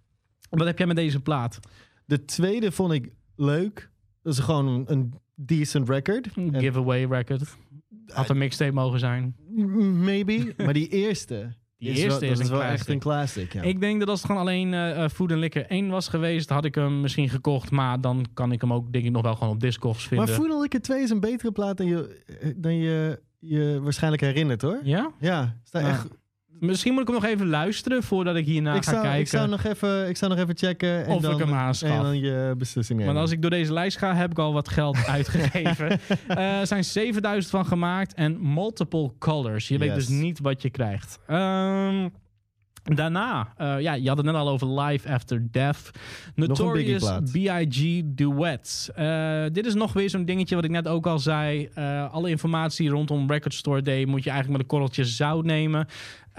Wat 0.50 0.66
heb 0.66 0.78
jij 0.78 0.86
met 0.86 0.96
deze 0.96 1.20
plaat? 1.20 1.58
De 2.04 2.24
tweede 2.24 2.72
vond 2.72 2.92
ik 2.92 3.12
leuk. 3.36 3.90
Dat 4.22 4.32
is 4.32 4.38
gewoon 4.38 4.84
een 4.86 5.12
decent 5.40 5.88
record. 5.88 6.28
En- 6.34 6.54
giveaway 6.60 7.04
record. 7.04 7.42
Had 8.06 8.28
een 8.28 8.38
mixtape 8.38 8.72
mogen 8.72 8.98
zijn. 8.98 9.36
Maybe. 10.04 10.54
maar 10.56 10.72
die 10.72 10.88
eerste. 10.88 11.46
Die 11.78 11.90
is 11.90 11.98
eerste 12.02 12.20
wel, 12.20 12.30
is 12.30 12.38
een 12.38 12.48
wel 12.48 12.62
echt 12.62 12.88
een 12.88 12.98
classic. 12.98 13.52
Ja. 13.52 13.62
Ik 13.62 13.80
denk 13.80 14.00
dat 14.00 14.08
als 14.08 14.18
het 14.18 14.26
gewoon 14.30 14.42
alleen 14.42 14.74
eh, 14.74 15.04
eh, 15.04 15.10
Food 15.10 15.30
and 15.32 15.40
Liquor 15.40 15.66
1 15.66 15.88
was 15.88 16.08
geweest, 16.08 16.48
had 16.48 16.64
ik 16.64 16.74
hem 16.74 17.00
misschien 17.00 17.28
gekocht. 17.28 17.70
Maar 17.70 18.00
dan 18.00 18.26
kan 18.34 18.52
ik 18.52 18.60
hem 18.60 18.72
ook, 18.72 18.92
denk 18.92 19.04
ik, 19.04 19.10
nog 19.10 19.22
wel 19.22 19.34
gewoon 19.34 19.52
op 19.52 19.60
Discogs 19.60 20.06
vinden. 20.08 20.26
maar 20.26 20.36
Food 20.36 20.50
and 20.50 20.60
Liquor 20.62 20.80
2 20.80 21.02
is 21.02 21.10
een 21.10 21.20
betere 21.20 21.52
plaat 21.52 21.76
dan 21.76 21.86
je, 21.86 22.22
eh, 22.40 22.50
dan 22.56 22.74
je 22.76 23.20
je 23.38 23.80
waarschijnlijk 23.82 24.22
herinnert 24.22 24.62
hoor. 24.62 24.80
Ja? 24.82 25.10
Ja, 25.20 25.56
staat 25.64 25.82
Ah. 25.82 25.88
echt. 25.88 26.08
Misschien 26.60 26.92
moet 26.92 27.02
ik 27.02 27.08
hem 27.08 27.16
nog 27.16 27.24
even 27.26 27.48
luisteren 27.48 28.02
voordat 28.02 28.36
ik 28.36 28.46
hierna 28.46 28.74
ik, 28.74 28.84
ga 28.84 28.90
zou, 28.90 29.02
kijken. 29.02 29.20
ik, 29.20 29.28
zou 29.28 29.48
nog 29.48 29.64
even, 29.64 30.08
ik 30.08 30.16
zou 30.16 30.30
nog 30.34 30.40
even 30.40 30.56
checken. 30.56 31.04
En 31.04 31.10
Of 31.10 31.16
ik 31.16 31.22
dan, 31.22 31.38
hem 31.40 31.48
En 31.48 31.54
aanschaf. 31.54 32.02
dan 32.02 32.18
je 32.18 32.54
beslissing 32.58 32.98
nemen. 32.98 33.14
Want 33.14 33.24
als 33.26 33.34
ik 33.34 33.42
door 33.42 33.50
deze 33.50 33.72
lijst 33.72 33.98
ga, 33.98 34.14
heb 34.14 34.30
ik 34.30 34.38
al 34.38 34.52
wat 34.52 34.68
geld 34.68 35.06
uitgegeven. 35.16 36.00
Eh, 36.28 36.60
Er 36.60 36.66
zijn 36.66 36.84
7000 36.84 37.50
van 37.52 37.66
gemaakt 37.66 38.14
en 38.14 38.52
multiple 38.54 39.12
colors. 39.18 39.68
Je 39.68 39.78
weet 39.78 39.88
Yes. 39.94 40.06
dus 40.06 40.08
niet 40.08 40.38
wat 40.40 40.62
je 40.62 40.70
krijgt. 40.70 41.18
Ehm, 41.26 42.08
daarna, 42.82 43.52
eh, 43.56 43.80
ja, 43.80 43.92
je 43.94 44.08
had 44.08 44.16
het 44.16 44.26
net 44.26 44.34
al 44.34 44.48
over 44.48 44.80
Life 44.80 45.08
After 45.12 45.46
Death. 45.50 45.90
Notorious. 46.34 47.12
B.I.G. 47.32 48.02
Duets. 48.04 48.90
Eh, 48.94 49.44
dit 49.52 49.66
is 49.66 49.74
nog 49.74 49.92
weer 49.92 50.10
zo'n 50.10 50.24
dingetje 50.24 50.54
wat 50.54 50.64
ik 50.64 50.70
net 50.70 50.88
ook 50.88 51.06
al 51.06 51.18
zei. 51.18 51.68
Alle 52.10 52.30
informatie 52.30 52.88
rondom 52.88 53.30
Record 53.30 53.54
Store 53.54 53.82
Day 53.82 54.04
moet 54.04 54.24
je 54.24 54.30
eigenlijk 54.30 54.50
met 54.50 54.60
een 54.60 54.66
korreltje 54.78 55.04
zout 55.04 55.44
nemen. 55.44 55.86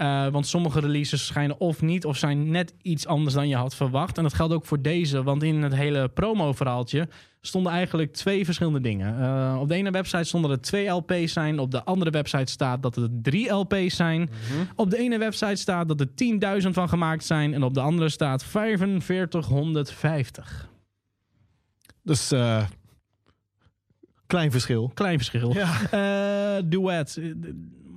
Eh, 0.00 0.26
want 0.26 0.46
sommige 0.46 0.80
releases 0.80 1.26
schijnen 1.26 1.60
of 1.60 1.82
niet 1.82 2.04
of 2.04 2.16
zijn 2.16 2.50
net 2.50 2.74
iets 2.82 3.06
anders 3.06 3.34
dan 3.34 3.48
je 3.48 3.56
had 3.56 3.74
verwacht. 3.74 4.16
En 4.16 4.22
dat 4.22 4.34
geldt 4.34 4.54
ook 4.54 4.64
voor 4.64 4.82
deze, 4.82 5.22
want 5.22 5.42
in 5.42 5.62
het 5.62 5.74
hele 5.74 6.08
promo-verhaaltje 6.08 7.08
stonden 7.40 7.72
eigenlijk 7.72 8.12
twee 8.12 8.44
verschillende 8.44 8.80
dingen. 8.80 9.20
Eh, 9.20 9.56
op 9.60 9.68
de 9.68 9.74
ene 9.74 9.90
website 9.90 10.24
stonden 10.24 10.50
er 10.50 10.60
twee 10.60 10.88
LP's 10.88 11.32
zijn. 11.32 11.58
Op 11.58 11.70
de 11.70 11.84
andere 11.84 12.10
website 12.10 12.52
staat 12.52 12.82
dat 12.82 12.96
er 12.96 13.08
drie 13.22 13.50
LP's 13.50 13.96
zijn. 13.96 14.30
Op 14.74 14.90
de 14.90 14.98
ene 14.98 15.18
website 15.18 15.56
staat 15.56 15.88
dat 15.88 16.00
er 16.00 16.14
10.000 16.14 16.74
van 16.74 16.88
gemaakt 16.88 17.24
zijn. 17.24 17.54
En 17.54 17.62
op 17.62 17.74
de 17.74 17.80
andere 17.80 18.08
staat 18.08 18.44
4550. 18.44 20.68
Dus 22.02 22.32
eh, 22.32 22.64
klein 24.26 24.50
verschil. 24.50 24.90
Klein 24.94 25.16
verschil. 25.16 25.54
Ja. 25.54 26.60
Duet. 26.62 27.20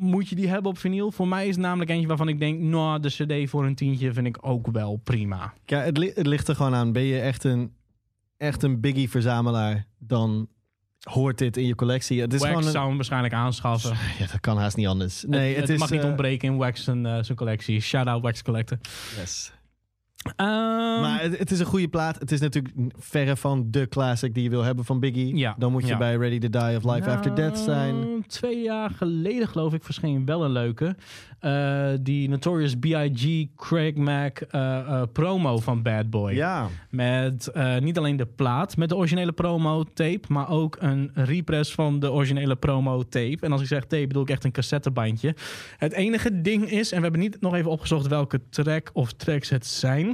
Moet 0.04 0.30
je 0.30 0.36
die 0.36 0.48
hebben 0.48 0.72
op 0.72 0.78
vinyl? 0.78 1.12
Voor 1.12 1.28
mij 1.28 1.48
is 1.48 1.56
het 1.56 1.64
namelijk 1.66 1.90
eentje 1.90 2.08
waarvan 2.08 2.28
ik 2.28 2.40
denk... 2.40 2.60
nou, 2.60 3.00
de 3.00 3.08
cd 3.10 3.50
voor 3.50 3.66
een 3.66 3.76
tientje 3.76 4.14
vind 4.14 4.28
ik 4.28 4.38
ook 4.42 4.68
wel 4.72 5.00
prima. 5.04 5.54
Ja, 5.66 5.80
het, 5.80 5.98
li- 5.98 6.12
het 6.16 6.28
ligt 6.28 6.48
er 6.48 6.56
gewoon 6.56 6.76
aan. 6.76 6.92
Ben 6.92 7.04
je 7.04 7.20
echt 7.20 7.44
een, 7.44 7.74
echt 8.38 8.64
een 8.64 8.80
Biggie-verzamelaar, 8.80 9.86
dan 9.98 10.48
hoort 11.04 11.38
dit 11.38 11.58
in 11.58 11.66
je 11.68 11.76
collectie. 11.76 12.22
Het 12.22 12.34
is 12.34 12.40
Wax 12.40 12.52
gewoon 12.52 12.66
een, 12.66 12.72
zou 12.72 12.88
hem 12.88 12.96
waarschijnlijk 12.96 13.34
aanschaffen. 13.34 13.90
Ja, 14.20 14.26
dat 14.32 14.40
kan 14.40 14.58
haast 14.58 14.78
niet 14.78 14.88
anders. 14.88 15.24
Nee, 15.28 15.40
het, 15.40 15.50
het, 15.50 15.62
het 15.62 15.70
is, 15.70 15.80
mag 15.80 15.90
niet 15.90 16.02
eh, 16.02 16.08
ontbreken 16.08 16.48
in 16.48 16.58
Wax 16.58 16.84
zijn, 16.84 17.06
eh, 17.06 17.18
zijn 17.24 17.38
collectie. 17.38 17.80
Shout-out 17.80 18.22
Wax 18.22 18.42
Collector. 18.42 18.78
yes. 19.20 19.52
Ehm, 20.36 21.02
Maar 21.02 21.22
het, 21.22 21.38
het 21.38 21.52
is 21.52 21.60
een 21.60 21.66
goede 21.66 21.88
plaat. 21.88 22.20
Het 22.20 22.32
is 22.32 22.40
natuurlijk 22.40 22.76
verre 22.98 23.36
van 23.36 23.68
de 23.72 23.88
classic 23.88 24.34
die 24.34 24.44
je 24.44 24.50
wil 24.50 24.64
hebben 24.64 24.86
van 24.86 25.00
Biggie. 25.00 25.36
Ja, 25.36 25.56
Dan 25.58 25.72
moet 25.72 25.82
je 25.82 25.88
ja. 25.88 25.98
bij 25.98 26.16
Ready 26.16 26.40
to 26.40 26.50
Die 26.50 26.78
of 26.78 26.84
Life 26.94 27.10
After 27.10 27.36
Death 27.36 27.58
zijn. 27.58 28.00
Nou, 28.00 28.24
Twee 28.28 28.62
jaar 28.62 28.90
geleden 28.90 29.48
geloof 29.48 29.74
ik 29.74 29.84
verscheen 29.84 30.26
wel 30.26 30.44
een 30.44 30.52
leuke. 30.52 30.96
Eh, 31.44 31.88
die 32.02 32.30
Notorious 32.30 32.76
B.I.G. 32.76 33.48
Craig 33.56 33.96
Mack 33.96 34.40
eh, 34.40 34.78
eh, 34.80 35.02
promo 35.14 35.60
van 35.60 35.82
Bad 35.82 36.10
Boy. 36.10 36.34
Ja, 36.34 36.68
Met 36.90 37.52
niet 37.80 37.98
alleen 37.98 38.18
de 38.18 38.26
plaat 38.26 38.78
met 38.78 38.90
de 38.90 38.96
originele 38.96 39.32
promo 39.32 39.84
tape, 39.94 40.22
maar 40.28 40.50
ook 40.50 40.78
een 40.80 41.12
repress 41.14 41.74
van 41.74 42.00
de 42.00 42.12
originele 42.12 42.56
promo 42.56 43.04
tape. 43.04 43.38
En 43.42 43.52
als 43.52 43.62
ik 43.62 43.68
zeg 43.68 43.82
tape 43.86 44.08
bedoel 44.08 44.24
ik 44.24 44.30
echt 44.30 44.44
een 44.44 44.52
cassettebandje. 44.52 45.36
Het 45.78 45.94
enige 45.94 46.42
ding 46.42 46.70
is, 46.70 46.92
en 46.92 46.98
we 46.98 47.04
hebben 47.04 47.22
niet 47.22 47.42
nog 47.42 47.56
even 47.56 47.72
opgezocht 47.72 48.08
welke 48.08 48.42
track 48.50 48.90
of 48.94 49.14
tracks 49.14 49.50
het 49.50 49.66
zijn. 49.66 50.13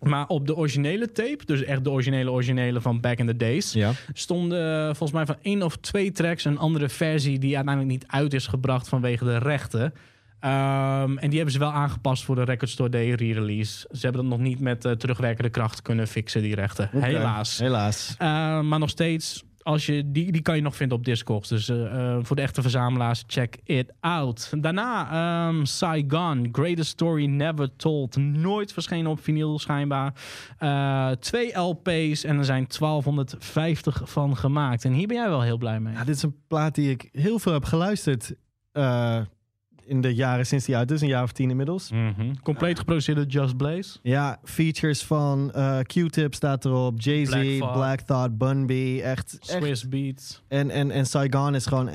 Maar 0.00 0.26
op 0.26 0.46
de 0.46 0.56
originele 0.56 1.12
tape, 1.12 1.44
dus 1.44 1.62
echt 1.62 1.84
de 1.84 1.90
originele 1.90 2.30
originele 2.30 2.80
van 2.80 3.00
Back 3.00 3.18
in 3.18 3.26
the 3.26 3.36
Days, 3.36 3.72
ja. 3.72 3.92
stonden 4.12 4.78
eh, 4.78 4.84
volgens 4.84 5.12
mij 5.12 5.26
van 5.26 5.36
één 5.42 5.62
of 5.62 5.76
twee 5.76 6.12
tracks 6.12 6.44
een 6.44 6.58
andere 6.58 6.88
versie 6.88 7.38
die 7.38 7.56
uiteindelijk 7.56 7.94
niet 7.94 8.10
uit 8.10 8.34
is 8.34 8.46
gebracht 8.46 8.88
vanwege 8.88 9.24
de 9.24 9.38
rechten. 9.38 9.94
Ehm, 10.40 11.18
en 11.18 11.28
die 11.28 11.36
hebben 11.36 11.52
ze 11.52 11.58
wel 11.58 11.72
aangepast 11.72 12.24
voor 12.24 12.34
de 12.34 12.44
Record 12.44 12.70
Store 12.70 12.88
Day 12.88 13.10
re-release. 13.10 13.88
Ze 13.92 14.00
hebben 14.00 14.20
dat 14.22 14.30
nog 14.30 14.40
niet 14.40 14.60
met 14.60 14.84
eh, 14.84 14.92
terugwerkende 14.92 15.50
kracht 15.50 15.82
kunnen 15.82 16.08
fixen, 16.08 16.42
die 16.42 16.54
rechten. 16.54 16.90
Helaas. 16.92 17.58
Helaas. 17.58 18.14
Eh, 18.18 18.60
maar 18.60 18.78
nog 18.78 18.90
steeds, 18.90 19.44
als 19.62 19.86
je, 19.86 20.10
die, 20.10 20.32
die 20.32 20.42
kan 20.42 20.56
je 20.56 20.62
nog 20.62 20.76
vinden 20.76 20.98
op 20.98 21.04
Discogs. 21.04 21.48
Dus 21.48 21.68
eh, 21.68 22.14
eh, 22.14 22.18
voor 22.22 22.36
de 22.36 22.42
echte 22.42 22.62
verzamelaars, 22.62 23.24
check 23.26 23.56
it 23.64 23.92
out. 24.00 24.52
Daarna 24.58 25.10
ehm, 25.48 25.64
Saigon, 25.64 26.48
Greatest 26.52 26.90
Story 26.90 27.26
Never 27.26 27.76
Told. 27.76 28.16
Nooit 28.16 28.72
verschenen 28.72 29.10
op 29.10 29.22
vinyl 29.22 29.58
schijnbaar. 29.58 30.14
Eh, 30.58 31.10
twee 31.10 31.58
LP's 31.58 32.24
en 32.24 32.38
er 32.38 32.44
zijn 32.44 32.66
1250 32.66 34.02
van 34.04 34.36
gemaakt. 34.36 34.84
En 34.84 34.92
hier 34.92 35.06
ben 35.06 35.16
jij 35.16 35.28
wel 35.28 35.42
heel 35.42 35.58
blij 35.58 35.80
mee. 35.80 35.94
Ja, 35.94 36.04
dit 36.04 36.16
is 36.16 36.22
een 36.22 36.36
plaat 36.48 36.74
die 36.74 36.90
ik 36.90 37.08
heel 37.12 37.38
veel 37.38 37.52
heb 37.52 37.64
geluisterd 37.64 38.34
eh, 38.72 39.20
in 39.90 40.00
de 40.00 40.14
jaren 40.14 40.46
sinds 40.46 40.64
die 40.64 40.76
uit 40.76 40.90
is. 40.90 41.00
Een 41.00 41.08
jaar 41.08 41.22
of 41.22 41.32
tien 41.32 41.50
inmiddels. 41.50 41.90
Mhm. 41.90 42.34
Compleet 42.42 42.78
geproduceerd 42.78 43.16
door 43.16 43.26
Just 43.26 43.56
Blaze. 43.56 43.98
Ja, 44.02 44.38
features 44.44 45.02
van 45.04 45.52
eh, 45.52 45.78
Q-Tip 45.78 46.34
staat 46.34 46.64
erop. 46.64 47.00
Jay-Z, 47.00 47.30
Black 47.30 47.72
Black, 47.72 48.00
Thought. 48.00 48.06
Thought, 48.06 48.38
Bun 48.38 48.66
B. 48.66 48.70
Echt, 49.02 49.38
echt 49.40 49.50
Swiss 49.50 49.88
Beats. 49.88 50.42
En, 50.48 50.70
en, 50.70 50.90
en 50.90 51.06
Saigon 51.06 51.54
is 51.54 51.66
gewoon 51.66 51.90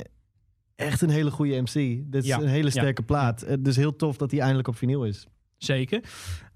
echt 0.76 1.02
een 1.02 1.10
hele 1.10 1.32
goede 1.32 1.62
MC. 1.62 1.74
Dit 2.12 2.22
is 2.24 2.26
Ja, 2.26 2.38
een 2.40 2.48
hele 2.48 2.64
ja. 2.66 2.70
sterke 2.70 3.02
plaat. 3.04 3.42
Eh, 3.42 3.56
Dus 3.60 3.76
heel 3.76 3.96
tof 3.96 4.18
dat 4.18 4.32
hij 4.32 4.40
eindelijk 4.40 4.68
op 4.68 4.76
vinyl 4.78 5.06
is. 5.06 5.28
Zeker. 5.58 6.02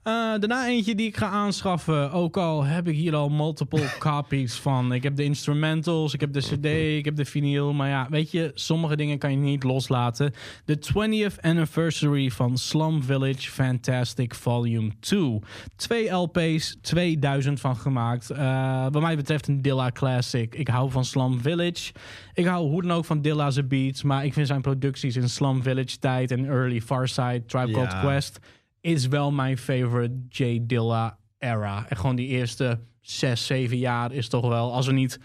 Eh, 0.10 0.40
daarna 0.40 0.68
eentje 0.68 0.96
die 0.96 1.08
ik 1.08 1.18
ga 1.18 1.28
aanschaffen. 1.28 2.12
Ook 2.12 2.38
al 2.38 2.64
heb 2.64 2.88
ik 2.88 2.96
hier 2.96 3.16
al 3.16 3.30
multiple 3.30 3.96
copies 4.00 4.56
van. 4.56 4.94
Ik 4.94 5.04
heb 5.04 5.16
de 5.16 5.24
instrumentals, 5.24 6.14
ik 6.14 6.20
heb 6.20 6.34
de 6.34 6.40
CD, 6.40 6.66
ik 6.98 7.06
heb 7.06 7.16
de 7.16 7.26
vinyl. 7.26 7.74
Maar 7.74 7.90
ja, 7.90 8.08
weet 8.10 8.32
je, 8.32 8.52
sommige 8.54 8.96
dingen 8.96 9.18
kan 9.18 9.32
je 9.32 9.38
niet 9.38 9.64
loslaten. 9.64 10.34
De 10.66 10.78
20th 10.78 11.40
anniversary 11.42 12.30
van 12.30 12.58
Slum 12.58 13.04
Village 13.04 13.52
Fantastic 13.52 14.36
Volume 14.36 14.92
2. 15.00 15.40
Twee 15.76 16.10
LP's, 16.10 16.78
2000 16.82 17.60
van 17.60 17.76
gemaakt. 17.76 18.30
Eh, 18.30 18.86
wat 18.92 19.02
mij 19.02 19.16
betreft 19.16 19.48
een 19.48 19.62
Dilla 19.62 19.92
classic. 19.92 20.56
Ik 20.56 20.68
hou 20.68 20.92
van 20.92 21.06
Slum 21.06 21.42
Village. 21.42 21.92
Ik 22.34 22.46
hou 22.46 22.70
hoe 22.70 22.82
dan 22.82 22.92
ook 22.92 23.06
van 23.06 23.22
Dilla's 23.22 23.68
beats. 23.68 24.04
Maar 24.04 24.26
ik 24.26 24.34
vind 24.34 24.48
zijn 24.48 24.62
producties 24.62 25.16
in 25.16 25.30
Slum 25.30 25.64
Village 25.64 25.98
tijd 26.00 26.32
en 26.32 26.46
early 26.46 26.82
Farside, 26.82 27.44
Tribe 27.46 27.72
Called 27.72 27.92
Ja. 27.92 28.00
Quest 28.00 28.40
is 28.82 29.08
wel 29.08 29.32
mijn 29.32 29.58
favorite 29.58 30.16
J 30.30 30.60
Dilla 30.62 31.18
era. 31.40 31.86
En 31.90 31.98
gewoon 31.98 32.16
die 32.16 32.28
eerste 32.28 32.80
zes, 33.02 33.46
zeven 33.46 33.78
jaar 33.78 34.12
is 34.12 34.30
toch 34.30 34.48
wel, 34.48 34.74
als 34.74 34.88
we 34.88 34.94
niet 34.94 35.20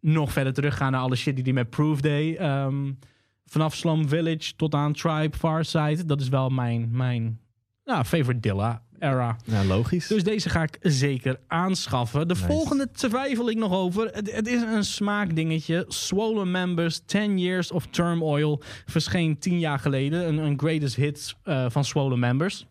nog 0.00 0.32
verder 0.32 0.52
teruggaan 0.52 0.92
naar 0.92 1.00
alle 1.00 1.16
shit 1.16 1.34
die 1.34 1.44
hij 1.44 1.52
met 1.52 1.70
Proof 1.70 2.00
Day, 2.00 2.34
ehm, 2.36 2.92
vanaf 3.46 3.74
Slum 3.74 4.08
Village 4.08 4.56
tot 4.56 4.74
aan 4.74 4.92
Tribe, 4.92 5.36
Farside, 5.36 6.04
dat 6.04 6.20
is 6.20 6.28
wel 6.28 6.48
mijn, 6.48 6.88
mijn 6.92 7.40
nou, 7.84 8.04
favorite 8.04 8.40
Dilla 8.40 8.82
era. 8.98 9.36
Ja, 9.44 9.64
logisch. 9.64 10.06
Dus 10.06 10.24
deze 10.24 10.48
ga 10.48 10.62
ik 10.62 10.78
zeker 10.80 11.40
aanschaffen. 11.46 12.28
De 12.28 12.34
Nice. 12.34 12.46
volgende 12.46 12.90
twijfel 12.90 13.50
ik 13.50 13.56
nog 13.56 13.72
over. 13.72 14.06
Het, 14.12 14.32
het 14.32 14.46
is 14.46 14.62
een 14.62 14.84
smaakdingetje. 14.84 15.84
Swollen 15.88 16.50
Members, 16.50 17.00
10 17.04 17.38
Years 17.38 17.72
of 17.72 17.86
Turmoil. 17.86 18.62
Verscheen 18.86 19.38
10 19.38 19.58
jaar 19.58 19.78
geleden. 19.78 20.28
Een, 20.28 20.38
een 20.38 20.58
greatest 20.58 20.96
hits 20.96 21.36
eh, 21.42 21.66
van 21.68 21.84
Swollen 21.84 22.18
Members. 22.18 22.66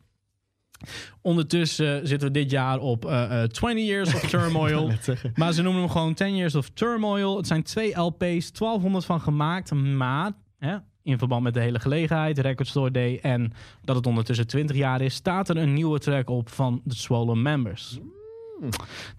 Ondertussen 1.22 2.08
zitten 2.08 2.28
we 2.28 2.34
dit 2.34 2.52
jaar 2.52 2.80
op 2.80 3.06
eh, 3.06 3.44
eh, 3.44 3.50
20 3.50 3.86
Years 3.86 4.14
of 4.14 4.30
Turmoil. 4.30 4.92
Maar 5.36 5.54
ze 5.54 5.62
noemen 5.62 5.82
hem 5.82 5.92
gewoon 5.92 6.14
10 6.14 6.36
Years 6.36 6.56
of 6.56 6.70
Turmoil. 6.70 7.38
Het 7.38 7.48
zijn 7.48 7.64
twee 7.64 8.00
LP's, 8.00 8.52
1200 8.52 9.06
van 9.06 9.22
gemaakt. 9.22 9.74
Maar 9.74 10.32
hè, 10.60 10.78
in 11.04 11.18
verband 11.18 11.44
met 11.44 11.54
de 11.54 11.60
hele 11.60 11.80
gelegenheid, 11.80 12.40
Record 12.40 12.68
Store 12.68 12.92
Day... 12.92 13.20
en 13.22 13.52
dat 13.84 13.96
het 13.96 14.08
ondertussen 14.08 14.48
20 14.48 14.76
jaar 14.76 15.02
is... 15.02 15.14
staat 15.14 15.50
er 15.50 15.58
een 15.58 15.74
nieuwe 15.74 16.00
track 16.00 16.30
op 16.30 16.50
van 16.50 16.82
de 16.84 16.96
Swollen 16.96 17.42
Members. 17.42 18.00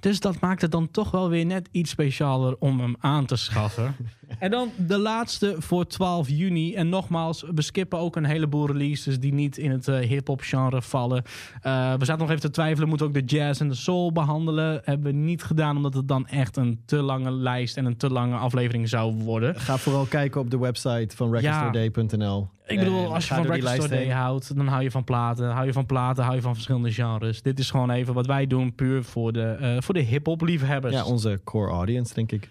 Dus 0.00 0.20
dat 0.20 0.40
maakt 0.40 0.62
het 0.62 0.70
dan 0.70 0.90
toch 0.90 1.11
wel 1.11 1.29
weer 1.29 1.46
net 1.46 1.68
iets 1.70 1.90
specialer 1.90 2.57
om 2.59 2.81
hem 2.81 2.96
aan 3.00 3.26
te 3.26 3.37
schaffen. 3.37 3.96
en 4.38 4.50
dan 4.50 4.70
de 4.76 4.98
laatste 4.98 5.55
voor 5.59 5.87
12 5.87 6.29
juni. 6.29 6.74
En 6.74 6.88
nogmaals, 6.88 7.44
we 7.55 7.62
skippen 7.62 7.98
ook 7.98 8.16
een 8.16 8.24
heleboel 8.24 8.66
releases 8.66 9.18
die 9.18 9.33
niet 9.33 9.59
in 9.59 9.70
het 9.70 9.88
eh, 9.88 9.98
hip-hop 9.98 10.40
genre 10.40 10.83
vallen. 10.83 11.22
Eh, 11.62 11.94
we 11.94 12.05
zaten 12.05 12.18
nog 12.18 12.29
even 12.29 12.40
te 12.40 12.50
twijfelen, 12.50 12.88
moeten 12.88 13.12
we 13.12 13.18
ook 13.18 13.29
de 13.29 13.37
jazz 13.37 13.61
en 13.61 13.68
de 13.68 13.74
soul 13.74 14.12
behandelen. 14.12 14.81
Hebben 14.85 15.12
we 15.12 15.18
niet 15.18 15.42
gedaan, 15.42 15.76
omdat 15.76 15.94
het 15.94 16.09
dan 16.09 16.26
echt 16.26 16.57
een 16.57 16.83
te 16.85 16.96
lange 16.96 17.31
lijst 17.31 17.76
en 17.76 17.85
een 17.85 17.96
te 17.96 18.11
lange 18.11 18.37
aflevering 18.37 18.88
zou 18.88 19.14
worden. 19.14 19.61
Ga 19.61 19.76
vooral 19.76 20.05
kijken 20.05 20.40
op 20.40 20.50
de 20.50 20.59
website 20.59 21.16
van 21.16 21.35
recordstore.nl. 21.35 22.48
Ik 22.70 22.78
bedoel, 22.78 23.04
En 23.04 23.11
als 23.12 23.28
je 23.28 23.35
van 23.35 23.44
Store 23.44 23.88
Day 23.88 23.98
heen. 23.98 24.11
houdt, 24.11 24.56
dan 24.56 24.66
hou 24.66 24.83
je 24.83 24.90
van 24.90 25.04
platen. 25.04 25.50
Hou 25.50 25.66
je 25.66 25.72
van 25.72 25.87
platen, 25.87 26.22
hou 26.24 26.37
je 26.37 26.42
van 26.42 26.54
verschillende 26.54 26.92
genres. 26.92 27.42
Dit 27.42 27.59
is 27.59 27.70
gewoon 27.70 27.90
even 27.90 28.14
wat 28.14 28.26
wij 28.26 28.46
doen, 28.46 28.74
puur 28.74 29.04
voor 29.04 29.33
de, 29.33 29.42
eh, 29.61 29.76
voor 29.78 29.94
de 29.94 30.00
hip-hop 30.00 30.40
liefhebbers. 30.42 30.94
Ja, 30.94 31.04
onze 31.04 31.40
core 31.44 31.70
audience, 31.70 32.14
denk 32.14 32.33
ik. 32.33 32.48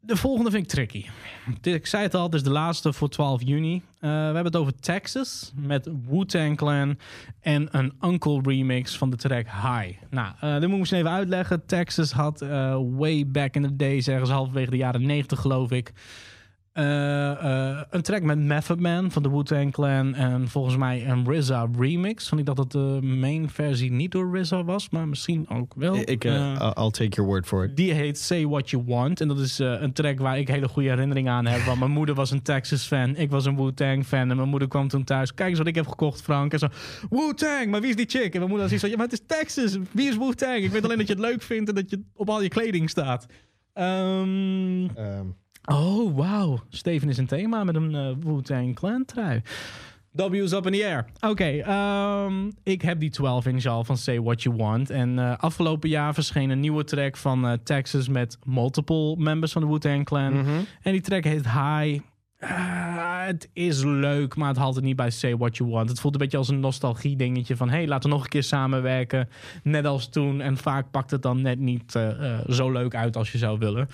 De 0.00 0.16
volgende 0.16 0.50
vind 0.50 0.62
ik 0.62 0.68
tricky. 0.70 1.04
Dit- 1.60 1.74
Ik 1.74 1.86
zei 1.86 2.02
het 2.02 2.14
al, 2.14 2.24
het 2.24 2.34
is 2.34 2.42
de 2.42 2.50
laatste 2.50 2.92
voor 2.92 3.08
12 3.08 3.42
juni. 3.44 3.74
Eh, 3.74 4.10
we 4.10 4.16
hebben 4.16 4.44
het 4.44 4.56
over 4.56 4.74
Texas 4.80 5.52
met 5.56 5.88
Wu-Tang 6.08 6.56
Clan 6.56 6.98
en 7.40 7.68
een 7.70 7.92
Uncle 8.02 8.40
remix 8.42 8.96
van 8.98 9.10
de 9.10 9.16
track 9.16 9.44
High. 9.46 9.98
Nou, 10.10 10.32
eh 10.40 10.52
dit 10.52 10.62
moet 10.62 10.70
ik 10.72 10.78
misschien 10.78 10.98
even 11.00 11.10
uitleggen. 11.12 11.66
Texas 11.66 12.12
had 12.12 12.40
eh, 12.42 12.78
way 12.96 13.26
back 13.26 13.54
in 13.54 13.62
the 13.62 13.76
days, 13.76 14.08
ergens 14.08 14.30
halverwege 14.30 14.70
de 14.70 14.76
jaren 14.76 15.06
90 15.06 15.40
geloof 15.40 15.70
ik, 15.70 15.88
eh, 15.88 15.94
eh, 15.94 16.04
een 16.74 18.02
track 18.02 18.22
met 18.22 18.38
Method 18.38 18.80
Man 18.80 19.10
van 19.10 19.22
de 19.22 19.30
Wu-Tang 19.30 19.72
Clan 19.72 20.14
en 20.14 20.48
volgens 20.48 20.76
mij 20.76 21.08
een 21.08 21.38
RZA 21.38 21.68
remix. 21.78 22.28
Want 22.28 22.40
ik 22.40 22.46
dacht 22.54 22.58
dat 22.58 22.72
de 22.72 23.06
main 23.06 23.48
versie 23.50 23.92
niet 23.92 24.10
door 24.12 24.38
RZA 24.38 24.64
was, 24.64 24.90
maar 24.90 25.08
misschien 25.08 25.48
ook 25.48 25.72
wel. 25.76 25.96
Ik, 25.96 26.24
eh, 26.24 26.52
Eh, 26.54 26.70
I'll 26.76 26.90
take 26.90 27.08
your 27.08 27.30
word 27.30 27.46
for 27.46 27.64
it. 27.64 27.76
die 27.76 27.92
heet 27.92 28.18
Say 28.18 28.46
What 28.46 28.70
You 28.70 28.82
Want. 28.86 29.20
En 29.20 29.28
dat 29.28 29.38
is 29.38 29.60
eh, 29.60 29.80
een 29.80 29.92
track 29.92 30.18
waar 30.18 30.38
ik 30.38 30.48
hele 30.48 30.68
goede 30.68 30.88
herinneringen 30.88 31.32
aan 31.32 31.46
heb. 31.46 31.60
Want 31.60 31.78
mijn 31.78 31.90
moeder 31.98 32.14
was 32.14 32.30
een 32.30 32.42
Texas-fan. 32.42 33.16
Ik 33.16 33.30
was 33.30 33.44
een 33.44 33.56
Wu-Tang 33.56 34.06
fan. 34.06 34.30
En 34.30 34.36
mijn 34.36 34.48
moeder 34.48 34.68
kwam 34.68 34.88
toen 34.88 35.04
thuis. 35.04 35.34
Kijk 35.34 35.48
eens 35.48 35.58
wat 35.58 35.66
ik 35.66 35.74
heb 35.74 35.86
gekocht, 35.86 36.22
Frank. 36.22 36.52
En 36.52 36.58
zo, 36.58 36.66
Wu-Tang, 37.10 37.70
maar 37.70 37.80
wie 37.80 37.90
is 37.90 37.96
die 37.96 38.08
chick? 38.08 38.32
En 38.32 38.38
mijn 38.38 38.48
moeder 38.50 38.68
zei 38.68 38.80
zo, 38.80 38.86
ja, 38.86 38.96
maar 38.96 39.08
het 39.08 39.20
is 39.20 39.26
Texas. 39.26 39.78
Wie 39.90 40.08
is 40.08 40.16
Wu-Tang? 40.16 40.62
Ik 40.64 40.70
weet 40.70 40.84
alleen 40.84 40.98
dat 40.98 41.06
je 41.06 41.12
het 41.14 41.22
leuk 41.22 41.42
vindt 41.42 41.68
en 41.68 41.74
dat 41.74 41.90
je 41.90 42.02
op 42.14 42.28
al 42.28 42.42
je 42.42 42.48
kleding 42.48 42.90
staat. 42.90 43.26
Ehm, 43.72 44.84
oh, 45.64 46.16
wauw. 46.16 46.60
Steven 46.68 47.08
is 47.08 47.18
een 47.18 47.26
thema 47.26 47.64
met 47.64 47.74
een 47.74 47.94
eh, 47.94 48.10
Wu-Tang 48.20 48.74
Clan 48.74 49.04
trui. 49.04 49.42
W's 50.14 50.52
up 50.52 50.66
in 50.66 50.72
the 50.72 50.84
air. 50.84 51.06
Oké, 51.20 51.44
ehm, 51.44 52.50
ik 52.62 52.82
heb 52.82 53.00
die 53.00 53.10
12 53.10 53.46
inch 53.46 53.64
al 53.66 53.84
van 53.84 53.96
Say 53.96 54.20
What 54.20 54.42
You 54.42 54.56
Want. 54.56 54.90
En 54.90 55.18
eh, 55.18 55.36
afgelopen 55.38 55.88
jaar 55.88 56.14
verscheen 56.14 56.50
een 56.50 56.60
nieuwe 56.60 56.84
track 56.84 57.16
van 57.16 57.46
eh, 57.46 57.52
Texas 57.64 58.08
met 58.08 58.38
multiple 58.44 59.16
members 59.16 59.52
van 59.52 59.62
de 59.62 59.68
Wu-Tang 59.68 60.04
Clan. 60.04 60.32
mhm. 60.32 60.48
En 60.82 60.92
die 60.92 61.00
track 61.00 61.24
heet 61.24 61.44
High. 61.44 62.00
Ah, 62.48 63.26
het 63.26 63.48
is 63.52 63.82
leuk, 63.82 64.36
maar 64.36 64.48
het 64.48 64.56
haalt 64.56 64.74
het 64.74 64.84
niet 64.84 64.96
bij 64.96 65.10
Say 65.10 65.36
What 65.36 65.56
You 65.56 65.70
Want. 65.70 65.88
Het 65.88 66.00
voelt 66.00 66.14
een 66.14 66.20
beetje 66.20 66.36
als 66.36 66.48
een 66.48 66.60
nostalgie 66.60 67.16
dingetje 67.16 67.56
van... 67.56 67.68
hey, 67.68 67.86
laten 67.86 68.08
we 68.08 68.14
nog 68.14 68.24
een 68.24 68.30
keer 68.30 68.42
samenwerken, 68.42 69.28
net 69.62 69.86
als 69.86 70.08
toen. 70.08 70.40
En 70.40 70.56
vaak 70.56 70.90
pakt 70.90 71.10
het 71.10 71.22
dan 71.22 71.42
net 71.42 71.58
niet 71.58 71.94
eh, 71.94 72.32
eh, 72.32 72.40
zo 72.48 72.70
leuk 72.72 72.94
uit 72.94 73.16
als 73.16 73.32
je 73.32 73.38
zou 73.38 73.58
willen. 73.58 73.88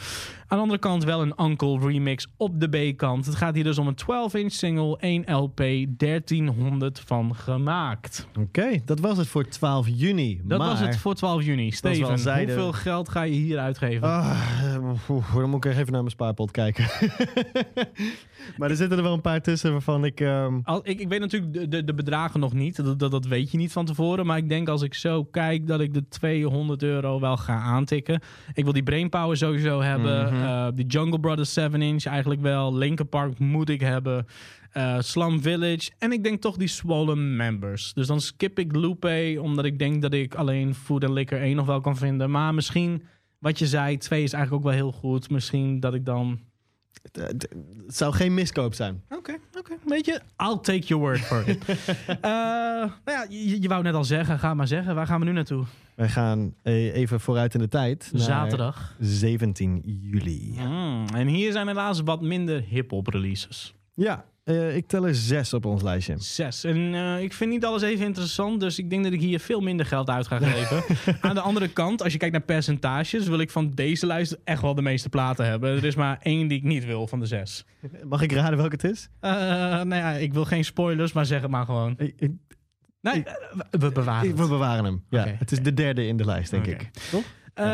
Aan 0.47 0.57
de 0.59 0.63
andere 0.63 0.79
kant 0.79 1.05
wel 1.05 1.23
een 1.23 1.35
Uncle 1.45 1.79
remix 1.79 2.27
op 2.37 2.61
de 2.61 2.93
B-kant. 2.93 3.27
Het 3.27 3.35
gaat 3.35 3.55
hier 3.55 3.65
dus 3.65 3.79
om 3.79 3.87
een 3.87 3.99
12-inch 4.03 4.53
single, 4.53 4.99
1 4.99 5.35
LP, 5.35 5.63
1300 5.89 7.01
van 7.07 7.35
gemaakt. 7.35 8.29
Oké, 8.39 8.81
dat 8.85 9.01
was 9.01 9.19
het 9.19 9.27
voor 9.27 9.49
12 9.49 9.87
juni. 9.89 10.41
Dat 10.45 10.59
maar, 10.59 10.69
was 10.69 10.81
het 10.81 10.97
voor 10.97 11.15
12 11.15 11.43
juni. 11.43 11.71
Steven, 11.71 12.07
hoeveel 12.07 12.73
geld 12.73 13.09
ga 13.09 13.23
je 13.23 13.33
hier 13.33 13.59
uitgeven? 13.59 14.09
Ah, 14.09 14.41
dan 15.35 15.51
moet 15.51 15.65
ik 15.65 15.73
even 15.73 15.93
naar 15.93 16.01
mijn 16.01 16.11
spaarpot 16.11 16.51
kijken. 16.51 16.85
maar 18.57 18.71
er 18.71 18.77
zitten 18.77 18.97
er 18.99 19.05
wel 19.05 19.13
een 19.13 19.21
paar 19.21 19.43
tussen 19.43 19.73
waarvan 19.73 20.05
ik... 20.05 20.21
ehm, 20.21 20.59
Al, 20.63 20.81
ik, 20.89 21.01
ik 21.01 21.09
weet 21.09 21.21
natuurlijk 21.21 21.53
de, 21.53 21.69
de, 21.69 21.85
de 21.85 21.95
bedragen 21.95 22.41
nog 22.41 22.53
niet. 22.53 22.77
Dat, 22.77 22.99
dat, 22.99 23.11
dat 23.11 23.27
weet 23.27 23.51
je 23.51 23.57
niet 23.59 23.73
van 23.73 23.85
tevoren. 23.85 24.27
Maar 24.27 24.37
ik 24.39 24.49
denk 24.49 24.69
als 24.69 24.83
ik 24.83 24.95
zo 24.95 25.25
kijk 25.25 25.67
dat 25.67 25.81
ik 25.81 25.95
de 25.95 26.09
200 26.09 26.83
euro 26.83 27.21
wel 27.21 27.37
ga 27.37 27.55
aantikken. 27.61 28.21
Ik 28.53 28.65
wil 28.65 28.73
die 28.73 28.83
Brainpower 28.83 29.37
sowieso 29.37 29.81
hebben. 29.81 30.33
Eh, 30.33 30.67
die 30.75 30.87
Jungle 30.87 31.21
Brothers 31.21 31.59
7-inch 31.61 32.05
eigenlijk 32.05 32.41
wel. 32.41 32.75
Linkin 32.77 33.09
Park 33.09 33.39
moet 33.39 33.69
ik 33.69 33.81
hebben. 33.81 34.27
Eh, 34.71 34.97
Slum 35.01 35.43
Village. 35.43 35.91
En 35.99 36.13
ik 36.13 36.25
denk 36.25 36.41
toch 36.41 36.57
die 36.57 36.69
Swollen 36.69 37.37
Members. 37.37 37.93
Dus 37.95 38.07
dan 38.07 38.21
skip 38.21 38.59
ik 38.59 38.77
Lupe. 38.77 39.39
Omdat 39.41 39.65
ik 39.65 39.79
denk 39.79 40.03
dat 40.03 40.13
ik 40.13 40.35
alleen 40.35 40.75
Food 40.75 41.05
and 41.05 41.13
Liquor 41.15 41.41
1 41.41 41.57
nog 41.57 41.67
wel 41.67 41.81
kan 41.81 41.97
vinden. 41.97 42.31
Maar 42.31 42.55
misschien, 42.55 43.03
wat 43.39 43.59
je 43.59 43.67
zei, 43.67 43.97
2 43.97 44.23
is 44.23 44.33
eigenlijk 44.33 44.65
ook 44.65 44.71
wel 44.73 44.79
heel 44.81 44.93
goed. 44.93 45.31
Misschien 45.31 45.81
dat 45.81 45.95
ik 45.95 46.05
dan... 46.05 46.41
het, 47.03 47.17
het- 47.17 47.49
het 47.87 47.97
zou 47.97 48.13
geen 48.15 48.35
miskoop 48.35 48.75
zijn. 48.75 49.03
Oké, 49.09 49.37
oké. 49.59 49.73
Weet 49.85 50.07
je, 50.07 50.21
I'll 50.37 50.59
take 50.63 50.87
your 50.87 51.03
word 51.05 51.21
for 51.21 51.49
it. 51.49 51.65
Eh, 52.21 52.87
nou 52.87 52.91
ja, 53.05 53.27
je, 53.29 53.63
je 53.63 53.69
wou 53.69 53.83
net 53.83 53.95
al 53.95 54.05
zeggen, 54.05 54.39
ga 54.39 54.55
maar 54.55 54.67
zeggen. 54.69 54.95
Waar 54.95 55.07
gaan 55.07 55.19
we 55.21 55.27
nu 55.27 55.33
naartoe? 55.33 55.65
Wij 55.95 56.09
gaan 56.09 56.55
eh, 56.63 56.95
even 56.95 57.21
vooruit 57.21 57.55
in 57.55 57.61
de 57.61 57.69
tijd. 57.69 58.11
Zaterdag. 58.15 58.97
17 58.99 59.81
juli. 59.85 60.55
Mm, 60.59 61.05
en 61.15 61.27
hier 61.27 61.53
zijn 61.53 61.67
helaas 61.67 62.01
wat 62.01 62.23
minder 62.23 62.63
hip-hop 62.69 63.07
releases. 63.07 63.75
Ja, 63.95 64.25
eh, 64.45 64.77
ik 64.77 64.87
tel 64.87 65.07
er 65.07 65.15
zes 65.15 65.55
op 65.55 65.65
ons 65.65 65.83
lijstje. 65.83 66.15
Zes. 66.19 66.65
En 66.65 66.95
eh, 66.95 67.23
ik 67.23 67.33
vind 67.33 67.51
niet 67.51 67.65
alles 67.65 67.83
even 67.83 68.07
interessant, 68.07 68.61
dus 68.61 68.79
ik 68.79 68.91
denk 68.91 69.05
dat 69.05 69.13
ik 69.13 69.21
hier 69.21 69.41
veel 69.41 69.61
minder 69.61 69.87
geld 69.87 70.09
uit 70.11 70.27
ga 70.27 70.39
geven. 70.43 70.83
Aan 71.21 71.35
de 71.35 71.41
andere 71.41 71.69
kant, 71.69 72.03
als 72.03 72.13
je 72.13 72.19
kijkt 72.19 72.35
naar 72.35 72.45
percentages, 72.45 73.27
wil 73.29 73.39
ik 73.39 73.51
van 73.51 73.71
deze 73.71 74.07
lijst 74.07 74.39
echt 74.45 74.63
wel 74.63 74.75
de 74.75 74.83
meeste 74.83 75.09
platen 75.09 75.47
hebben. 75.47 75.71
Er 75.77 75.85
is 75.85 75.95
maar 75.95 76.19
één 76.23 76.49
die 76.49 76.59
ik 76.59 76.65
niet 76.65 76.85
wil 76.85 77.07
van 77.07 77.21
de 77.21 77.27
zes. 77.27 77.65
Mag 78.09 78.23
ik 78.23 78.33
raden 78.33 78.57
welke 78.59 78.73
het 78.81 78.85
is? 78.85 79.09
Eh, 79.21 79.31
nou 79.33 79.95
ja, 79.95 80.11
ik 80.13 80.33
wil 80.33 80.45
geen 80.45 80.65
spoilers, 80.65 81.13
maar 81.13 81.27
zeg 81.27 81.41
het 81.43 81.51
maar 81.51 81.65
gewoon. 81.65 81.95
Ik- 81.99 82.15
ik- 82.19 82.33
Nee, 83.03 83.23
we 83.71 83.93
bewaren 83.93 84.23
ik- 84.25 84.31
het. 84.31 84.41
we 84.41 84.49
bewaren 84.49 84.85
hem. 84.85 85.05
Ja, 85.11 85.21
Oké. 85.21 85.35
Het 85.39 85.53
is 85.53 85.61
de 85.63 85.75
derde 85.75 86.07
in 86.07 86.17
de 86.17 86.25
lijst, 86.25 86.51
denk 86.51 86.67
ik. 86.67 86.91
Toch? 87.11 87.23
Eh, 87.55 87.65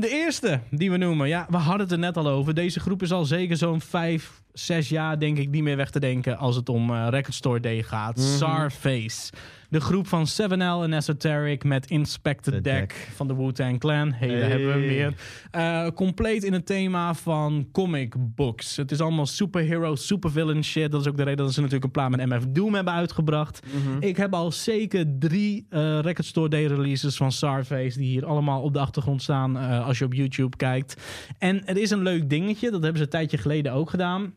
de 0.00 0.08
eerste 0.08 0.60
die 0.70 0.90
we 0.90 0.96
noemen. 0.96 1.28
Ja, 1.28 1.46
we 1.48 1.56
hadden 1.56 1.80
het 1.80 1.92
er 1.92 1.98
net 1.98 2.16
al 2.16 2.28
over. 2.28 2.54
Deze 2.54 2.80
groep 2.80 3.02
is 3.02 3.12
al 3.12 3.24
zeker 3.24 3.56
zo'n 3.56 3.80
vijf, 3.80 4.42
zes 4.52 4.88
jaar, 4.88 5.18
denk 5.18 5.38
ik, 5.38 5.48
niet 5.48 5.62
meer 5.62 5.76
weg 5.76 5.90
te 5.90 6.00
denken 6.00 6.38
als 6.38 6.56
het 6.56 6.68
om 6.68 6.90
eh, 6.90 7.06
Record 7.10 7.34
Store 7.34 7.60
Day 7.60 7.82
gaat. 7.82 8.16
Mhm. 8.16 8.26
Sarface. 8.26 9.32
De 9.72 9.80
groep 9.80 10.06
van 10.06 10.26
7L 10.26 10.82
en 10.82 10.92
Esoteric 10.92 11.64
met 11.64 11.86
Inspector 11.86 12.52
The 12.52 12.60
Deck, 12.60 12.78
Deck. 12.88 13.08
van 13.14 13.26
de 13.26 13.34
Wu-Tang 13.34 13.78
Clan. 13.78 14.12
Hey, 14.12 14.28
daar 14.28 14.48
hebben 14.48 14.66
we 14.66 14.72
hem 14.72 14.80
weer. 14.80 15.14
Eh, 15.50 15.86
compleet 15.94 16.44
in 16.44 16.52
het 16.52 16.66
thema 16.66 17.14
van 17.14 17.68
comic 17.72 18.14
books. 18.18 18.76
Het 18.76 18.90
is 18.90 19.00
allemaal 19.00 19.26
superhero, 19.26 19.94
supervillain 19.94 20.64
shit. 20.64 20.90
Dat 20.90 21.00
is 21.00 21.06
ook 21.08 21.16
de 21.16 21.22
reden 21.22 21.44
dat 21.44 21.54
ze 21.54 21.60
natuurlijk 21.60 21.84
een 21.84 21.90
plaat 21.90 22.10
met 22.10 22.26
MF 22.26 22.44
Doom 22.48 22.74
hebben 22.74 22.92
uitgebracht. 22.92 23.66
Ik 24.00 24.16
heb 24.16 24.34
al 24.34 24.52
zeker 24.52 25.18
drie 25.18 25.66
eh 25.68 25.98
Record 26.00 26.26
Store 26.26 26.48
Day 26.48 26.66
releases 26.66 27.16
van 27.16 27.32
Sarface... 27.32 27.98
die 27.98 28.08
hier 28.08 28.26
allemaal 28.26 28.62
op 28.62 28.72
de 28.72 28.80
achtergrond 28.80 29.22
staan 29.22 29.58
eh, 29.58 29.86
als 29.86 29.98
je 29.98 30.04
op 30.04 30.14
YouTube 30.14 30.56
kijkt. 30.56 31.02
En 31.38 31.62
het 31.64 31.76
is 31.76 31.90
een 31.90 32.02
leuk 32.02 32.30
dingetje. 32.30 32.70
Dat 32.70 32.82
hebben 32.82 32.98
ze 32.98 33.04
een 33.04 33.10
tijdje 33.10 33.38
geleden 33.38 33.72
ook 33.72 33.90
gedaan. 33.90 34.34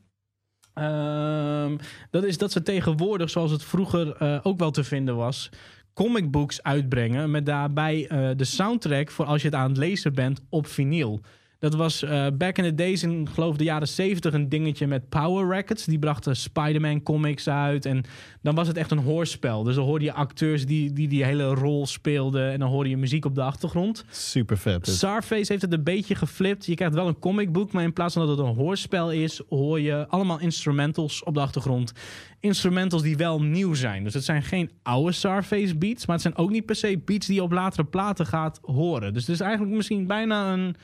Ehm, 0.75 1.77
dat 2.11 2.23
is 2.23 2.37
dat 2.37 2.51
ze 2.51 2.61
tegenwoordig, 2.61 3.29
zoals 3.29 3.51
het 3.51 3.63
vroeger 3.63 4.15
eh, 4.15 4.39
ook 4.43 4.59
wel 4.59 4.71
te 4.71 4.83
vinden 4.83 5.15
was... 5.15 5.49
comic 5.93 6.31
books 6.31 6.63
uitbrengen 6.63 7.31
met 7.31 7.45
daarbij 7.45 8.07
eh, 8.07 8.29
de 8.35 8.43
soundtrack... 8.43 9.11
voor 9.11 9.25
als 9.25 9.41
je 9.41 9.47
het 9.47 9.57
aan 9.57 9.69
het 9.69 9.77
lezen 9.77 10.13
bent 10.13 10.41
op 10.49 10.67
vinyl. 10.67 11.21
Dat 11.65 11.75
was 11.75 12.03
eh, 12.03 12.27
back 12.33 12.57
in 12.57 12.63
the 12.63 12.75
days 12.75 13.03
in, 13.03 13.27
geloof 13.33 13.57
de 13.57 13.63
jaren 13.63 13.87
70 13.87 14.33
een 14.33 14.49
dingetje 14.49 14.87
met 14.87 15.09
Power 15.09 15.55
Records. 15.55 15.85
Die 15.85 15.99
brachten 15.99 16.35
Spider-Man 16.35 17.03
comics 17.03 17.49
uit. 17.49 17.85
En 17.85 18.03
dan 18.41 18.55
was 18.55 18.67
het 18.67 18.77
echt 18.77 18.91
een 18.91 18.97
hoorspel. 18.97 19.63
Dus 19.63 19.75
dan 19.75 19.85
hoorde 19.85 20.05
je 20.05 20.13
acteurs 20.13 20.65
die 20.65 20.93
die, 20.93 21.07
die 21.07 21.23
hele 21.23 21.43
rol 21.43 21.85
speelden. 21.85 22.51
En 22.51 22.59
dan 22.59 22.69
hoorde 22.69 22.89
je 22.89 22.97
muziek 22.97 23.25
op 23.25 23.35
de 23.35 23.41
achtergrond. 23.41 24.05
Super 24.09 24.57
vet. 24.57 24.85
Dus. 24.85 24.99
Sarface 24.99 25.51
heeft 25.51 25.61
het 25.61 25.73
een 25.73 25.83
beetje 25.83 26.15
geflipt. 26.15 26.65
Je 26.65 26.75
krijgt 26.75 26.95
wel 26.95 27.07
een 27.07 27.19
comicboek, 27.19 27.71
maar 27.71 27.83
in 27.83 27.93
plaats 27.93 28.13
van 28.13 28.27
dat 28.27 28.37
het 28.37 28.47
een 28.47 28.55
hoorspel 28.55 29.11
is, 29.11 29.41
hoor 29.49 29.79
je 29.79 30.07
allemaal 30.07 30.39
instrumentals 30.39 31.23
op 31.23 31.33
de 31.33 31.39
achtergrond. 31.39 31.93
Instrumentals 32.39 33.01
die 33.01 33.17
wel 33.17 33.41
nieuw 33.41 33.73
zijn. 33.73 34.03
Dus 34.03 34.13
het 34.13 34.23
zijn 34.23 34.43
geen 34.43 34.71
oude 34.83 35.11
Sarface 35.11 35.77
beats, 35.77 36.05
maar 36.05 36.15
het 36.15 36.23
zijn 36.23 36.37
ook 36.37 36.49
niet 36.49 36.65
per 36.65 36.75
se 36.75 37.01
beats 37.05 37.27
die 37.27 37.35
je 37.35 37.43
op 37.43 37.51
latere 37.51 37.85
platen 37.85 38.25
gaat 38.25 38.59
horen. 38.61 39.13
Dus 39.13 39.21
het 39.21 39.35
is 39.35 39.41
eigenlijk 39.41 39.75
misschien 39.75 40.07
bijna 40.07 40.53
een 40.53 40.75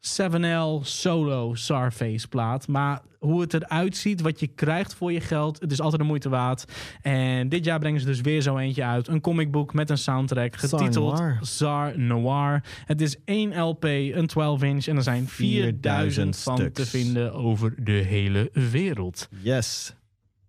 7L 0.00 0.80
solo 0.82 1.54
Sarface 1.54 2.28
plaat. 2.28 2.68
Maar 2.68 3.00
hoe 3.18 3.40
het 3.40 3.54
eruit 3.54 3.96
ziet, 3.96 4.20
wat 4.20 4.40
je 4.40 4.46
krijgt 4.46 4.94
voor 4.94 5.12
je 5.12 5.20
geld, 5.20 5.60
het 5.60 5.72
is 5.72 5.80
altijd 5.80 6.00
de 6.00 6.06
moeite 6.06 6.28
waard. 6.28 6.64
En 7.02 7.48
dit 7.48 7.64
jaar 7.64 7.78
brengen 7.78 8.00
ze 8.00 8.06
dus 8.06 8.20
weer 8.20 8.40
zo 8.40 8.56
eentje 8.56 8.84
uit. 8.84 9.08
Een 9.08 9.20
comicboek 9.20 9.74
met 9.74 9.90
een 9.90 9.98
soundtrack 9.98 10.56
getiteld 10.56 11.18
Noir. 11.18 11.38
Zar 11.40 11.98
Noir. 11.98 12.62
Het 12.84 13.00
is 13.00 13.16
één 13.24 13.60
LP, 13.60 13.84
een 13.84 14.26
12 14.26 14.62
inch 14.62 14.86
en 14.86 14.96
er 14.96 15.02
zijn 15.02 15.28
4000 15.28 16.38
van 16.38 16.56
stuks. 16.56 16.74
te 16.74 16.86
vinden 16.86 17.32
over 17.32 17.74
de 17.84 17.92
hele 17.92 18.50
wereld. 18.52 19.28
Yes. 19.42 19.94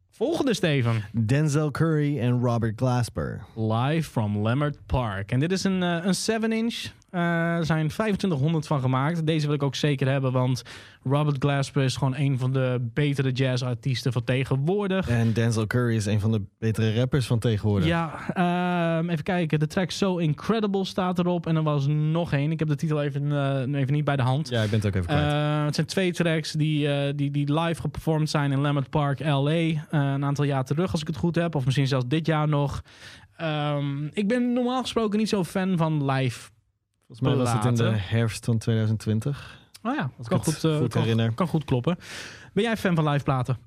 Volgende 0.10 0.54
Steven. 0.54 1.04
Denzel 1.26 1.72
Curry 1.72 2.20
en 2.20 2.40
Robert 2.40 2.74
Glasper. 2.80 3.46
Live 3.56 4.10
from 4.10 4.38
Lambert 4.38 4.78
Park. 4.86 5.32
En 5.32 5.40
dit 5.40 5.52
is 5.52 5.64
een, 5.64 5.84
eh, 5.84 6.06
een 6.06 6.16
7 6.16 6.52
inch. 6.52 6.84
Eh, 6.84 6.92
er 7.12 7.66
zijn 7.66 7.88
2500 7.88 8.68
van 8.68 8.80
gemaakt. 8.80 9.26
Deze 9.26 9.46
wil 9.46 9.56
ik 9.56 9.64
ook 9.64 9.76
zeker 9.76 10.08
hebben, 10.08 10.32
want 10.32 10.62
Robert 11.04 11.36
Glasper 11.40 11.84
is 11.84 11.96
gewoon 11.96 12.16
een 12.16 12.38
van 12.38 12.54
de 12.54 12.90
betere 12.94 13.32
jazzartiesten 13.32 14.14
van 14.14 14.24
tegenwoordig. 14.24 15.10
En 15.10 15.34
Denzel 15.34 15.68
Curry 15.68 15.96
is 15.96 16.06
een 16.06 16.20
van 16.20 16.32
de 16.32 16.42
betere 16.60 16.96
rappers 16.96 17.26
van 17.26 17.40
tegenwoordig. 17.40 17.88
Ja, 17.88 18.34
ehm, 18.34 19.10
even 19.10 19.24
kijken. 19.24 19.60
De 19.60 19.68
track 19.68 19.92
So 19.92 20.18
Incredible 20.18 20.86
staat 20.86 21.20
erop. 21.20 21.48
En 21.48 21.56
er 21.56 21.64
was 21.64 21.88
nog 21.88 22.34
één. 22.34 22.52
Ik 22.52 22.60
heb 22.60 22.68
de 22.68 22.76
titel 22.76 23.02
even, 23.02 23.32
eh, 23.32 23.80
even 23.80 23.94
niet 23.94 24.06
bij 24.06 24.16
de 24.16 24.22
hand. 24.22 24.50
Ja, 24.50 24.62
ik 24.62 24.70
ben 24.70 24.80
het 24.80 24.88
ook 24.88 24.96
even 24.96 25.08
kwijt. 25.08 25.34
Uh, 25.34 25.66
het 25.66 25.76
zijn 25.76 25.88
twee 25.88 26.12
tracks 26.12 26.52
die, 26.52 26.88
uh, 26.88 27.14
die, 27.16 27.32
die 27.32 27.54
live 27.54 27.82
geperformed 27.82 28.30
zijn 28.30 28.52
in 28.52 28.60
Lambert 28.60 28.90
Park, 28.90 29.20
LA. 29.20 29.88
Een 29.90 30.26
aantal 30.26 30.46
jaar 30.46 30.66
terug, 30.66 30.92
als 30.92 31.02
ik 31.02 31.08
het 31.08 31.18
goed 31.18 31.36
heb. 31.36 31.56
Of 31.56 31.66
misschien 31.66 31.88
zelfs 31.88 32.06
dit 32.08 32.26
jaar 32.26 32.48
nog. 32.48 32.82
Um, 33.42 34.10
ik 34.14 34.28
ben 34.28 34.54
normaal 34.54 34.82
gesproken 34.82 35.20
niet 35.20 35.30
zo 35.30 35.44
fan 35.44 35.78
van 35.78 36.12
live. 36.12 36.50
Volgens 37.12 37.30
mij 37.30 37.36
was 37.36 37.54
het 37.54 37.66
in 37.66 37.92
de 37.92 37.98
herfst 37.98 38.46
van 38.46 38.58
2020. 38.58 39.60
Oh 39.84 39.96
ja, 39.96 40.12
dat 40.18 40.28
kan 40.28 40.44
goed, 40.44 40.60
goed 40.60 41.34
kan, 41.36 41.48
goed 41.48 41.64
kloppen. 41.64 41.98
Ben 42.54 42.64
jij 42.64 42.78
fan 42.78 42.96
van 42.96 43.10
live 43.10 43.24
platen? 43.24 43.58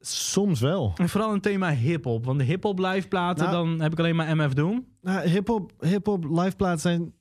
Soms 0.00 0.60
wel. 0.60 0.92
En 0.96 1.08
vooral 1.08 1.32
een 1.32 1.40
thema 1.40 1.70
hip-hop. 1.70 2.24
Want 2.24 2.38
de 2.38 2.44
hip-hop 2.44 2.78
live 2.78 3.08
platen, 3.08 3.44
Nou- 3.44 3.56
dan 3.56 3.80
heb 3.80 3.92
ik 3.92 3.98
alleen 3.98 4.16
maar 4.16 4.36
MF 4.36 4.52
Doom. 4.52 4.86
Nou, 5.00 5.28
hip-hop 5.28 5.72
hip-hop 5.78 6.24
live 6.24 6.56
platen 6.56 6.80
zijn. 6.80 7.12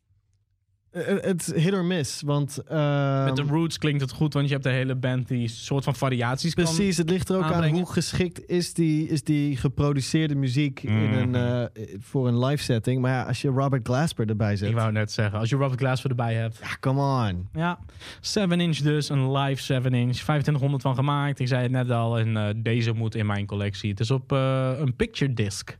Eh, 1.05 1.23
Het 1.29 1.53
hit 1.55 1.73
or 1.73 1.85
miss. 1.85 2.21
Want. 2.21 2.57
ehm, 2.67 3.23
Met 3.23 3.35
de 3.35 3.41
Roots 3.41 3.77
klinkt 3.77 4.01
het 4.01 4.11
goed, 4.11 4.33
want 4.33 4.45
je 4.45 4.51
hebt 4.51 4.63
de 4.63 4.69
hele 4.71 4.95
band 4.95 5.27
die 5.27 5.47
soort 5.47 5.83
van 5.83 5.95
variaties 5.95 6.53
kan. 6.53 6.63
Precies, 6.63 6.97
het 6.97 7.09
ligt 7.09 7.29
er 7.29 7.37
ook 7.37 7.43
aan 7.43 7.67
hoe 7.69 7.85
geschikt 7.91 8.49
is 8.49 8.73
die, 8.73 9.07
is 9.07 9.23
die 9.23 9.57
geproduceerde 9.57 10.35
muziek 10.35 10.83
in 10.83 10.91
een, 10.93 11.29
Mhm. 11.29 11.35
eh, 11.35 11.63
voor 11.99 12.27
een 12.27 12.45
live 12.45 12.63
setting. 12.63 13.01
Maar 13.01 13.11
ja, 13.11 13.23
als 13.23 13.41
je 13.41 13.49
Robert 13.49 13.87
Glasper 13.87 14.29
erbij 14.29 14.55
zet. 14.55 14.69
Ik 14.69 14.75
wou 14.75 14.91
net 14.91 15.11
zeggen, 15.11 15.39
als 15.39 15.49
je 15.49 15.55
Robert 15.55 15.79
Glasper 15.79 16.09
erbij 16.09 16.33
hebt. 16.33 16.59
Ja, 16.61 16.77
come 16.79 17.27
on. 17.29 17.49
Ja, 17.53 17.79
7 18.21 18.59
inch 18.59 18.77
dus, 18.77 19.09
een 19.09 19.31
live 19.31 19.61
7 19.63 19.93
inch. 19.93 20.13
2500 20.15 20.81
van 20.81 20.95
gemaakt, 20.95 21.39
ik 21.39 21.47
zei 21.47 21.61
het 21.61 21.71
net 21.71 21.91
al. 21.91 22.19
En 22.19 22.37
eh, 22.37 22.47
deze 22.57 22.91
moet 22.91 23.15
in 23.15 23.25
mijn 23.25 23.45
collectie. 23.45 23.89
Het 23.89 23.99
is 23.99 24.11
op 24.11 24.31
eh, 24.31 24.71
een 24.77 24.95
picture 24.95 25.33
disc. 25.33 25.77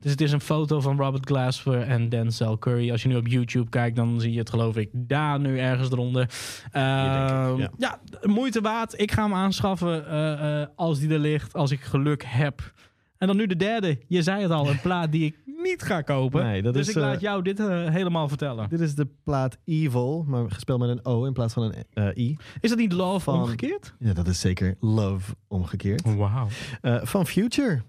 Dus 0.00 0.10
het 0.10 0.20
is 0.20 0.32
een 0.32 0.40
foto 0.40 0.80
van 0.80 0.96
Robert 0.96 1.26
Glasper 1.26 1.80
en 1.82 2.08
Denzel 2.08 2.58
Curry. 2.58 2.90
Als 2.90 3.02
je 3.02 3.08
nu 3.08 3.16
op 3.16 3.26
YouTube 3.26 3.70
kijkt, 3.70 3.96
dan 3.96 4.20
zie 4.20 4.32
je 4.32 4.38
het 4.38 4.50
geloof 4.50 4.76
ik 4.76 4.88
daar 4.92 5.40
nu 5.40 5.58
ergens 5.58 5.90
eronder. 5.90 6.30
Ehm, 6.72 7.58
ja. 7.58 7.70
ja. 7.78 8.00
moeite 8.22 8.60
waard. 8.60 9.00
Ik 9.00 9.12
ga 9.12 9.22
hem 9.22 9.34
aanschaffen 9.34 10.08
eh, 10.08 10.60
eh, 10.62 10.68
als 10.74 10.98
die 10.98 11.10
er 11.12 11.18
ligt, 11.18 11.54
als 11.54 11.70
ik 11.70 11.80
geluk 11.80 12.24
heb. 12.26 12.72
En 13.18 13.26
dan 13.26 13.36
nu 13.36 13.46
de 13.46 13.56
derde. 13.56 13.98
Je 14.08 14.22
zei 14.22 14.42
het 14.42 14.50
al, 14.50 14.70
een 14.70 14.80
plaat 14.80 15.12
die 15.12 15.24
ik 15.24 15.36
niet 15.68 15.82
ga 15.82 16.00
kopen. 16.00 16.42
Nee, 16.44 16.62
dat 16.62 16.74
dus 16.74 16.88
is, 16.88 16.94
ik 16.94 17.02
eh, 17.02 17.08
laat 17.08 17.20
jou 17.20 17.42
dit 17.42 17.60
eh, 17.60 17.88
helemaal 17.88 18.28
vertellen. 18.28 18.68
Dit 18.68 18.80
is 18.80 18.94
de 18.94 19.06
plaat 19.24 19.58
Evil, 19.64 20.24
maar 20.26 20.50
gespeeld 20.50 20.80
met 20.80 20.88
een 20.88 21.04
O 21.04 21.24
in 21.24 21.32
plaats 21.32 21.54
van 21.54 21.62
een 21.62 21.84
eh, 21.92 22.24
I. 22.24 22.36
Is 22.60 22.68
dat 22.70 22.78
niet 22.78 22.92
Love 22.92 23.20
Van- 23.20 23.40
omgekeerd? 23.40 23.94
Ja, 23.98 24.12
dat 24.12 24.26
is 24.26 24.40
zeker 24.40 24.76
Love 24.80 25.34
omgekeerd. 25.48 26.16
Wauw. 26.16 26.48
Eh, 26.80 27.00
van 27.02 27.26
Future. 27.26 27.82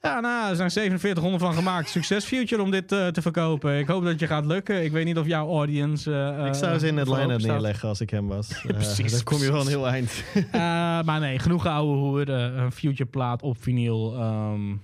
Ja, 0.00 0.20
nou, 0.20 0.50
er 0.50 0.56
zijn 0.56 0.70
4700 0.70 1.42
van 1.42 1.54
gemaakt. 1.54 1.88
Succes 1.88 2.24
Future 2.24 2.62
om 2.62 2.70
dit 2.70 2.92
eh, 2.92 3.06
te 3.06 3.22
verkopen. 3.22 3.78
Ik 3.78 3.86
hoop 3.86 4.04
dat 4.04 4.20
je 4.20 4.26
gaat 4.26 4.44
lukken. 4.46 4.84
Ik 4.84 4.92
weet 4.92 5.04
niet 5.04 5.18
of 5.18 5.26
jouw 5.26 5.48
audience... 5.48 6.12
eh, 6.38 6.46
ik 6.46 6.54
zou 6.54 6.78
ze 6.78 6.86
in 6.86 6.94
eh, 6.94 7.00
Atlanta 7.00 7.22
voorop 7.22 7.40
staat. 7.40 7.52
neerleggen 7.52 7.88
als 7.88 8.00
ik 8.00 8.10
hem 8.10 8.28
was. 8.28 8.48
Eh, 8.66 8.74
precies, 8.74 9.12
Dan 9.12 9.22
kom 9.22 9.38
je 9.38 9.52
wel 9.52 9.60
een 9.60 9.66
heel 9.66 9.88
eind. 9.88 10.22
Eh, 10.34 10.60
maar 11.02 11.20
nee, 11.20 11.38
genoeg 11.38 11.66
ouwe 11.66 11.96
hoer. 11.96 12.28
eh, 12.34 12.56
een 12.56 12.72
Future 12.72 13.08
plaat 13.10 13.42
op 13.42 13.62
vinyl. 13.62 14.12
ehm. 14.14 14.66
nou 14.68 14.76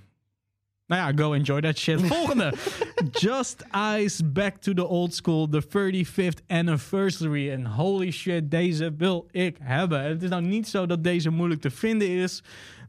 ja, 0.87 1.11
go 1.15 1.33
enjoy 1.33 1.61
that 1.61 1.77
shit. 1.77 2.01
Volgende. 2.15 2.53
Just 3.11 3.65
Ice 3.99 4.25
Back 4.25 4.55
to 4.57 4.73
the 4.73 4.87
Old 4.87 5.13
School. 5.13 5.47
The 5.49 5.63
35th 5.63 6.45
anniversary. 6.47 7.51
En 7.51 7.65
holy 7.65 8.11
shit, 8.11 8.51
deze 8.51 8.93
wil 8.97 9.27
ik 9.31 9.57
hebben. 9.61 10.01
En 10.03 10.09
het 10.09 10.23
is 10.23 10.29
nou 10.29 10.41
niet 10.41 10.67
zo 10.67 10.85
dat 10.85 11.03
deze 11.03 11.29
moeilijk 11.29 11.61
te 11.61 11.69
vinden 11.71 12.09
is. 12.09 12.43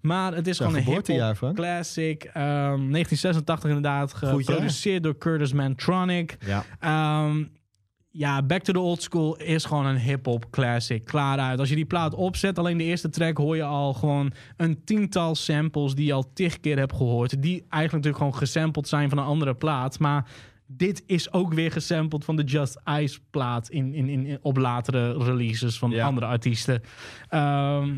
Maar 0.06 0.34
het 0.34 0.46
is 0.46 0.56
gewoon 0.56 0.74
een 0.76 0.82
geboortejaar, 0.82 1.34
Frank. 1.34 1.56
classic. 1.56 2.24
ehm, 2.24 2.34
1986 2.90 3.68
inderdaad. 3.68 4.12
Goed 4.12 4.20
jaar. 4.22 4.34
Geproduceerd 4.42 5.02
door 5.02 5.18
Curtis 5.18 5.52
Mantronic. 5.52 6.36
Ja. 6.46 6.64
Ehm, 6.80 7.44
ja, 8.10 8.42
Back 8.42 8.62
to 8.62 8.72
the 8.72 8.78
Old 8.80 9.02
School 9.02 9.36
is 9.36 9.64
gewoon 9.64 9.86
een 9.86 9.98
hip-hop 9.98 10.50
classic. 10.50 11.04
Klaar 11.04 11.38
uit. 11.38 11.58
Als 11.58 11.68
je 11.68 11.74
die 11.74 11.84
plaat 11.84 12.14
opzet, 12.14 12.58
alleen 12.58 12.76
de 12.78 12.84
eerste 12.84 13.08
track 13.08 13.36
hoor 13.38 13.56
je 13.56 13.62
al 13.64 13.92
gewoon 13.94 14.32
een 14.56 14.84
tiental 14.84 15.34
samples 15.34 15.94
die 15.94 16.06
je 16.06 16.12
al 16.12 16.32
tig 16.32 16.60
keer 16.60 16.78
hebt 16.78 16.96
gehoord. 16.96 17.42
Die 17.42 17.52
eigenlijk 17.68 17.92
natuurlijk 17.92 18.16
gewoon 18.16 18.34
gesampled 18.34 18.88
zijn 18.88 19.08
van 19.08 19.18
een 19.18 19.24
andere 19.24 19.54
plaat. 19.54 19.98
Maar 19.98 20.28
dit 20.66 21.02
is 21.06 21.32
ook 21.32 21.52
weer 21.54 21.72
gesampled 21.72 22.24
van 22.24 22.36
de 22.36 22.42
Just 22.44 22.80
Ice 23.00 23.18
plaat 23.30 23.68
in, 23.68 23.94
in, 23.94 24.08
in, 24.08 24.26
in- 24.26 24.38
op 24.42 24.56
latere 24.56 25.12
releases 25.24 25.78
van 25.78 25.90
Ja. 25.90 26.06
andere 26.06 26.26
artiesten. 26.26 26.82
Ehm, 27.28 27.94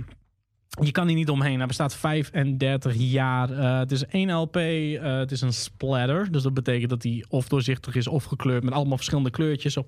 je 0.80 0.90
kan 0.92 1.06
hier 1.06 1.16
niet 1.16 1.28
omheen. 1.30 1.58
Hij 1.58 1.66
bestaat 1.66 1.94
35 1.94 2.94
jaar. 2.96 3.50
Eh, 3.50 3.78
het 3.78 3.92
is 3.92 4.06
één 4.06 4.32
LP. 4.32 4.56
eh, 4.56 5.18
het 5.18 5.30
is 5.32 5.40
een 5.40 5.52
splatter. 5.52 6.32
Dus 6.32 6.42
dat 6.42 6.54
betekent 6.54 6.90
dat 6.90 7.02
hij 7.02 7.24
of 7.28 7.48
doorzichtig 7.48 7.94
is 7.94 8.06
of 8.08 8.24
gekleurd 8.24 8.62
met 8.64 8.72
allemaal 8.74 8.96
verschillende 8.96 9.30
kleurtjes. 9.30 9.72
Zo, 9.72 9.86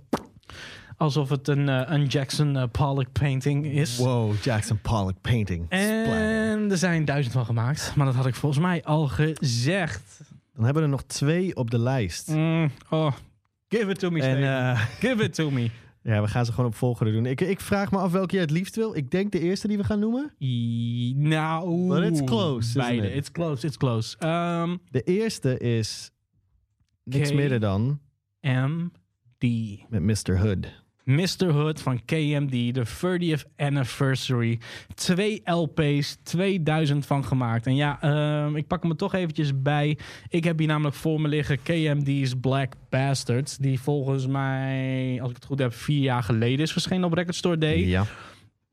alsof 0.96 1.28
het 1.28 1.48
een, 1.48 1.68
eh, 1.68 1.82
een 1.84 2.06
Jackson 2.06 2.70
Pollock 2.70 3.12
painting 3.12 3.66
is. 3.66 3.96
Wow, 3.96 4.34
Jackson 4.42 4.78
Pollock 4.80 5.20
painting. 5.20 5.64
Splatter. 5.64 6.50
En 6.50 6.70
er 6.70 6.76
zijn 6.78 7.04
duizend 7.04 7.34
van 7.34 7.44
gemaakt. 7.44 7.92
Maar 7.96 8.06
dat 8.06 8.14
had 8.14 8.26
ik 8.26 8.34
volgens 8.34 8.62
mij 8.62 8.84
al 8.84 9.08
gezegd. 9.08 10.20
Dan 10.54 10.64
hebben 10.64 10.82
we 10.82 10.88
er 10.88 10.94
nog 10.94 11.02
twee 11.02 11.56
op 11.56 11.70
de 11.70 11.78
lijst. 11.78 12.28
Mm, 12.28 12.70
oh, 12.90 13.12
give 13.68 13.90
it 13.90 13.98
to 13.98 14.10
me, 14.10 14.20
En 14.22 14.30
Steven. 14.30 14.76
Give 15.10 15.24
it 15.24 15.34
to 15.34 15.50
me. 15.50 15.70
ja, 16.02 16.20
we 16.22 16.28
gaan 16.28 16.44
ze 16.44 16.50
gewoon 16.52 16.66
op 16.70 16.74
volgorde 16.76 17.12
doen. 17.12 17.26
Ik, 17.26 17.40
ik 17.40 17.60
vraag 17.60 17.90
me 17.90 17.98
af 17.98 18.12
welke 18.12 18.34
je 18.34 18.40
het 18.40 18.50
liefst 18.50 18.76
wil. 18.76 18.96
Ik 18.96 19.10
denk 19.10 19.32
de 19.32 19.40
eerste 19.40 19.68
die 19.68 19.76
we 19.76 19.84
gaan 19.84 19.98
noemen. 19.98 20.32
I- 20.42 21.14
Nou, 21.16 21.88
But 21.88 22.02
it's 22.10 22.24
close, 22.24 22.78
Beide. 22.78 23.08
it? 23.10 23.16
It's 23.16 23.30
close, 23.32 23.66
it's 23.66 23.76
close. 23.76 24.16
Ehm, 24.18 24.76
De 24.90 25.02
eerste 25.02 25.58
is 25.58 26.10
niks 27.04 27.32
minder 27.32 27.60
dan 27.60 28.00
MD. 28.40 29.78
met 29.88 30.02
Mr. 30.02 30.38
Hood. 30.38 30.82
Mr. 31.04 31.50
Hood 31.50 31.80
van 31.80 32.04
KMD, 32.04 32.74
de 32.74 32.84
30th 32.86 33.56
anniversary. 33.56 34.58
Twee 34.94 35.42
LP's, 35.44 36.16
2000 36.22 37.06
van 37.06 37.24
gemaakt. 37.24 37.66
En 37.66 37.76
ja, 37.76 38.00
ehm, 38.00 38.56
ik 38.56 38.66
pak 38.66 38.84
er 38.84 38.96
toch 38.96 39.14
eventjes 39.14 39.62
bij. 39.62 39.98
Ik 40.28 40.44
heb 40.44 40.58
hier 40.58 40.68
namelijk 40.68 40.96
voor 40.96 41.20
me 41.20 41.28
liggen 41.28 41.62
KMD's 41.62 42.34
Black 42.40 42.72
Bastards. 42.88 43.56
Die 43.56 43.80
volgens 43.80 44.26
mij, 44.26 45.18
als 45.20 45.30
ik 45.30 45.36
het 45.36 45.44
goed 45.44 45.58
heb, 45.58 45.74
vier 45.74 46.02
jaar 46.02 46.22
geleden 46.22 46.60
is 46.60 46.72
verschenen 46.72 47.04
op 47.04 47.12
Record 47.12 47.36
Store 47.36 47.58
Day. 47.58 47.78
Ja. 47.78 48.06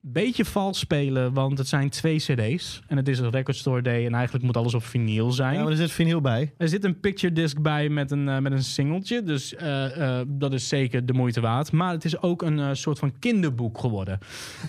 Beetje 0.02 0.46
vals 0.46 0.80
spelen, 0.80 1.34
want 1.34 1.58
het 1.58 1.68
zijn 1.68 1.90
twee 1.90 2.18
CD's. 2.18 2.82
En 2.88 2.98
het 2.98 3.08
is 3.08 3.20
een 3.20 3.30
Record 3.30 3.56
Store 3.58 3.82
Day 3.82 4.06
en 4.06 4.14
eigenlijk 4.14 4.46
moet 4.46 4.58
alles 4.58 4.74
op 4.74 4.84
vinyl 4.84 5.32
zijn. 5.32 5.54
ja, 5.54 5.62
maar 5.62 5.72
er 5.72 5.78
zit 5.78 5.92
vinyl 5.92 6.22
bij. 6.22 6.54
Er 6.58 6.68
zit 6.68 6.84
een 6.84 7.00
picture 7.00 7.34
disc 7.34 7.62
bij 7.62 7.90
met 7.90 8.12
een, 8.12 8.30
eh, 8.30 8.38
met 8.38 8.52
een 8.52 8.64
singeltje. 8.64 9.24
Dus 9.24 9.56
eh, 9.56 10.20
eh, 10.20 10.26
dat 10.28 10.54
is 10.54 10.68
zeker 10.68 11.06
de 11.06 11.14
moeite 11.14 11.42
waard. 11.42 11.72
Maar 11.72 11.92
het 11.92 12.06
is 12.06 12.22
ook 12.22 12.42
een 12.42 12.76
soort 12.76 13.00
van 13.00 13.20
kinderboek 13.20 13.78
geworden. 13.78 14.20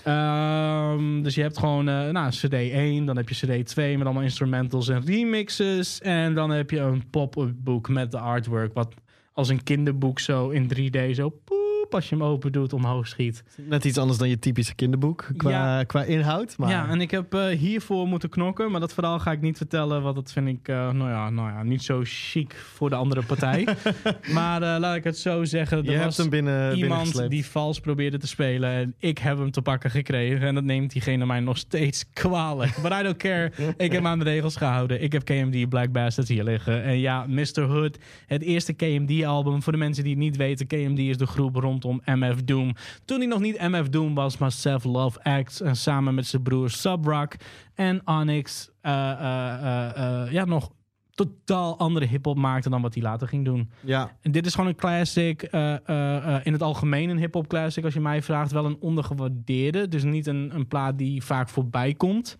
Ehm, 0.04 1.22
dus 1.22 1.34
je 1.34 1.42
hebt 1.42 1.58
gewoon 1.58 1.84
nou, 1.84 2.30
CD 2.30 2.52
1, 2.52 3.04
dan 3.04 3.16
heb 3.16 3.28
je 3.28 3.60
CD 3.60 3.66
2 3.66 3.96
met 3.96 4.06
allemaal 4.06 4.24
instrumentals 4.24 4.88
en 4.88 5.04
remixes. 5.04 6.00
En 6.00 6.34
dan 6.34 6.50
heb 6.50 6.70
je 6.70 6.78
een 6.78 7.10
pop-up 7.10 7.54
boek 7.56 7.88
met 7.88 8.10
de 8.10 8.18
artwork. 8.18 8.74
Wat 8.74 8.94
als 9.32 9.48
een 9.48 9.62
kinderboek 9.62 10.18
zo 10.18 10.48
in 10.48 10.68
3D 10.74 11.14
zo 11.14 11.28
poep, 11.28 11.67
als 11.94 12.08
je 12.08 12.14
hem 12.14 12.24
open 12.24 12.52
doet 12.52 12.72
omhoog 12.72 13.08
schiet. 13.08 13.42
Net 13.56 13.84
iets 13.84 13.98
anders 13.98 14.18
dan 14.18 14.28
je 14.28 14.38
typische 14.38 14.74
kinderboek 14.74 15.28
qua, 15.36 15.50
Ja. 15.50 15.84
qua 15.84 16.02
inhoud. 16.02 16.56
Maar 16.58 16.70
Ja, 16.70 16.88
en 16.88 17.00
ik 17.00 17.10
heb 17.10 17.34
eh, 17.34 17.46
hiervoor 17.46 18.06
moeten 18.06 18.28
knokken, 18.28 18.70
maar 18.70 18.80
dat 18.80 18.92
verhaal 18.94 19.18
ga 19.18 19.32
ik 19.32 19.40
niet 19.40 19.56
vertellen, 19.56 20.02
want 20.02 20.14
dat 20.14 20.32
vind 20.32 20.48
ik 20.48 20.68
eh, 20.68 20.90
nou 20.90 21.10
ja, 21.10 21.30
nou 21.30 21.48
ja, 21.48 21.62
niet 21.62 21.82
zo 21.82 22.00
chic 22.04 22.54
voor 22.54 22.88
de 22.90 22.96
andere 22.96 23.22
partij. 23.22 23.68
maar 24.32 24.62
eh, 24.62 24.80
laat 24.80 24.96
ik 24.96 25.04
het 25.04 25.18
zo 25.18 25.44
zeggen, 25.44 25.76
je 25.82 25.84
er 25.88 25.92
hebt 25.92 26.04
was 26.04 26.16
hem 26.16 26.28
binnen, 26.30 26.76
iemand 26.76 27.28
die 27.30 27.46
vals 27.46 27.80
probeerde 27.80 28.18
te 28.18 28.26
spelen 28.26 28.70
en 28.70 28.94
ik 28.98 29.18
heb 29.18 29.38
hem 29.38 29.50
te 29.50 29.62
pakken 29.62 29.90
gekregen 29.90 30.46
en 30.46 30.54
dat 30.54 30.64
neemt 30.64 30.92
diegene 30.92 31.26
mij 31.26 31.40
nog 31.40 31.56
steeds 31.58 32.04
kwalijk. 32.12 32.76
But 32.82 32.92
I 32.92 33.02
don't 33.02 33.16
care, 33.16 33.52
ik 33.76 33.92
heb 33.92 34.04
aan 34.04 34.18
de 34.18 34.24
regels 34.24 34.56
gehouden. 34.56 35.02
Ik 35.02 35.12
heb 35.12 35.24
KMD 35.24 35.68
Black 35.68 35.92
Bastards 35.92 36.30
hier 36.30 36.44
liggen. 36.44 36.82
En 36.82 36.98
ja, 36.98 37.26
Mr. 37.28 37.60
Hood, 37.60 37.98
het 38.26 38.42
eerste 38.42 38.72
KMD-album. 38.72 39.62
Voor 39.62 39.72
de 39.72 39.78
mensen 39.78 40.02
die 40.04 40.12
het 40.12 40.22
niet 40.22 40.36
weten, 40.36 40.66
KMD 40.66 40.98
is 40.98 41.16
de 41.16 41.26
groep 41.26 41.56
rondom 41.82 42.00
MF 42.04 42.42
Doom. 42.44 42.74
Toen 43.04 43.18
hij 43.18 43.26
nog 43.26 43.40
niet 43.40 43.60
MF 43.60 43.88
Doom 43.88 44.14
was, 44.14 44.38
maar 44.38 44.52
Self 44.52 44.84
Love 44.84 45.22
Acts. 45.22 45.60
En 45.60 45.76
samen 45.76 46.14
met 46.14 46.26
zijn 46.26 46.42
broer 46.42 46.70
Subrock 46.70 47.34
en 47.74 48.00
Onyx, 48.06 48.70
eh, 48.80 49.10
eh, 49.10 50.22
eh, 50.24 50.32
ja, 50.32 50.44
nog 50.44 50.70
totaal 51.10 51.78
andere 51.78 52.06
hip-hop 52.06 52.36
maakte 52.36 52.70
dan 52.70 52.82
wat 52.82 52.94
hij 52.94 53.02
later 53.02 53.28
ging 53.28 53.44
doen. 53.44 53.70
Ja, 53.80 54.16
En 54.20 54.32
dit 54.32 54.46
is 54.46 54.54
gewoon 54.54 54.68
een 54.68 54.76
classic. 54.76 55.42
in 56.42 56.52
het 56.52 56.62
algemeen 56.62 57.08
een 57.08 57.18
hip-hop 57.18 57.46
classic, 57.48 57.84
als 57.84 57.94
je 57.94 58.00
mij 58.00 58.22
vraagt. 58.22 58.52
Wel 58.52 58.64
een 58.64 58.76
ondergewaardeerde. 58.80 59.88
Dus 59.88 60.02
niet 60.02 60.26
een, 60.26 60.50
een 60.54 60.68
plaat 60.68 60.98
die 60.98 61.24
vaak 61.24 61.48
voorbij 61.48 61.94
komt. 61.94 62.36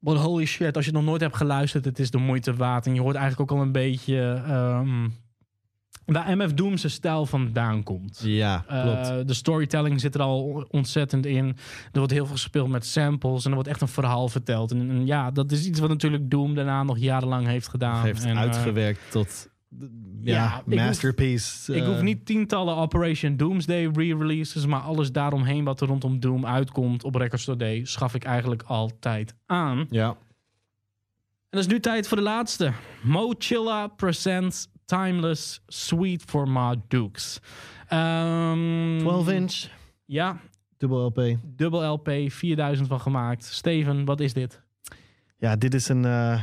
But 0.00 0.16
holy 0.16 0.44
shit, 0.44 0.76
als 0.76 0.84
je 0.84 0.90
het 0.90 1.00
nog 1.00 1.08
nooit 1.08 1.20
hebt 1.20 1.36
geluisterd, 1.36 1.84
het 1.84 1.98
is 1.98 2.10
de 2.10 2.18
moeite 2.18 2.54
waard. 2.54 2.86
En 2.86 2.94
je 2.94 3.00
hoort 3.00 3.16
eigenlijk 3.16 3.50
ook 3.50 3.58
al 3.58 3.64
een 3.64 3.72
beetje. 3.72 4.42
ehm, 4.46 5.08
waar 6.12 6.36
MF 6.36 6.54
Doom 6.54 6.76
zijn 6.76 6.92
stijl 6.92 7.26
vandaan 7.26 7.82
komt. 7.82 8.20
Ja, 8.24 8.64
klopt. 8.66 9.08
Uh, 9.08 9.16
de 9.26 9.34
storytelling 9.34 10.00
zit 10.00 10.14
er 10.14 10.20
al 10.20 10.66
ontzettend 10.70 11.26
in. 11.26 11.46
Er 11.92 11.98
wordt 11.98 12.12
heel 12.12 12.24
veel 12.24 12.34
gespeeld 12.34 12.68
met 12.68 12.86
samples 12.86 13.44
en 13.44 13.48
er 13.48 13.54
wordt 13.54 13.68
echt 13.68 13.80
een 13.80 13.88
verhaal 13.88 14.28
verteld. 14.28 14.70
En, 14.70 14.90
en 14.90 15.06
ja, 15.06 15.30
dat 15.30 15.52
is 15.52 15.66
iets 15.66 15.80
wat 15.80 15.88
natuurlijk 15.88 16.30
Doom 16.30 16.54
daarna 16.54 16.82
nog 16.82 16.98
jarenlang 16.98 17.46
heeft 17.46 17.68
gedaan. 17.68 18.04
heeft 18.04 18.24
en, 18.24 18.34
uh, 18.34 18.40
uitgewerkt 18.40 19.00
tot 19.10 19.48
ja, 20.22 20.34
Ja, 20.34 20.62
ik 20.66 20.78
masterpiece. 20.78 21.74
ik 21.74 21.82
eh, 21.82 21.88
hoef 21.88 22.00
niet 22.00 22.26
tientallen 22.26 22.76
Operation 22.76 23.36
Doomsday 23.36 23.86
re-releases, 23.92 24.66
maar 24.66 24.80
alles 24.80 25.12
daaromheen 25.12 25.64
wat 25.64 25.80
er 25.80 25.86
rondom 25.86 26.20
Doom 26.20 26.46
uitkomt 26.46 27.04
op 27.04 27.14
Record 27.14 27.40
Store 27.40 27.58
Day, 27.58 27.84
schaf 27.84 28.14
ik 28.14 28.24
eigenlijk 28.24 28.62
altijd 28.62 29.34
aan. 29.46 29.86
Ja. 29.90 30.08
En 30.08 30.16
dat 31.58 31.60
is 31.60 31.66
nu 31.66 31.80
tijd 31.80 32.08
voor 32.08 32.16
de 32.16 32.22
laatste. 32.22 32.72
Mochilla 33.02 33.86
presents 33.86 34.68
Timeless 34.88 35.60
Sweet 35.66 36.22
for 36.26 36.48
Ma 36.48 36.74
Dukes. 36.88 37.40
Ehm, 37.88 38.98
12 38.98 39.28
inch, 39.28 39.66
Ja, 40.04 40.40
dubbel 40.76 41.04
LP. 41.06 41.36
dubbel 41.44 41.92
LP, 41.92 42.10
4000 42.32 42.88
van 42.88 43.00
gemaakt. 43.00 43.44
Steven, 43.44 44.04
wat 44.04 44.20
is 44.20 44.32
dit? 44.32 44.60
Ja, 45.38 45.56
dit 45.56 45.74
is 45.74 45.88
een. 45.88 46.04
eh, 46.04 46.42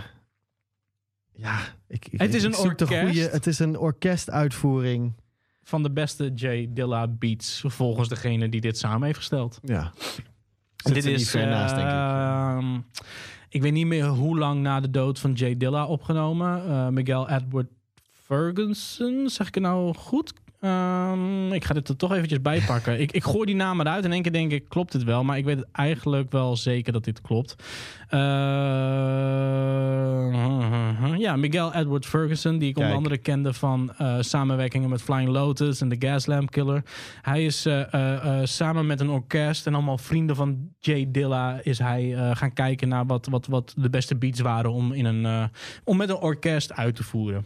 ja, 1.33 1.59
ik, 1.87 2.07
ik, 2.07 2.19
Het 2.19 2.33
is 2.33 2.43
ik 2.43 2.49
een 2.49 2.55
zoek 2.55 2.77
de 2.77 2.83
orkest. 2.85 3.01
goeie- 3.01 3.29
het 3.29 3.47
is 3.47 3.59
een 3.59 3.77
orkestuitvoering. 3.77 5.13
Van 5.63 5.83
de 5.83 5.91
beste 5.91 6.31
J 6.35 6.67
Dilla 6.73 7.07
beats, 7.07 7.63
volgens 7.67 8.09
degene 8.09 8.49
die 8.49 8.61
dit 8.61 8.77
samen 8.77 9.03
heeft 9.05 9.17
gesteld. 9.17 9.59
Ja. 9.63 9.91
dit 10.83 10.93
niet 10.93 11.05
is, 11.05 11.29
ver 11.29 11.47
naast, 11.47 11.75
denk 11.75 11.87
ik. 11.87 11.93
ehm, 11.93 12.79
ik 13.49 13.61
weet 13.61 13.73
niet 13.73 13.87
meer 13.87 14.05
hoe 14.07 14.37
lang 14.37 14.61
na 14.61 14.79
de 14.79 14.89
dood 14.89 15.19
van 15.19 15.33
J 15.33 15.57
Dilla 15.57 15.85
opgenomen. 15.85 16.67
Eh, 16.69 16.87
Miguel 16.87 17.29
Edward 17.29 17.67
Ferguson, 18.25 19.29
zeg 19.29 19.47
ik 19.47 19.53
het 19.53 19.63
nou 19.63 19.93
goed? 19.93 20.33
Ehm, 20.59 21.53
ik 21.53 21.65
ga 21.65 21.73
dit 21.73 21.89
er 21.89 21.95
toch 21.95 22.11
eventjes 22.13 22.41
bij 22.41 22.61
pakken. 22.61 22.99
ik, 22.99 23.11
ik 23.11 23.23
gooi 23.23 23.45
die 23.45 23.55
naam 23.55 23.79
eruit 23.79 23.99
en 23.99 24.05
in 24.05 24.11
één 24.11 24.21
keer 24.21 24.31
denk 24.31 24.51
ik, 24.51 24.69
klopt 24.69 24.91
dit 24.91 25.03
wel? 25.03 25.23
Maar 25.23 25.37
ik 25.37 25.45
weet 25.45 25.65
eigenlijk 25.71 26.31
wel 26.31 26.55
zeker 26.55 26.93
dat 26.93 27.03
dit 27.03 27.21
klopt. 27.21 27.55
Eh, 28.09 28.19
ja, 31.17 31.35
Miguel 31.35 31.73
Edward 31.73 32.05
Ferguson, 32.05 32.57
die 32.57 32.69
ik 32.69 32.77
onder 32.77 32.95
andere 32.95 33.17
kende 33.17 33.53
van 33.53 33.93
eh, 33.97 34.15
samenwerkingen 34.19 34.89
met 34.89 35.01
Flying 35.01 35.29
Lotus 35.29 35.81
en 35.81 35.89
The 35.89 36.07
Gaslamp 36.07 36.51
Killer. 36.51 36.83
Hij 37.21 37.45
is 37.45 37.65
eh, 37.65 37.93
eh, 37.93 38.45
samen 38.45 38.85
met 38.85 38.99
een 38.99 39.09
orkest 39.09 39.67
en 39.67 39.73
allemaal 39.73 39.97
vrienden 39.97 40.35
van 40.35 40.69
Jay 40.79 41.05
Dilla 41.11 41.59
is 41.63 41.79
hij 41.79 42.33
gaan 42.33 42.53
kijken 42.53 42.87
naar 42.87 43.05
wat, 43.05 43.27
wat, 43.27 43.47
wat 43.47 43.73
de 43.77 43.89
beste 43.89 44.15
beats 44.15 44.39
waren 44.39 44.71
om, 44.71 44.91
in 44.91 45.05
een, 45.05 45.49
om 45.83 45.97
met 45.97 46.09
een 46.09 46.15
orkest 46.15 46.73
uit 46.73 46.95
te 46.95 47.03
voeren. 47.03 47.45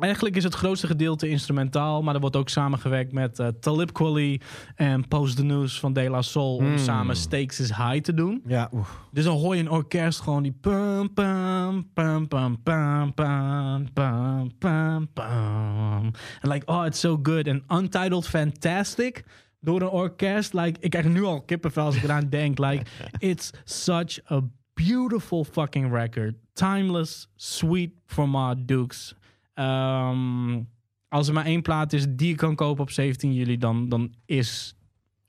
Eigenlijk 0.00 0.36
is 0.36 0.44
het 0.44 0.54
grootste 0.54 0.86
gedeelte 0.86 1.28
instrumentaal, 1.28 2.02
maar 2.02 2.14
er 2.14 2.20
wordt 2.20 2.36
ook 2.36 2.48
samengewerkt 2.48 3.12
met 3.12 3.38
eh, 3.38 3.46
Talib 3.60 3.92
Kweli 3.92 4.40
en 4.74 5.08
Post 5.08 5.36
the 5.36 5.44
News 5.44 5.80
van 5.80 5.92
De 5.92 6.10
La 6.10 6.22
Soul 6.22 6.56
om 6.56 6.64
Hmm. 6.64 6.78
samen 6.78 7.16
Stakes 7.16 7.60
is 7.60 7.68
High 7.76 8.00
te 8.00 8.14
doen. 8.14 8.42
Ja. 8.46 8.70
Dus 9.12 9.24
dan 9.24 9.36
hoor 9.36 9.54
je 9.54 9.60
een 9.60 9.70
orkest 9.70 10.20
gewoon 10.20 10.42
die 10.42 10.54
pam 10.60 11.12
pam 11.14 11.88
pam 11.92 12.28
pam 12.28 12.62
pam 12.62 13.14
pam 13.14 13.92
pam 13.92 14.50
pam 14.58 15.08
pam. 15.12 16.10
En 16.40 16.48
like, 16.48 16.66
oh, 16.66 16.86
it's 16.86 17.00
so 17.00 17.18
good. 17.22 17.46
En 17.46 17.62
Untitled 17.68 18.26
Fantastic 18.28 19.24
door 19.60 19.80
een 19.80 19.88
orkest. 19.88 20.52
Like, 20.54 20.80
ik 20.80 20.90
krijg 20.90 21.06
nu 21.06 21.22
al 21.24 21.40
kippenvel 21.42 21.84
als 21.84 21.96
ik 21.96 22.02
eraan 22.02 22.28
denk. 22.38 22.58
Like, 22.58 22.82
it's 23.18 23.50
such 23.64 24.18
a 24.32 24.40
beautiful 24.74 25.44
fucking 25.44 25.92
record. 25.92 26.34
Timeless, 26.52 27.28
sweet 27.36 27.90
for 28.06 28.28
Ma 28.28 28.54
Dukes. 28.58 29.14
Ehm, 29.60 30.60
als 31.08 31.28
er 31.28 31.34
maar 31.34 31.44
één 31.44 31.62
plaat 31.62 31.92
is 31.92 32.06
die 32.08 32.30
ik 32.30 32.36
kan 32.36 32.54
kopen 32.54 32.82
op 32.82 32.90
17 32.90 33.32
juli, 33.34 33.56
dan, 33.58 33.88
dan 33.88 34.14
is 34.26 34.74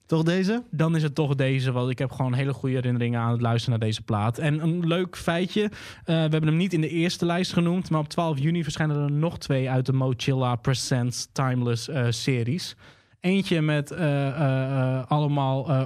Toch 0.05 0.23
deze? 0.23 0.63
dan 0.71 0.95
is 0.95 1.03
het 1.03 1.15
toch 1.15 1.35
deze. 1.35 1.71
Want 1.71 1.89
ik 1.89 1.99
heb 1.99 2.11
gewoon 2.11 2.33
hele 2.33 2.53
goede 2.53 2.75
herinneringen 2.75 3.19
aan 3.19 3.31
het 3.31 3.41
luisteren 3.41 3.79
naar 3.79 3.87
deze 3.87 4.01
plaat. 4.01 4.37
En 4.37 4.61
een 4.63 4.87
leuk 4.87 5.17
feitje. 5.17 5.61
eh, 5.63 5.69
we 6.05 6.11
hebben 6.13 6.43
hem 6.47 6.57
niet 6.57 6.73
in 6.73 6.81
de 6.81 6.89
eerste 6.89 7.25
lijst 7.25 7.53
genoemd. 7.53 7.89
Maar 7.89 7.99
op 7.99 8.09
12 8.09 8.39
juni 8.39 8.63
verschijnen 8.63 9.03
er 9.03 9.11
nog 9.11 9.37
twee 9.37 9.69
uit 9.69 9.85
de 9.85 9.93
Mochilla 9.93 10.55
Presents 10.55 11.27
Timeless 11.31 11.87
eh, 11.87 12.05
series. 12.09 12.75
Eentje 13.19 13.61
met 13.61 13.91
eh, 13.91 15.03
allemaal 15.07 15.69
eh, 15.69 15.85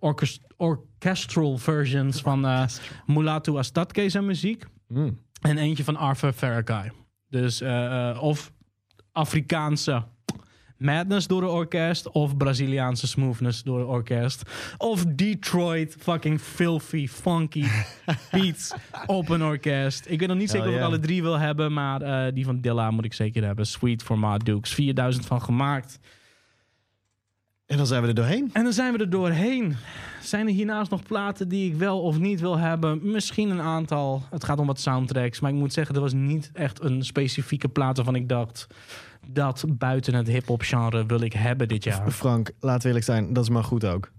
orkest- 0.00 0.42
orchestral 0.56 1.58
versions 1.58 2.20
van 2.20 2.68
Mulatu 3.06 3.56
Astatke 3.56 4.08
zijn 4.08 4.26
muziek. 4.26 4.64
Mm. 4.88 5.18
En 5.40 5.58
eentje 5.58 5.84
van 5.84 5.96
Arthur 5.96 6.32
Farrakay. 6.32 6.90
Dus 7.32 7.60
eh, 7.60 8.10
eh, 8.10 8.22
of 8.22 8.52
Afrikaanse 9.12 10.04
madness 10.76 11.26
door 11.26 11.42
een 11.42 11.48
orkest. 11.48 12.10
Of 12.10 12.36
Braziliaanse 12.36 13.06
smoothness 13.06 13.62
door 13.62 13.80
een 13.80 13.86
orkest. 13.86 14.42
Of 14.78 15.04
Detroit 15.04 15.96
fucking 15.98 16.40
filthy, 16.40 17.08
funky 17.08 17.64
beats 18.32 18.74
op 19.06 19.28
een 19.28 19.44
orkest. 19.44 20.04
Ik 20.08 20.18
weet 20.18 20.28
nog 20.28 20.36
niet 20.36 20.50
zeker 20.50 20.68
of 20.68 20.74
ik 20.74 20.80
alle 20.80 20.98
drie 20.98 21.22
wil 21.22 21.38
hebben. 21.38 21.72
Maar 21.72 22.02
eh, 22.02 22.34
die 22.34 22.44
van 22.44 22.60
Dilla 22.60 22.90
moet 22.90 23.04
ik 23.04 23.14
zeker 23.14 23.44
hebben. 23.44 23.66
Sweet 23.66 24.02
for 24.02 24.18
Ma 24.18 24.38
Dukes. 24.38 24.74
4000 24.74 25.26
van 25.26 25.42
gemaakt. 25.42 25.98
En 27.72 27.78
dan 27.78 27.86
zijn 27.86 28.02
we 28.02 28.08
er 28.08 28.14
doorheen. 28.14 28.50
En 28.52 28.62
dan 28.62 28.72
zijn 28.72 28.92
we 28.92 28.98
er 28.98 29.10
doorheen. 29.10 29.76
Zijn 30.22 30.46
er 30.46 30.52
hiernaast 30.52 30.90
nog 30.90 31.02
platen 31.02 31.48
die 31.48 31.70
ik 31.70 31.76
wel 31.76 32.00
of 32.00 32.18
niet 32.18 32.40
wil 32.40 32.58
hebben? 32.58 33.00
Misschien 33.02 33.50
een 33.50 33.60
aantal. 33.60 34.22
Het 34.30 34.44
gaat 34.44 34.58
om 34.58 34.66
wat 34.66 34.80
soundtracks. 34.80 35.40
Maar 35.40 35.50
ik 35.50 35.56
moet 35.56 35.72
zeggen, 35.72 35.94
er 35.94 36.00
was 36.00 36.12
niet 36.12 36.50
echt 36.52 36.82
een 36.82 37.04
specifieke 37.04 37.68
plaat 37.68 37.96
waarvan 37.96 38.14
ik 38.14 38.28
dacht... 38.28 38.66
dat 39.26 39.64
buiten 39.68 40.14
het 40.14 40.26
hip-hop 40.26 40.62
genre 40.62 41.06
wil 41.06 41.20
ik 41.20 41.32
hebben 41.32 41.68
dit 41.68 41.84
jaar. 41.84 42.10
Frank, 42.10 42.50
we 42.60 42.78
eerlijk 42.82 43.04
zijn, 43.04 43.32
dat 43.32 43.44
is 43.44 43.50
maar 43.50 43.64
goed 43.64 43.84
ook. 43.84 44.10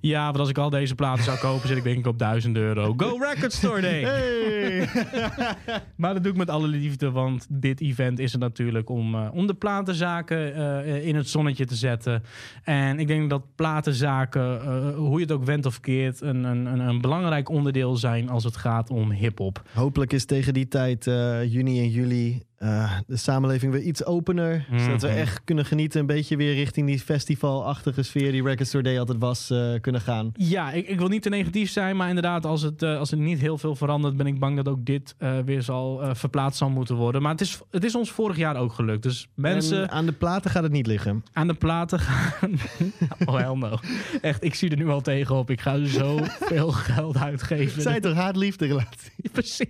Ja, 0.00 0.24
want 0.24 0.38
als 0.38 0.48
ik 0.48 0.58
al 0.58 0.70
deze 0.70 0.94
platen 0.94 1.24
zou 1.24 1.38
kopen, 1.38 1.68
zit 1.68 1.76
ik 1.76 1.84
denk 1.84 1.98
ik 1.98 2.06
op 2.06 2.18
1000 2.18 2.56
euro. 2.56 2.94
Go 2.96 3.18
Record 3.20 3.52
Store 3.52 3.80
Day! 3.80 4.04
Hey! 4.04 4.88
Maar 5.96 6.14
dat 6.14 6.22
doe 6.22 6.32
ik 6.32 6.38
met 6.38 6.50
alle 6.50 6.66
liefde, 6.66 7.10
want 7.10 7.46
dit 7.50 7.80
event 7.80 8.18
is 8.18 8.32
er 8.32 8.38
natuurlijk 8.38 8.88
om, 8.88 9.14
eh, 9.14 9.28
om 9.32 9.46
de 9.46 9.54
platenzaken 9.54 10.54
eh, 10.54 11.06
in 11.06 11.16
het 11.16 11.28
zonnetje 11.28 11.64
te 11.64 11.74
zetten. 11.74 12.22
En 12.64 12.98
ik 12.98 13.06
denk 13.06 13.30
dat 13.30 13.42
platenzaken, 13.54 14.62
eh, 14.62 14.96
hoe 14.96 15.14
je 15.14 15.24
het 15.24 15.32
ook 15.32 15.44
wendt 15.44 15.66
of 15.66 15.80
keert, 15.80 16.20
een, 16.20 16.44
een, 16.44 16.66
een, 16.66 17.00
belangrijk 17.00 17.48
onderdeel 17.48 17.96
zijn 17.96 18.28
als 18.28 18.44
het 18.44 18.56
gaat 18.56 18.90
om 18.90 19.10
hip-hop. 19.10 19.62
Hopelijk 19.74 20.12
is 20.12 20.24
tegen 20.24 20.54
die 20.54 20.68
tijd, 20.68 21.04
juni 21.48 21.80
en 21.80 21.90
juli, 21.90 22.42
eh, 22.58 22.92
de 23.06 23.16
samenleving 23.16 23.72
weer 23.72 23.82
iets 23.82 24.04
opener. 24.04 24.66
Zodat 24.76 25.02
we 25.02 25.08
Mhm. 25.08 25.16
echt 25.16 25.40
kunnen 25.44 25.64
genieten, 25.64 26.00
een 26.00 26.06
beetje 26.06 26.36
weer 26.36 26.54
richting 26.54 26.86
die 26.86 26.98
festivalachtige 27.00 28.02
sfeer 28.02 28.32
die 28.32 28.42
Record 28.42 28.68
Store 28.68 28.82
Day 28.84 28.98
altijd 28.98 29.18
was, 29.18 29.50
eh, 29.50 29.72
kunnen 29.80 30.00
gaan. 30.00 30.30
Ja, 30.34 30.72
ik, 30.72 30.88
ik 30.88 30.98
wil 30.98 31.08
niet 31.08 31.22
te 31.22 31.28
negatief 31.28 31.70
zijn, 31.70 31.96
maar 31.96 32.08
inderdaad, 32.08 32.44
als 32.46 32.62
het, 32.62 32.82
eh, 32.82 32.98
als 32.98 33.10
het 33.10 33.20
niet 33.20 33.38
heel 33.38 33.58
veel 33.58 33.74
verandert, 33.76 34.16
ben 34.16 34.26
ik 34.26 34.38
bang 34.38 34.56
dat 34.56 34.68
ook 34.68 34.84
dit 34.86 35.14
weer 35.44 35.62
zal 35.62 36.14
verplaatst 36.14 36.58
zal 36.58 36.70
moeten 36.70 36.94
worden. 36.96 37.22
Maar 37.22 37.32
het 37.32 37.40
is, 37.40 37.60
het 37.70 37.84
is 37.84 37.94
ons 37.94 38.10
vorig 38.10 38.36
jaar 38.36 38.56
ook 38.56 38.72
gelukt. 38.72 39.02
Dus 39.02 39.28
mensen. 39.34 39.82
En 39.82 39.90
aan 39.90 40.06
de 40.06 40.12
platen 40.12 40.50
gaat 40.50 40.62
het 40.62 40.72
niet 40.72 40.86
liggen. 40.86 41.24
aan 41.32 41.46
de 41.46 41.54
platen 41.54 41.98
gaan. 42.00 42.52
oh, 43.26 43.34
hell 43.36 43.54
no. 43.54 43.78
Echt, 44.20 44.44
ik 44.44 44.54
zie 44.54 44.70
er 44.70 44.76
nu 44.76 44.88
al 44.88 45.00
tegenop. 45.00 45.50
Ik 45.50 45.60
ga 45.60 45.84
zoveel 45.84 46.70
geld 46.92 47.16
uitgeven. 47.16 47.82
Zij 47.82 48.00
toch 48.00 48.14
haat-liefde 48.14 48.66
relatie? 48.66 49.10
Precies. 49.32 49.66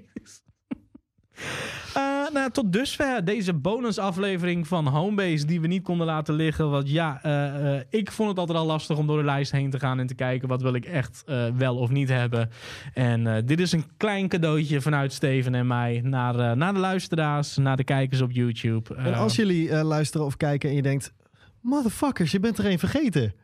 Eh, 2.27 2.33
nou, 2.33 2.51
tot 2.51 2.73
dusver 2.73 3.25
deze 3.25 3.53
bonusaflevering 3.55 4.67
van 4.67 4.87
Homebase 4.87 5.47
die 5.47 5.61
we 5.61 5.67
niet 5.67 5.83
konden 5.83 6.07
laten 6.07 6.35
liggen. 6.35 6.71
Want 6.71 6.91
ja, 6.91 7.23
eh, 7.23 7.77
eh, 7.77 7.83
ik 7.91 8.13
vond 8.13 8.29
het 8.29 8.39
altijd 8.39 8.59
al 8.59 8.67
lastig 8.67 8.97
om 8.97 9.07
door 9.07 9.19
de 9.19 9.25
lijst 9.25 9.53
heen 9.53 9.71
te 9.71 9.79
gaan 9.79 9.99
en 9.99 10.07
te 10.07 10.15
kijken 10.15 10.49
wat 10.49 10.63
wil 10.63 10.75
ik 10.75 10.85
echt 10.85 11.23
eh, 11.27 11.47
wel 11.57 11.77
of 11.77 11.91
niet 11.91 12.09
hebben. 12.09 12.51
En 12.95 13.47
dit 13.47 13.61
is 13.61 13.73
een 13.73 13.85
klein 13.97 14.29
cadeautje 14.29 14.81
vanuit 14.81 15.13
Steven 15.13 15.55
en 15.55 15.67
mij 15.67 16.01
naar, 16.05 16.57
naar 16.57 16.75
de 16.75 16.81
luisteraars, 16.81 17.57
naar 17.57 17.77
de 17.77 17.85
kijkers 17.85 18.21
op 18.21 18.33
YouTube. 18.33 18.95
En 18.95 19.15
als 19.15 19.37
jullie 19.37 19.85
luisteren 19.85 20.27
of 20.27 20.37
kijken 20.37 20.69
en 20.69 20.75
je 20.75 20.83
denkt... 20.83 21.13
Motherfuckers, 21.61 22.31
je 22.31 22.41
bent 22.41 22.59
er 22.59 22.67
een 22.67 22.79
vergeten. 22.79 23.35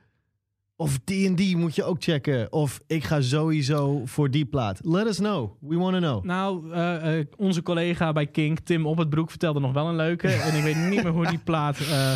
Of 0.82 0.98
D&D 1.04 1.54
moet 1.56 1.74
je 1.74 1.84
ook 1.84 1.96
checken. 2.02 2.52
Of 2.52 2.80
ik 2.86 3.04
ga 3.04 3.20
sowieso 3.20 4.02
voor 4.04 4.30
die 4.30 4.44
plaat. 4.44 4.80
Let 4.84 5.06
us 5.06 5.16
know. 5.16 5.50
We 5.60 5.76
want 5.76 5.92
to 5.92 5.98
know. 6.00 6.24
Nou, 6.24 6.72
eh, 6.72 7.18
eh, 7.18 7.26
onze 7.36 7.62
collega 7.62 8.12
bij 8.12 8.26
Kink, 8.26 8.58
Tim 8.58 8.86
Op 8.86 8.98
het 8.98 9.10
Broek, 9.10 9.30
vertelde 9.30 9.60
nog 9.60 9.72
wel 9.72 9.88
een 9.88 9.96
leuke. 9.96 10.28
en 10.46 10.56
ik 10.56 10.62
weet 10.62 10.76
niet 10.76 11.02
meer 11.02 11.12
hoe 11.12 11.26
die 11.26 11.38
plaat. 11.44 11.78
eh, 11.80 12.12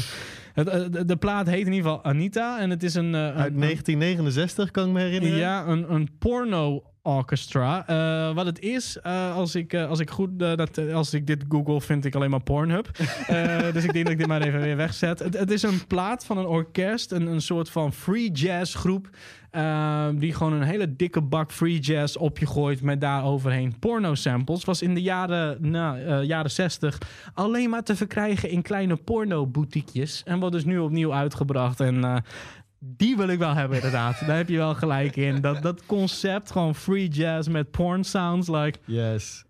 het, 0.54 1.08
de, 1.08 1.16
plaat 1.16 1.46
heet 1.46 1.66
in 1.66 1.72
ieder 1.72 1.90
geval 1.90 2.04
Anita. 2.04 2.60
En 2.60 2.70
het 2.70 2.82
is 2.82 2.94
een. 2.94 3.14
eh, 3.14 3.20
Uit 3.20 3.52
een- 3.52 3.60
1969 3.60 4.70
kan 4.70 4.86
ik 4.86 4.92
me 4.92 5.00
herinneren. 5.00 5.38
Ja, 5.38 5.66
een, 5.66 5.92
een 5.92 6.08
porno 6.18 6.82
Orchestra. 7.06 7.86
Eh, 7.86 8.34
wat 8.34 8.46
het 8.46 8.60
is, 8.60 8.98
eh, 9.02 9.34
als, 9.34 9.54
ik, 9.54 9.72
eh, 9.72 9.88
als 9.88 9.98
ik 9.98 10.10
goed, 10.10 10.38
dat, 10.38 10.78
als 10.92 11.14
ik 11.14 11.26
dit 11.26 11.44
google, 11.48 11.80
vind 11.80 12.04
ik 12.04 12.14
alleen 12.14 12.30
maar 12.30 12.42
Pornhub. 12.42 12.90
Dus 13.72 13.84
ik 13.84 13.92
denk 13.92 14.04
dat 14.04 14.12
ik 14.12 14.18
dit 14.18 14.26
maar 14.26 14.42
even 14.42 14.60
weer 14.60 14.76
wegzet. 14.76 15.18
Het, 15.18 15.38
het 15.38 15.50
is 15.50 15.62
een 15.62 15.86
plaat 15.86 16.24
van 16.24 16.38
een 16.38 16.46
orkest, 16.46 17.12
een, 17.12 17.26
een 17.26 17.40
soort 17.40 17.70
van 17.70 17.92
free 17.92 18.30
jazz 18.30 18.76
groep. 18.76 19.08
die 20.14 20.34
gewoon 20.34 20.52
een 20.52 20.62
hele 20.62 20.96
dikke 20.96 21.20
bak 21.20 21.52
free 21.52 21.78
jazz 21.78 22.16
op 22.16 22.38
je 22.38 22.46
gooit 22.46 22.82
met 22.82 23.00
daar 23.00 23.24
overheen 23.24 23.78
porno 23.78 24.14
samples. 24.14 24.64
Was 24.64 24.82
in 24.82 24.94
de 24.94 25.02
jaren, 25.02 25.70
nou, 25.70 26.22
jaren 26.24 26.50
60 26.50 26.98
alleen 27.34 27.70
maar 27.70 27.82
te 27.82 27.96
verkrijgen 27.96 28.50
in 28.50 28.62
kleine 28.62 28.96
porno 28.96 29.46
boutiquejes. 29.46 30.22
En 30.24 30.38
wordt 30.38 30.54
dus 30.54 30.64
nu 30.64 30.78
opnieuw 30.78 31.12
uitgebracht. 31.12 31.80
En 31.80 32.24
die 32.96 33.16
wil 33.16 33.28
ik 33.28 33.38
wel 33.38 33.54
hebben, 33.54 33.76
inderdaad. 33.76 34.26
Daar 34.26 34.36
heb 34.36 34.48
je 34.48 34.56
wel 34.56 34.74
gelijk 34.74 35.16
in. 35.16 35.40
Dat, 35.40 35.62
dat 35.62 35.86
concept, 35.86 36.50
gewoon 36.50 36.74
free 36.74 37.08
jazz 37.08 37.48
met 37.48 37.70
porn 37.70 38.04
sounds, 38.04 38.48
like, 38.48 38.78
Yes. 38.84 39.44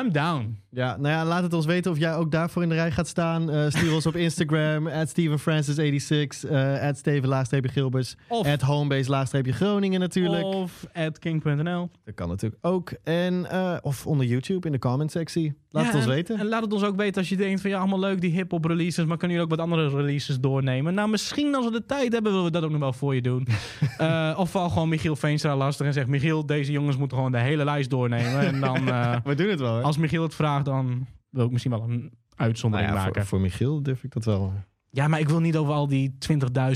I'm 0.00 0.12
down. 0.12 0.60
Ja, 0.70 0.96
nou 0.96 1.08
ja, 1.14 1.24
laat 1.24 1.42
het 1.42 1.52
ons 1.52 1.66
weten 1.66 1.90
of 1.90 1.98
jij 1.98 2.14
ook 2.14 2.30
daarvoor 2.30 2.62
in 2.62 2.68
de 2.68 2.74
rij 2.74 2.90
gaat 2.90 3.08
staan. 3.08 3.50
Eh, 3.50 3.64
stuur 3.68 3.94
ons 3.94 4.06
op 4.06 4.16
Instagram, 4.16 4.86
at 5.00 5.08
StevenFrancis86, 5.08 6.50
uh, 6.50 6.82
at 6.82 6.96
Steven-Gilbers, 6.98 8.14
Of, 8.28 8.46
at 8.46 8.60
Homebase-Groningen 8.60 10.00
natuurlijk. 10.00 10.44
of 10.44 10.86
at 10.92 11.18
king.nl. 11.18 11.90
Dat 12.04 12.14
kan 12.14 12.28
natuurlijk 12.28 12.66
ook. 12.66 12.92
En, 13.04 13.50
eh, 13.50 13.76
of 13.82 14.06
onder 14.06 14.26
YouTube 14.26 14.66
in 14.66 14.72
de 14.72 14.78
comment 14.78 15.10
sectie. 15.10 15.54
Laat 15.70 15.82
Ja, 15.84 15.88
het 15.88 15.98
ons 15.98 16.06
en- 16.08 16.12
weten. 16.14 16.38
En 16.38 16.46
laat 16.48 16.62
het 16.62 16.72
ons 16.72 16.82
ook 16.84 16.96
weten 16.96 17.20
als 17.20 17.28
je 17.28 17.36
denkt 17.36 17.60
van 17.60 17.70
ja, 17.70 17.78
allemaal 17.78 17.98
leuk 17.98 18.20
die 18.20 18.30
hip-hop 18.30 18.64
releases, 18.64 19.04
maar 19.04 19.16
kunnen 19.16 19.36
jullie 19.36 19.52
ook 19.52 19.56
wat 19.58 19.66
andere 19.66 19.88
releases 19.88 20.40
doornemen? 20.40 20.94
Nou, 20.94 21.08
misschien 21.08 21.54
als 21.54 21.64
we 21.64 21.70
de 21.70 21.86
tijd 21.86 22.12
hebben, 22.12 22.32
willen 22.32 22.46
we 22.46 22.52
dat 22.52 22.62
ook 22.64 22.70
nog 22.70 22.80
wel 22.80 22.92
voor 22.92 23.14
je 23.14 23.22
doen. 23.22 23.46
Eh, 23.98 24.34
of 24.36 24.50
val 24.50 24.68
gewoon 24.68 24.88
Michiel 24.88 25.16
Veenstra 25.16 25.56
lastig 25.56 25.86
en 25.86 25.92
zeg: 25.92 26.06
Michiel, 26.06 26.46
deze 26.46 26.72
jongens 26.72 26.96
moeten 26.96 27.16
gewoon 27.16 27.32
de 27.32 27.38
hele 27.38 27.64
lijst 27.64 27.90
doornemen. 27.90 28.40
En 28.40 28.60
dan, 28.60 28.88
eh, 28.88 29.16
We 29.24 29.34
doen 29.34 29.48
het 29.48 29.60
wel, 29.60 29.76
hè? 29.76 29.81
Als 29.82 29.96
Michiel 29.96 30.22
het 30.22 30.34
vraagt, 30.34 30.64
dan 30.64 31.06
wil 31.30 31.44
ik 31.44 31.50
misschien 31.50 31.72
wel 31.72 31.82
een 31.82 31.88
Nou 32.00 32.10
uitzondering 32.36 32.88
ja, 32.90 32.94
maken. 32.96 33.14
voor, 33.14 33.24
voor 33.26 33.40
Michiel 33.40 33.82
durf 33.82 34.04
ik 34.04 34.12
dat 34.12 34.24
wel. 34.24 34.52
Ja, 34.90 35.08
maar 35.08 35.20
ik 35.20 35.28
wil 35.28 35.40
niet 35.40 35.56
over 35.56 35.72
al 35.74 35.86
die 35.88 36.14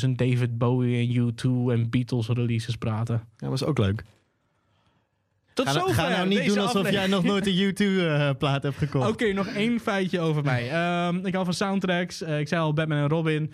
20.000 0.05 0.11
David 0.17 0.59
Bowie 0.59 0.97
en 1.17 1.33
U2 1.33 1.73
en 1.73 1.91
Beatles 1.91 2.29
releases 2.29 2.77
praten. 2.77 3.23
Ja, 3.37 3.49
was 3.49 3.65
ook 3.65 3.79
leuk. 3.79 4.03
Tot 5.55 5.67
Ga, 5.67 5.73
nou- 5.73 5.87
zover 5.89 6.03
ga 6.03 6.09
nou 6.09 6.29
niet 6.29 6.39
doen 6.47 6.49
alsof 6.59 6.65
aflevering. 6.67 6.99
jij 6.99 7.07
nog 7.07 7.25
nooit 7.25 7.47
een 7.47 7.75
U2-plaat 8.35 8.63
hebt 8.63 8.77
gekocht. 8.77 9.09
Oké, 9.09 9.33
nog 9.33 9.47
één 9.47 9.81
feitje 9.81 10.21
over 10.21 10.45
mij. 10.45 10.71
Ehm, 10.71 11.27
ik 11.27 11.33
hou 11.33 11.45
van 11.45 11.55
soundtracks. 11.55 12.23
Eh, 12.23 12.39
ik 12.41 12.49
zei 12.49 12.61
al 12.61 12.73
Batman 12.73 12.99
en 12.99 13.09
Robin. 13.09 13.53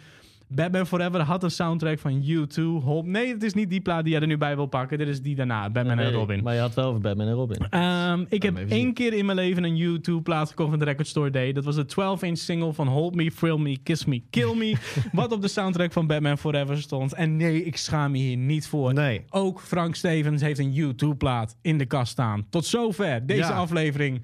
Batman 0.55 0.87
Forever 0.87 1.21
had 1.21 1.43
een 1.43 1.51
soundtrack 1.51 1.99
van 1.99 2.23
U2. 2.25 2.63
Hop. 2.85 3.07
Nee, 3.07 3.33
het 3.33 3.43
is 3.43 3.55
niet 3.55 3.71
die 3.71 3.81
plaat 3.81 4.03
die 4.05 4.13
jij 4.13 4.21
er 4.23 4.27
nu 4.27 4.37
bij 4.39 4.55
wil 4.57 4.67
pakken. 4.67 4.99
Dit 4.99 5.09
is 5.09 5.23
die 5.23 5.35
daarna, 5.35 5.71
Batman 5.71 5.99
en 5.99 6.13
Robin. 6.13 6.43
Maar 6.43 6.55
je 6.55 6.61
had 6.61 6.75
wel 6.75 6.85
over 6.87 7.01
Batman 7.01 7.27
en 7.27 7.33
Robin. 7.33 7.67
Ehm, 7.71 8.25
ik 8.29 8.43
heb 8.43 8.57
één 8.57 8.69
zien. 8.69 8.95
keer 8.95 9.13
in 9.13 9.25
mijn 9.25 9.39
leven 9.39 9.65
een 9.65 9.79
U2-plaat 10.01 10.49
gekocht 10.49 10.71
van 10.71 10.79
de 10.79 10.85
Record 10.85 11.07
Store 11.09 11.31
Day. 11.31 11.53
Dat 11.53 11.65
was 11.65 11.77
de 11.77 11.85
12-inch 11.87 12.39
single 12.39 12.73
van 12.73 12.87
Hold 12.89 13.15
Me, 13.15 13.31
Thrill 13.33 13.57
Me, 13.59 13.79
Kiss 13.83 14.05
Me, 14.05 14.23
Kill 14.31 14.55
Me. 14.57 14.75
wat 15.13 15.33
op 15.33 15.43
de 15.43 15.49
soundtrack 15.49 15.93
van 15.93 16.07
Batman 16.07 16.39
Forever 16.39 16.79
stond. 16.79 17.13
En 17.15 17.37
nee, 17.37 17.65
ik 17.65 17.77
schaam 17.77 18.11
me 18.11 18.19
hier 18.19 18.37
niet 18.37 18.67
voor. 18.69 18.93
Nee. 18.95 19.25
Ook 19.31 19.61
Frank 19.61 19.95
Stevens 19.95 20.43
heeft 20.43 20.59
een 20.59 20.95
U2-plaat 20.95 21.57
in 21.63 21.79
de 21.79 21.87
kast 21.87 22.13
staan. 22.13 22.47
Tot 22.51 22.65
zover 22.65 23.27
deze 23.27 23.39
Ja. 23.41 23.49
aflevering 23.51 24.23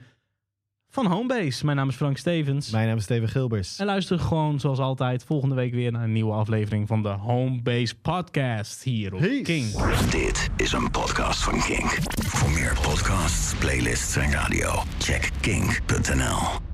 van 0.90 1.06
Homebase. 1.06 1.64
Mijn 1.64 1.76
naam 1.76 1.88
is 1.88 1.96
Frank 1.96 2.16
Stevens. 2.16 2.70
Mijn 2.70 2.86
naam 2.86 2.96
is 2.96 3.02
Steven 3.02 3.28
Gilbers. 3.28 3.78
En 3.78 3.86
luister 3.86 4.18
gewoon 4.18 4.60
zoals 4.60 4.78
altijd 4.78 5.24
volgende 5.24 5.54
week 5.54 5.72
weer 5.72 5.92
naar 5.92 6.02
een 6.02 6.12
nieuwe 6.12 6.32
aflevering 6.32 6.88
van 6.88 7.02
de 7.02 7.08
Homebase 7.08 7.94
Podcast 7.94 8.82
hier 8.82 9.14
op 9.14 9.20
Peace. 9.20 9.42
King. 9.42 9.72
Dit 10.10 10.48
is 10.56 10.72
een 10.72 10.90
podcast 10.90 11.42
van 11.42 11.60
Kink. 11.60 11.98
Voor 12.26 12.50
meer 12.50 12.78
podcasts, 12.82 13.54
playlists 13.54 14.16
en 14.16 14.32
radio, 14.32 14.82
check 14.98 15.30
kink.nl. 15.40 16.67